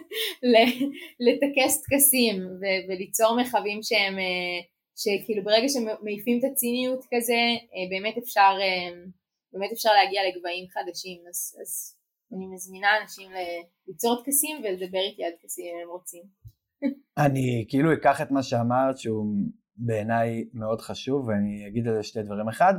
לטקס 1.26 1.82
טקסים 1.82 2.36
ו, 2.60 2.64
וליצור 2.88 3.36
מרחבים 3.36 3.82
שהם, 3.82 4.18
אה, 4.18 4.60
שכאילו 4.96 5.44
ברגע 5.44 5.68
שמעיפים 5.68 6.38
את 6.38 6.44
הציניות 6.52 7.00
כזה 7.14 7.40
אה, 7.74 7.86
באמת 7.90 8.18
אפשר, 8.18 8.52
באמת 9.52 9.72
אפשר 9.72 9.90
להגיע 9.92 10.20
לגבהים 10.28 10.66
חדשים 10.68 11.20
אז, 11.28 11.56
אז 11.62 11.96
אני 12.32 12.46
מזמינה 12.54 12.88
אנשים 13.02 13.30
ליצור 13.88 14.22
טקסים 14.22 14.56
ולדבר 14.56 15.04
איתי 15.10 15.24
על 15.24 15.32
טקסים 15.42 15.64
אם 15.64 15.82
הם 15.82 15.90
רוצים. 15.90 16.22
אני 17.26 17.64
כאילו 17.68 17.92
אקח 17.92 18.20
את 18.20 18.30
מה 18.30 18.42
שאמרת 18.42 18.98
שהוא 18.98 19.26
בעיניי 19.76 20.44
מאוד 20.54 20.80
חשוב 20.80 21.28
ואני 21.28 21.66
אגיד 21.66 21.88
על 21.88 21.94
זה 21.94 22.02
שתי 22.02 22.22
דברים. 22.22 22.48
אחד, 22.48 22.74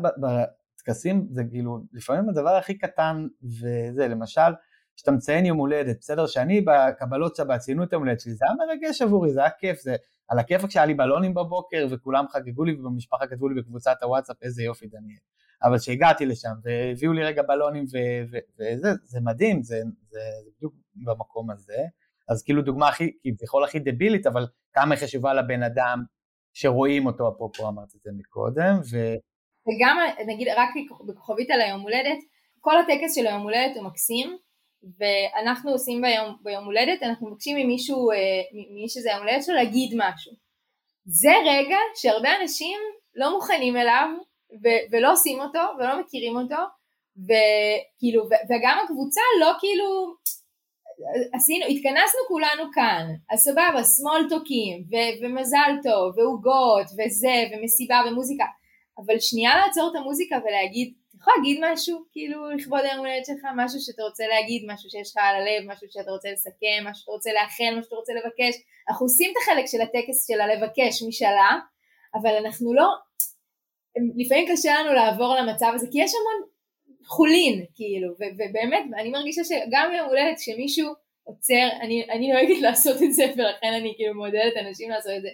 בטקסים 0.82 1.27
זה 1.32 1.43
כאילו 1.49 1.79
לפעמים 1.93 2.29
הדבר 2.29 2.49
הכי 2.49 2.77
קטן 2.77 3.27
וזה 3.43 4.07
למשל 4.07 4.51
כשאתה 4.95 5.11
מציין 5.11 5.45
יום 5.45 5.57
הולדת, 5.57 5.97
בסדר 5.99 6.27
שאני 6.27 6.61
בקבלות 6.61 7.36
שבת 7.36 7.59
ציינו 7.59 7.84
את 7.84 7.93
יום 7.93 8.03
הולדת 8.03 8.19
שלי, 8.19 8.34
זה 8.34 8.45
היה 8.45 8.67
מרגש 8.67 9.01
עבורי, 9.01 9.34
זה 9.34 9.39
היה 9.39 9.49
כיף, 9.59 9.82
זה 9.82 9.95
על 10.27 10.39
הכיף 10.39 10.65
כשהיה 10.65 10.86
לי 10.86 10.93
בלונים 10.93 11.34
בבוקר 11.34 11.88
וכולם 11.89 12.25
חגגו 12.27 12.63
לי 12.63 12.73
ובמשפחה 12.73 13.27
כתבו 13.27 13.49
לי 13.49 13.61
בקבוצת 13.61 13.97
הוואטסאפ 14.01 14.43
איזה 14.43 14.63
יופי 14.63 14.88
דניאל. 14.88 15.19
אבל 15.63 15.79
כשהגעתי 15.79 16.25
לשם 16.25 16.53
והביאו 16.63 17.13
לי 17.13 17.23
רגע 17.23 17.43
בלונים 17.43 17.86
וזה, 17.86 18.89
זה 19.03 19.19
מדהים, 19.21 19.63
זה, 19.63 19.82
זה, 20.09 20.19
זה 20.45 20.49
בדיוק 20.57 20.73
במקום 20.95 21.51
הזה. 21.51 21.77
אז 22.29 22.43
כאילו 22.43 22.61
דוגמה 22.61 22.89
הכי, 22.89 23.11
כביכול 23.38 23.63
הכי 23.63 23.79
דבילית, 23.79 24.27
אבל 24.27 24.47
כמה 24.73 24.95
חשובה 24.95 25.34
לבן 25.34 25.63
אדם 25.63 26.03
שרואים 26.53 27.05
אותו, 27.05 27.29
אפרופו 27.29 27.67
אמרת 27.67 27.95
את 27.95 28.01
זה 28.01 28.11
מקודם, 28.13 28.79
ו... 28.91 28.97
וגם 29.72 29.97
נגיד 30.28 30.47
רק 30.47 30.69
בכוכבית 31.07 31.51
על 31.51 31.61
היום 31.61 31.82
הולדת, 31.82 32.17
כל 32.59 32.78
הטקס 32.78 33.15
של 33.15 33.28
היום 33.28 33.41
הולדת 33.41 33.76
הוא 33.76 33.86
מקסים, 33.86 34.38
ואנחנו 34.99 35.72
עושים 35.72 36.01
ביום, 36.01 36.36
ביום 36.41 36.65
הולדת, 36.65 37.03
אנחנו 37.03 37.30
מבקשים 37.30 37.57
ממישהו, 37.57 38.11
אה, 38.11 38.17
מי 38.76 38.89
שזה 38.89 39.09
היום 39.09 39.22
הולדת 39.22 39.43
שלו 39.43 39.55
להגיד 39.55 39.91
משהו. 39.95 40.32
זה 41.05 41.34
רגע 41.45 41.78
שהרבה 41.95 42.30
אנשים 42.41 42.80
לא 43.15 43.32
מוכנים 43.32 43.78
אליו, 43.78 44.07
ו- 44.63 44.84
ולא 44.91 45.11
עושים 45.11 45.39
אותו, 45.39 45.59
ולא 45.80 45.99
מכירים 45.99 46.36
אותו, 46.36 46.61
וכאילו, 47.17 48.24
וגם 48.24 48.78
הקבוצה 48.84 49.22
לא 49.39 49.51
כאילו, 49.59 50.15
עשינו, 51.34 51.65
התכנסנו 51.65 52.22
כולנו 52.28 52.63
כאן, 52.74 53.05
אז 53.32 53.39
סבבה, 53.39 53.82
שמאל 53.95 54.30
תוקים, 54.30 54.84
ו- 54.91 55.13
ומזל 55.22 55.72
טוב, 55.84 56.17
ועוגות, 56.17 56.88
וזה, 56.97 57.38
ומסיבה, 57.51 58.01
ומוזיקה, 58.05 58.45
אבל 59.06 59.20
שנייה 59.20 59.52
לעצור 59.58 59.89
את 59.91 59.95
המוזיקה 59.95 60.36
ולהגיד, 60.45 60.93
אתה 61.10 61.18
יכול 61.22 61.34
להגיד 61.38 61.62
משהו, 61.64 62.04
כאילו, 62.12 62.52
לכבוד 62.52 62.80
היום 62.84 62.99
הולדת 62.99 63.26
שלך, 63.26 63.43
משהו 63.56 63.80
שאתה 63.80 64.04
רוצה 64.04 64.28
להגיד, 64.28 64.64
משהו 64.68 64.89
שיש 64.89 65.12
לך 65.12 65.18
על 65.24 65.36
הלב, 65.36 65.72
משהו 65.72 65.88
שאתה 65.89 66.12
רוצה 66.12 66.32
לסכם, 66.32 66.80
משהו 66.84 67.02
שאתה 67.02 67.12
רוצה 67.12 67.30
לאחל, 67.34 67.72
משהו 67.72 67.84
שאתה 67.84 67.95
רוצה 67.95 68.14
לבקש, 68.14 68.56
אנחנו 68.89 69.06
עושים 69.06 69.32
את 69.32 69.38
החלק 69.41 69.66
של 69.68 69.82
הטקס 69.82 70.28
של 70.28 70.41
הלבקש 70.41 71.04
משאלה, 71.08 71.52
אבל 72.16 72.34
אנחנו 72.36 72.74
לא, 72.74 72.89
לפעמים 74.18 74.45
קשה 74.52 74.74
לנו 74.80 74.93
לעבור 74.93 75.36
למצב 75.36 75.72
הזה, 75.76 75.88
כי 75.91 76.02
יש 76.02 76.12
המון 76.16 76.49
חולין, 77.06 77.66
כאילו, 77.76 78.10
ו- 78.12 78.34
ובאמת, 78.38 78.84
אני 78.99 79.10
מרגישה 79.10 79.43
שגם 79.43 79.89
ביום 79.91 80.08
הולדת 80.08 80.38
כשמישהו 80.38 80.93
עוצר, 81.24 81.68
אני, 81.82 82.06
אני 82.10 82.32
נוהגת 82.32 82.62
לעשות 82.62 83.04
את 83.04 83.14
זה, 83.14 83.24
ולכן 83.38 83.74
אני 83.80 83.93
כאילו 83.97 84.14
מעודדת 84.14 84.58
אנשים 84.66 84.89
לעשות 84.89 85.12
את 85.18 85.22
זה, 85.22 85.30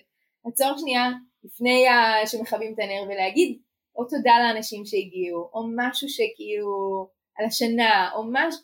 לעצור 0.48 0.78
שנייה 0.78 1.10
לפני 1.44 1.86
שמכבים 2.26 2.74
את 2.74 2.80
הנר 2.80 3.04
ולהגיד 3.08 3.58
או 3.96 4.04
תודה 4.06 4.34
לאנשים 4.44 4.86
שהגיעו, 4.86 5.50
או 5.54 5.64
משהו 5.76 6.10
שכאילו 6.10 7.08
על 7.38 7.46
השנה, 7.46 8.12
או 8.16 8.24
משהו, 8.32 8.62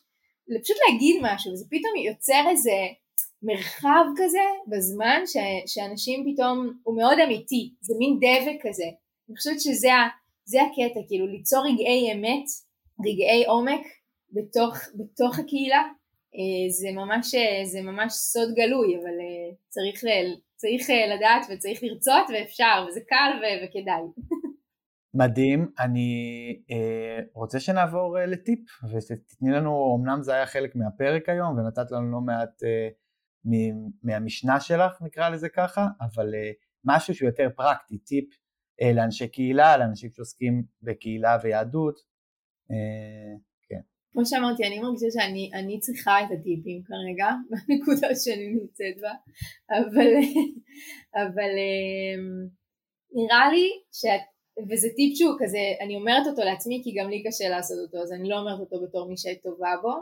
פשוט 0.64 0.78
להגיד 0.88 1.16
משהו, 1.22 1.52
וזה 1.52 1.66
פתאום 1.70 1.96
יוצר 2.06 2.44
איזה 2.50 2.72
מרחב 3.44 4.06
כזה 4.18 4.46
בזמן 4.68 5.22
ש, 5.26 5.38
שאנשים 5.74 6.34
פתאום, 6.34 6.74
הוא 6.84 6.98
מאוד 6.98 7.18
אמיתי, 7.20 7.74
זה 7.82 7.94
מין 7.98 8.18
דבק 8.18 8.68
כזה, 8.68 8.84
אני 9.30 9.38
חושבת 9.38 9.62
שזה 9.62 10.62
הקטע, 10.62 11.00
כאילו 11.08 11.28
ליצור 11.28 11.66
רגעי 11.66 12.14
אמת 12.14 12.46
רגעי 13.06 13.46
עומק 13.46 13.88
בתוך, 14.32 14.78
בתוך 14.96 15.40
הקהילה, 15.40 15.84
אה, 16.36 16.70
זה 16.70 16.92
ממש, 16.92 17.36
אה, 17.36 17.66
זה 17.66 17.82
ממש 17.82 18.14
סוד 18.14 18.54
גלוי, 18.56 18.96
אבל 18.96 19.18
אה, 19.20 19.56
צריך, 19.70 20.04
צריך 20.64 20.88
לדעת 21.16 21.46
וצריך 21.52 21.84
לרצות 21.84 22.26
ואפשר, 22.34 22.86
וזה 22.88 23.00
קל 23.08 23.32
ו- 23.40 23.66
וכדאי. 23.66 24.04
מדהים, 25.22 25.72
אני 25.80 26.10
רוצה 27.34 27.60
שנעבור 27.60 28.18
לטיפ 28.28 28.60
ותתני 28.84 29.52
לנו, 29.52 29.98
אמנם 30.00 30.22
זה 30.22 30.34
היה 30.34 30.46
חלק 30.46 30.76
מהפרק 30.76 31.30
היום 31.30 31.58
ונתת 31.58 31.92
לנו 31.92 32.12
לא 32.12 32.22
מעט 32.22 32.64
מהמשנה 34.04 34.60
שלך 34.60 35.02
נקרא 35.02 35.30
לזה 35.30 35.50
ככה, 35.50 35.88
אבל 36.02 36.34
משהו 36.86 37.16
שהוא 37.16 37.30
יותר 37.30 37.50
פרקטי, 37.56 37.98
טיפ 37.98 38.26
לאנשי 38.96 39.28
קהילה, 39.28 39.78
לאנשים 39.78 40.12
שעוסקים 40.12 40.64
בקהילה 40.82 41.38
ויהדות, 41.44 41.96
אה. 42.72 43.53
כמו 44.14 44.26
שאמרתי, 44.26 44.68
אני 44.68 44.80
מרגישה 44.80 45.08
שאני 45.12 45.80
צריכה 45.80 46.22
את 46.22 46.28
הטיפים 46.40 46.82
כרגע, 46.84 47.30
בנקודה 47.50 48.16
שאני 48.16 48.48
נמצאת 48.48 49.02
בה, 49.02 49.14
אבל, 49.78 50.12
אבל 51.22 51.54
אמ, 51.64 52.48
נראה 53.14 53.52
לי 53.52 53.68
שאת, 53.92 54.22
וזה 54.70 54.88
טיפ 54.96 55.18
שהוא 55.18 55.36
כזה, 55.40 55.64
אני 55.82 55.96
אומרת 55.96 56.28
אותו 56.28 56.42
לעצמי 56.42 56.82
כי 56.84 56.94
גם 56.98 57.10
לי 57.10 57.24
קשה 57.28 57.50
לעשות 57.50 57.78
אותו, 57.86 57.98
אז 58.04 58.12
אני 58.12 58.30
לא 58.30 58.40
אומרת 58.40 58.60
אותו 58.60 58.76
בתור 58.84 59.10
מי 59.10 59.18
שטובה 59.18 59.74
בו, 59.82 59.94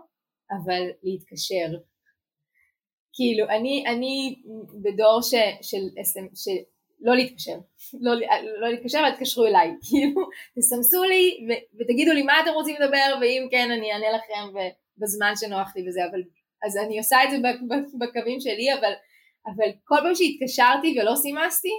אבל 0.58 0.84
להתקשר. 1.04 1.70
כאילו, 3.14 3.46
אני, 3.50 3.84
אני 3.88 4.36
בדור 4.84 5.22
ש, 5.22 5.34
של, 5.62 5.84
של, 6.36 6.58
לא 7.02 7.16
להתקשר, 7.16 7.58
לא, 8.02 8.14
לא 8.62 8.70
להתקשר 8.70 9.00
אבל 9.00 9.12
תתקשרו 9.12 9.46
אליי, 9.46 9.72
כאילו 9.90 10.22
תסמסו 10.58 11.04
לי 11.04 11.48
ו, 11.48 11.52
ותגידו 11.80 12.12
לי 12.12 12.22
מה 12.22 12.34
אתם 12.44 12.52
רוצים 12.54 12.76
לדבר 12.80 13.18
ואם 13.22 13.48
כן 13.52 13.72
אני 13.72 13.92
אענה 13.94 14.12
לכם 14.18 14.60
בזמן 14.98 15.34
שנוח 15.36 15.74
לי 15.76 15.90
וזה, 15.90 16.02
אבל 16.12 16.22
אז 16.64 16.78
אני 16.78 16.98
עושה 16.98 17.24
את 17.24 17.32
זה 17.32 17.38
בקווים 18.00 18.40
שלי 18.40 18.74
אבל, 18.74 18.94
אבל 19.46 19.72
כל 19.84 19.96
פעם 20.04 20.16
שהתקשרתי 20.16 21.00
ולא 21.00 21.16
סימסתי 21.16 21.70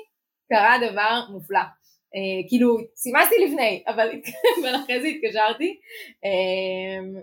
קרה 0.48 0.76
דבר 0.90 1.20
מופלא, 1.32 1.58
אה, 2.14 2.48
כאילו 2.48 2.76
סימסתי 2.96 3.34
לפני 3.46 3.84
אבל, 3.86 4.08
אבל 4.62 4.76
אחרי 4.76 5.00
זה 5.00 5.06
התקשרתי. 5.06 5.80
אה, 6.24 7.20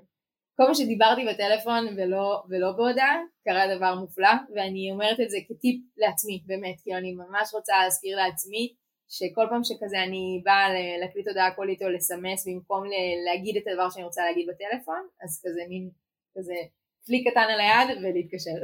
כל 0.59 0.67
מה 0.67 0.75
שדיברתי 0.75 1.21
בטלפון 1.25 1.87
ולא, 1.97 2.43
ולא 2.49 2.71
בהודעה, 2.71 3.15
קרה 3.43 3.75
דבר 3.75 3.95
מופלא, 3.95 4.33
ואני 4.55 4.91
אומרת 4.91 5.19
את 5.19 5.29
זה 5.29 5.37
כטיפ 5.47 5.81
לעצמי, 5.97 6.43
באמת, 6.45 6.75
כי 6.83 6.93
אני 6.93 7.13
ממש 7.13 7.53
רוצה 7.53 7.73
להזכיר 7.83 8.17
לעצמי, 8.17 8.73
שכל 9.09 9.45
פעם 9.49 9.63
שכזה 9.63 10.03
אני 10.03 10.41
באה 10.45 10.67
להקליט 11.01 11.27
הודעה 11.27 11.55
קולית 11.55 11.81
או 11.81 11.89
לסמס 11.89 12.47
במקום 12.47 12.83
להגיד 13.25 13.57
את 13.57 13.63
הדבר 13.67 13.89
שאני 13.89 14.05
רוצה 14.05 14.21
להגיד 14.25 14.49
בטלפון, 14.49 15.07
אז 15.23 15.41
כזה 15.45 15.61
מין, 15.69 15.89
כזה 16.37 16.55
פליק 17.05 17.27
קטן 17.29 17.47
על 17.53 17.59
היד 17.59 17.97
ולהתקשר. 17.97 18.59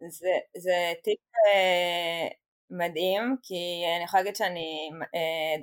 זה, 0.18 0.34
זה 0.56 0.76
טיפ 1.04 1.20
אה, 1.46 2.28
מדהים, 2.70 3.36
כי 3.42 3.60
אני 3.96 4.04
יכולה 4.04 4.22
להגיד 4.22 4.36
שאני 4.36 4.90
אה, 5.14 5.54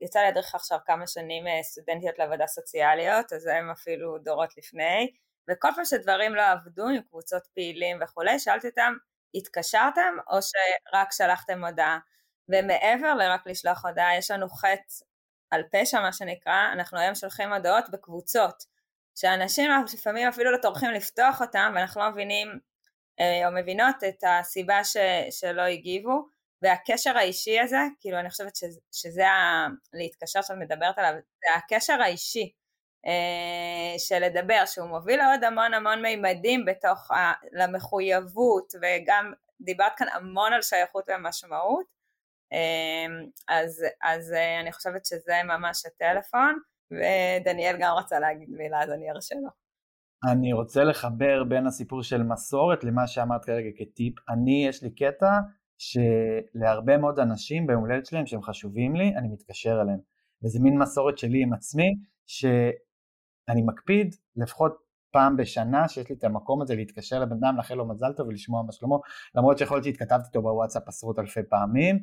יצא 0.00 0.22
להדריך 0.22 0.54
עכשיו 0.54 0.78
כמה 0.86 1.06
שנים 1.06 1.46
אה, 1.46 1.62
סטודנטיות 1.62 2.18
לעבודה 2.18 2.46
סוציאליות, 2.46 3.32
אז 3.32 3.46
הם 3.46 3.70
אפילו 3.70 4.18
דורות 4.18 4.56
לפני, 4.56 5.12
וכל 5.50 5.68
פעם 5.74 5.84
שדברים 5.84 6.34
לא 6.34 6.42
עבדו 6.42 6.88
עם 6.88 7.02
קבוצות 7.02 7.42
פעילים 7.54 7.98
וכולי, 8.02 8.38
שאלתי 8.38 8.68
אותם, 8.68 8.94
התקשרתם 9.34 10.16
או 10.30 10.38
שרק 10.42 11.12
שלחתם 11.12 11.64
הודעה? 11.64 11.98
ומעבר 12.48 13.14
לרק 13.14 13.46
לשלוח 13.46 13.84
הודעה, 13.84 14.16
יש 14.16 14.30
לנו 14.30 14.48
חטא 14.48 15.04
על 15.50 15.62
פשע 15.72 16.00
מה 16.00 16.12
שנקרא, 16.12 16.72
אנחנו 16.72 16.98
היום 16.98 17.14
שולחים 17.14 17.52
הודעות 17.52 17.90
בקבוצות, 17.90 18.64
שאנשים 19.14 19.70
לפעמים 19.94 20.28
אפילו 20.28 20.52
לא 20.52 20.56
טורחים 20.56 20.90
לפתוח 20.90 21.40
אותם 21.40 21.72
ואנחנו 21.74 22.00
לא 22.00 22.10
מבינים 22.10 22.48
אה, 23.20 23.48
או 23.48 23.52
מבינות 23.52 23.96
את 24.08 24.24
הסיבה 24.26 24.84
ש, 24.84 24.96
שלא 25.30 25.62
הגיבו, 25.62 26.28
והקשר 26.64 27.16
האישי 27.16 27.60
הזה, 27.60 27.78
כאילו 28.00 28.18
אני 28.18 28.30
חושבת 28.30 28.56
שזה, 28.56 28.80
שזה 28.92 29.28
ה... 29.28 29.66
להתקשר 29.92 30.42
שאת 30.42 30.56
מדברת 30.56 30.98
עליו, 30.98 31.12
זה 31.14 31.54
הקשר 31.56 32.02
האישי 32.02 32.52
אה, 33.06 33.98
של 33.98 34.18
לדבר, 34.18 34.62
שהוא 34.66 34.88
מוביל 34.88 35.20
לעוד 35.22 35.44
המון 35.44 35.74
המון 35.74 36.02
מימדים 36.02 36.64
בתוך, 36.64 37.10
ה... 37.10 37.32
למחויבות, 37.52 38.72
וגם 38.82 39.32
דיברת 39.60 39.92
כאן 39.96 40.06
המון 40.12 40.52
על 40.52 40.62
שייכות 40.62 41.04
ומשמעות, 41.08 41.86
אה, 42.52 43.06
אז, 43.48 43.84
אז 44.02 44.32
אה, 44.32 44.60
אני 44.60 44.72
חושבת 44.72 45.06
שזה 45.06 45.40
ממש 45.44 45.86
הטלפון, 45.86 46.58
ודניאל 46.90 47.76
גם 47.80 47.94
רצה 47.94 48.18
להגיד 48.18 48.50
מילה, 48.50 48.82
אז 48.82 48.90
אני 48.90 49.10
ארשה 49.10 49.34
לו. 49.34 49.48
אני 50.32 50.52
רוצה 50.52 50.84
לחבר 50.84 51.44
בין 51.44 51.66
הסיפור 51.66 52.02
של 52.02 52.22
מסורת 52.22 52.84
למה 52.84 53.06
שאמרת 53.06 53.44
כרגע 53.44 53.68
כטיפ. 53.78 54.14
אני, 54.28 54.66
יש 54.68 54.82
לי 54.82 54.90
קטע 54.90 55.30
שלהרבה 55.92 56.98
מאוד 56.98 57.18
אנשים 57.18 57.66
ביום 57.66 57.80
הולדת 57.80 58.06
שלהם 58.06 58.26
שהם 58.26 58.42
חשובים 58.42 58.96
לי, 58.96 59.16
אני 59.16 59.28
מתקשר 59.28 59.80
אליהם. 59.82 59.98
וזה 60.44 60.58
מין 60.60 60.78
מסורת 60.78 61.18
שלי 61.18 61.42
עם 61.42 61.52
עצמי, 61.52 61.94
שאני 62.26 63.62
מקפיד 63.62 64.14
לפחות 64.36 64.76
פעם 65.12 65.36
בשנה 65.36 65.88
שיש 65.88 66.08
לי 66.08 66.14
את 66.14 66.24
המקום 66.24 66.62
הזה 66.62 66.74
להתקשר 66.74 67.20
לבן 67.20 67.36
אדם, 67.36 67.56
לאחל 67.56 67.74
לו 67.74 67.88
מזל 67.88 68.12
טוב 68.16 68.28
ולשמוע 68.28 68.62
מה 68.62 68.72
שלמה, 68.72 68.96
למרות 69.34 69.58
שיכול 69.58 69.76
להיות 69.76 69.84
שהתכתבתי 69.84 70.26
איתו 70.26 70.42
בוואטסאפ 70.42 70.88
עשרות 70.88 71.18
אלפי 71.18 71.40
פעמים, 71.50 71.98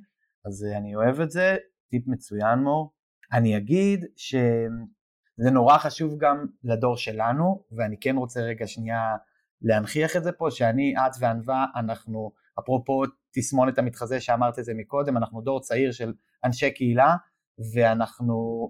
אז 0.46 0.66
אני 0.78 0.96
אוהב 0.96 1.20
את 1.20 1.32
זה, 1.32 1.56
טיפ 1.90 2.08
מצוין 2.08 2.60
מור. 2.60 2.94
אני 3.34 3.58
אגיד 3.58 4.06
שזה 4.16 5.52
נורא 5.52 5.78
חשוב 5.78 6.18
גם 6.18 6.46
לדור 6.64 6.98
שלנו, 6.98 7.64
ואני 7.72 8.00
כן 8.00 8.16
רוצה 8.16 8.42
רגע 8.42 8.68
שנייה 8.68 9.16
להנכיח 9.62 10.16
את 10.16 10.24
זה 10.24 10.32
פה, 10.32 10.52
שאני, 10.52 10.94
את 10.98 11.12
וענווה, 11.20 11.66
אנחנו, 11.76 12.32
אפרופו 12.60 13.04
תסמונת 13.34 13.78
המתחזה 13.78 14.22
שאמרת 14.22 14.60
את 14.60 14.66
זה 14.66 14.74
מקודם, 14.74 15.18
אנחנו 15.18 15.42
דור 15.42 15.62
צעיר 15.62 15.92
של 15.92 16.14
אנשי 16.44 16.72
קהילה, 16.72 17.16
ואנחנו, 17.74 18.68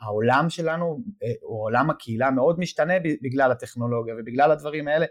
העולם 0.00 0.50
שלנו, 0.50 1.02
או 1.42 1.62
עולם 1.62 1.90
הקהילה 1.90 2.30
מאוד 2.30 2.58
משתנה 2.58 2.94
בגלל 3.22 3.52
הטכנולוגיה 3.52 4.14
ובגלל 4.18 4.50
הדברים 4.50 4.88
האלה, 4.88 5.06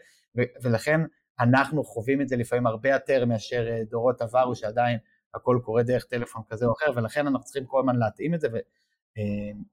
ולכן 0.64 1.02
אנחנו 1.40 1.84
חווים 1.84 2.22
את 2.22 2.30
זה 2.30 2.36
לפעמים 2.36 2.68
הרבה 2.68 2.90
יותר 2.90 3.26
מאשר 3.26 3.66
דורות 3.90 4.22
עברו 4.22 4.56
שעדיין 4.56 4.98
הכל 5.36 5.60
קורה 5.64 5.84
דרך 5.84 6.06
טלפון 6.06 6.42
כזה 6.50 6.66
או 6.66 6.74
אחר, 6.74 6.92
ולכן 6.96 7.28
אנחנו 7.28 7.44
צריכים 7.44 7.66
כל 7.66 7.80
הזמן 7.80 7.96
להתאים 7.96 8.34
את 8.34 8.42
זה, 8.42 8.48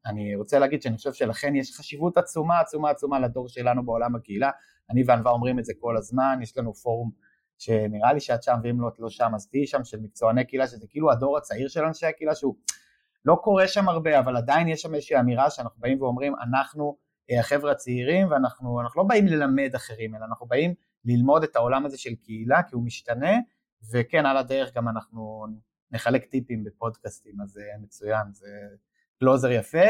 ואני 0.06 0.36
רוצה 0.36 0.58
להגיד 0.58 0.82
שאני 0.82 0.96
חושב 0.96 1.12
שלכן 1.12 1.56
יש 1.56 1.76
חשיבות 1.76 2.16
עצומה 2.18 2.60
עצומה 2.60 2.90
עצומה 2.90 3.18
לדור 3.20 3.48
שלנו 3.48 3.86
בעולם 3.86 4.14
הקהילה, 4.16 4.50
אני 4.90 5.02
וענווה 5.06 5.32
אומרים 5.32 5.58
את 5.58 5.64
זה 5.64 5.72
כל 5.80 5.96
הזמן, 5.96 6.38
יש 6.42 6.58
לנו 6.58 6.74
פורום 6.74 7.10
שנראה 7.64 8.12
לי 8.12 8.20
שאת 8.20 8.42
שם, 8.42 8.54
ואם 8.62 8.80
לא 8.80 8.88
את 8.88 8.98
לא 8.98 9.10
שם 9.10 9.30
אז 9.34 9.48
תהיי 9.48 9.66
שם, 9.66 9.84
של 9.84 10.00
מקצועני 10.00 10.44
קהילה, 10.44 10.66
שזה 10.66 10.86
כאילו 10.88 11.12
הדור 11.12 11.36
הצעיר 11.36 11.68
של 11.68 11.84
אנשי 11.84 12.06
הקהילה, 12.06 12.34
שהוא 12.34 12.54
לא 13.24 13.36
קורה 13.42 13.68
שם 13.68 13.88
הרבה, 13.88 14.18
אבל 14.18 14.36
עדיין 14.36 14.68
יש 14.68 14.82
שם 14.82 14.94
איזושהי 14.94 15.20
אמירה 15.20 15.50
שאנחנו 15.50 15.80
באים 15.80 16.02
ואומרים, 16.02 16.34
אנחנו 16.48 16.96
אה, 17.30 17.40
החבר'ה 17.40 17.72
הצעירים, 17.72 18.30
ואנחנו 18.30 18.80
לא 18.96 19.02
באים 19.02 19.26
ללמד 19.26 19.74
אחרים, 19.74 20.14
אלא 20.14 20.24
אנחנו 20.24 20.46
באים 20.46 20.74
ללמוד 21.04 21.42
את 21.42 21.56
העולם 21.56 21.86
הזה 21.86 21.98
של 21.98 22.14
קהילה, 22.14 22.62
כי 22.62 22.74
הוא 22.74 22.84
משתנה, 22.84 23.32
וכן, 23.92 24.26
על 24.26 24.36
הדרך 24.36 24.74
גם 24.74 24.88
אנחנו 24.88 25.46
נחלק 25.90 26.24
טיפים 26.24 26.64
בפודקאסטים, 26.64 27.40
אז 27.40 27.48
זה 27.48 27.60
אה, 27.60 27.78
מצוין, 27.78 28.32
זה 28.32 28.48
closure 29.18 29.50
יפה, 29.50 29.86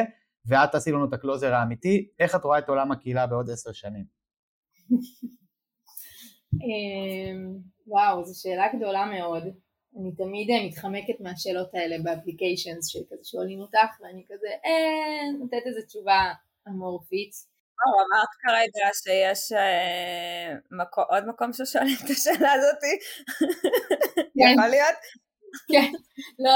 ואת 0.46 0.72
תעשי 0.72 0.92
לנו 0.92 1.08
את 1.08 1.12
ה 1.12 1.18
closure 1.18 1.54
האמיתי, 1.54 2.08
איך 2.18 2.34
את 2.34 2.44
רואה 2.44 2.58
את 2.58 2.68
עולם 2.68 2.92
הקהילה 2.92 3.26
בעוד 3.26 3.50
עשר 3.50 3.72
שנים? 3.72 4.04
אמ, 6.62 7.58
וואו, 7.86 8.24
זו 8.24 8.42
שאלה 8.42 8.68
גדולה 8.76 9.04
מאוד. 9.04 9.44
אני 10.00 10.12
תמיד 10.12 10.50
אה, 10.50 10.66
מתחמקת 10.66 11.20
מהשאלות 11.20 11.74
האלה 11.74 11.96
באפליקיישנס 12.02 12.88
שכזה 12.88 13.24
שואלים 13.24 13.60
אותך 13.60 14.00
ואני 14.00 14.24
כזה 14.28 14.48
אה, 14.64 15.38
נותנת 15.38 15.66
איזה 15.66 15.82
תשובה 15.86 16.32
אמורפית. 16.68 17.32
וואו, 17.78 18.06
אמרת 18.06 18.28
כרגע 18.42 18.88
שיש 18.94 19.52
אה, 19.52 20.54
מקו, 20.70 21.02
עוד 21.10 21.26
מקום 21.26 21.52
ששואלים 21.52 21.96
את 22.04 22.10
השאלה 22.10 22.52
הזאתי. 22.52 22.94
כן. 24.38 24.52
יכול 24.52 24.68
להיות? 24.70 24.98
כן, 25.72 25.92
לא, 26.38 26.50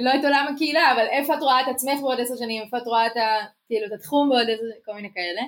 לא 0.00 0.20
את 0.20 0.24
עולם 0.24 0.46
הקהילה, 0.54 0.92
אבל 0.92 1.06
איפה 1.06 1.34
את 1.34 1.42
רואה 1.42 1.60
את 1.60 1.66
עצמך 1.74 2.00
בעוד 2.00 2.20
עשר 2.20 2.36
שנים, 2.36 2.62
איפה 2.62 2.78
את 2.78 2.86
רואה 2.86 3.06
את, 3.06 3.12
כאילו, 3.66 3.86
את 3.86 3.92
התחום 3.92 4.28
בעוד 4.28 4.50
עשר, 4.50 4.62
כל 4.84 4.94
מיני 4.94 5.08
כאלה. 5.14 5.42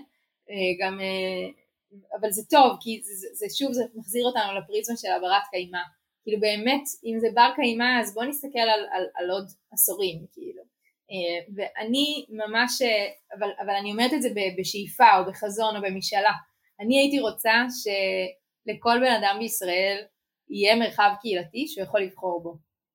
אה, 0.50 0.86
גם 0.86 1.00
אבל 2.20 2.30
זה 2.30 2.42
טוב, 2.50 2.76
כי 2.80 3.00
זה, 3.04 3.14
זה, 3.14 3.28
זה 3.32 3.46
שוב, 3.56 3.72
זה 3.72 3.82
מחזיר 3.94 4.24
אותנו 4.24 4.58
לפריזמה 4.58 4.96
של 4.96 5.08
הברת 5.08 5.42
קיימא. 5.50 5.78
כאילו 6.22 6.40
באמת, 6.40 6.82
אם 7.04 7.18
זה 7.20 7.28
בר 7.34 7.50
קיימא, 7.56 8.00
אז 8.00 8.14
בוא 8.14 8.24
נסתכל 8.24 8.58
על, 8.58 8.80
על, 8.92 9.06
על 9.14 9.30
עוד 9.30 9.46
עשורים, 9.72 10.26
כאילו. 10.32 10.62
אה, 11.10 11.54
ואני 11.56 12.26
ממש, 12.28 12.82
אה, 12.82 13.06
אבל, 13.38 13.50
אבל 13.60 13.74
אני 13.80 13.92
אומרת 13.92 14.12
את 14.14 14.22
זה 14.22 14.28
בשאיפה 14.58 15.18
או 15.18 15.24
בחזון 15.30 15.76
או 15.76 15.82
במשאלה. 15.82 16.32
אני 16.80 16.98
הייתי 16.98 17.20
רוצה 17.20 17.52
שלכל 17.80 18.98
בן 19.00 19.12
אדם 19.22 19.36
בישראל 19.38 20.04
יהיה 20.50 20.76
מרחב 20.76 21.10
קהילתי 21.20 21.66
שהוא 21.68 21.84
יכול 21.84 22.00
לבחור 22.00 22.42
בו. 22.42 22.54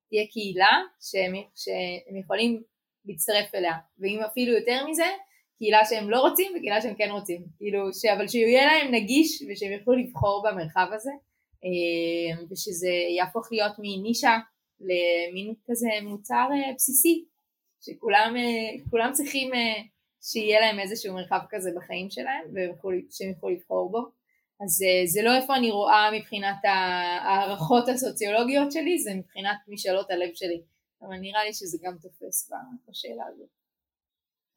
תהיה 0.10 0.28
קהילה 0.28 0.78
שהם, 1.00 1.34
שהם 1.56 2.18
יכולים 2.18 2.64
להצטרף 3.06 3.56
אליה, 3.56 3.74
ואם 4.00 4.20
אפילו 4.26 4.54
יותר 4.54 4.88
מזה, 4.88 5.08
קהילה 5.60 5.86
שהם 5.86 6.10
לא 6.10 6.20
רוצים 6.20 6.52
וקהילה 6.56 6.82
שהם 6.82 6.96
כן 6.96 7.10
רוצים, 7.12 7.46
כאילו, 7.58 7.94
ש... 7.94 8.06
אבל 8.06 8.28
שיהיה 8.28 8.66
להם 8.66 8.94
נגיש 8.94 9.44
ושהם 9.50 9.72
יוכלו 9.72 9.96
לבחור 9.96 10.44
במרחב 10.48 10.88
הזה, 10.94 11.12
אה, 11.64 12.44
ושזה 12.52 12.90
יהפוך 13.18 13.48
להיות 13.52 13.72
מנישה 13.80 14.38
למין 14.80 15.54
כזה 15.68 15.88
מוצר 16.04 16.48
אה, 16.52 16.74
בסיסי, 16.76 17.26
שכולם 17.82 18.36
אה, 18.38 19.12
צריכים 19.12 19.52
שיהיה 20.22 20.60
להם 20.60 20.80
איזשהו 20.80 21.14
מרחב 21.14 21.40
כזה 21.50 21.72
בחיים 21.76 22.10
שלהם 22.10 22.46
ושהם 22.50 23.30
יוכלו 23.30 23.50
לבחור 23.50 23.92
בו. 23.92 24.00
אז 24.64 24.84
זה 25.14 25.22
לא 25.22 25.36
איפה 25.36 25.56
אני 25.56 25.72
רואה 25.72 26.10
מבחינת 26.14 26.58
ההערכות 26.64 27.90
הסוציולוגיות 27.90 28.72
שלי, 28.72 29.00
זה 29.00 29.14
מבחינת 29.14 29.58
משאלות 29.68 30.12
הלב 30.12 30.30
שלי. 30.34 30.62
אבל 31.02 31.16
נראה 31.16 31.44
לי 31.44 31.54
שזה 31.54 31.78
גם 31.82 31.94
תופס 32.02 32.52
בשאלה 32.90 33.24
הזאת. 33.34 33.59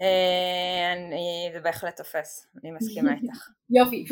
אה, 0.02 0.92
אני, 0.92 1.50
זה 1.52 1.60
בהחלט 1.60 1.96
תופס, 1.96 2.46
אני 2.62 2.70
מסכימה 2.70 3.10
איתך. 3.22 3.48
יופי. 3.70 4.04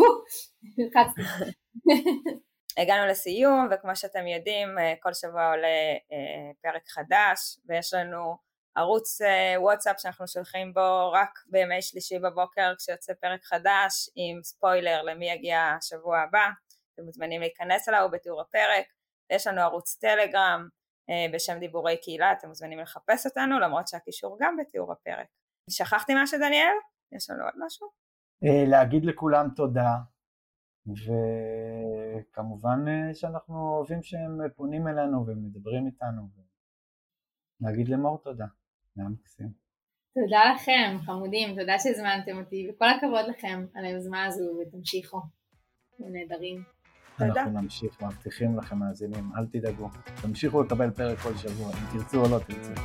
הגענו 2.83 3.07
לסיום 3.07 3.69
וכמו 3.71 3.97
שאתם 3.97 4.27
יודעים 4.27 4.79
אה, 4.79 4.95
כל 5.01 5.15
שבוע 5.15 5.51
עולה 5.51 5.67
אה, 6.13 6.51
פרק 6.63 6.89
חדש 6.89 7.59
ויש 7.69 7.95
לנו 7.95 8.37
ערוץ 8.75 9.21
וואטסאפ 9.57 10.01
שאנחנו 10.01 10.29
שולחים 10.29 10.75
בו 10.75 11.13
רק 11.13 11.31
בימי 11.47 11.83
שלישי 11.83 12.19
בבוקר 12.19 12.73
כשיוצא 12.79 13.13
פרק 13.21 13.45
חדש 13.45 14.11
עם 14.17 14.43
ספוילר 14.43 15.03
למי 15.03 15.31
יגיע 15.31 15.77
השבוע 15.79 16.19
הבא 16.19 16.49
אתם 16.95 17.03
מוזמנים 17.03 17.41
להיכנס 17.41 17.89
אליו 17.89 18.09
בתיאור 18.13 18.41
הפרק 18.41 18.87
יש 19.33 19.47
לנו 19.47 19.61
ערוץ 19.61 19.99
טלגרם 20.01 20.69
בשם 21.33 21.59
דיבורי 21.59 21.97
קהילה 21.97 22.33
אתם 22.33 22.49
מוזמנים 22.49 22.79
לחפש 22.79 23.27
אותנו 23.27 23.61
למרות 23.61 23.89
שהקישור 23.89 24.37
גם 24.41 24.57
בתיאור 24.57 24.93
הפרק 24.93 25.27
שכחתי 25.71 26.13
משהו 26.23 26.39
דניאל? 26.39 26.75
יש 27.13 27.31
לנו 27.31 27.45
עוד 27.45 27.55
משהו? 27.67 27.87
אה, 28.45 28.65
להגיד 28.71 29.05
לכולם 29.05 29.49
תודה, 29.57 29.97
וכמובן 30.87 32.85
אה, 32.89 33.15
שאנחנו 33.15 33.55
אוהבים 33.55 34.03
שהם 34.03 34.39
פונים 34.57 34.89
אלינו 34.89 35.27
ומדברים 35.27 35.87
איתנו, 35.87 36.29
להגיד 37.61 37.89
למור 37.89 38.19
תודה, 38.19 38.47
זה 38.95 39.03
היה 39.03 39.11
מקסים. 39.11 39.53
תודה 40.15 40.41
לכם, 40.55 40.97
חמודים, 41.07 41.61
תודה 41.61 41.79
שהזמנתם 41.79 42.39
אותי, 42.39 42.71
וכל 42.71 42.89
הכבוד 42.89 43.25
לכם 43.29 43.67
על 43.75 43.85
היוזמה 43.85 44.25
הזו, 44.25 44.45
ותמשיכו, 44.61 45.21
אתם 45.95 46.05
נהדרים. 46.13 46.63
אנחנו 47.21 47.51
נמשיך, 47.51 48.03
מבטיחים 48.03 48.59
לכם 48.59 48.79
מאזינים, 48.79 49.31
אל 49.39 49.47
תדאגו, 49.47 49.89
תמשיכו 50.23 50.63
לקבל 50.63 50.91
פרק 50.91 51.19
כל 51.19 51.37
שבוע, 51.37 51.67
אם 51.67 51.99
תרצו 51.99 52.25
או 52.25 52.31
לא 52.31 52.39
תרצו. 52.39 52.83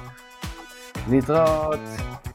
להתראות. 1.09 2.34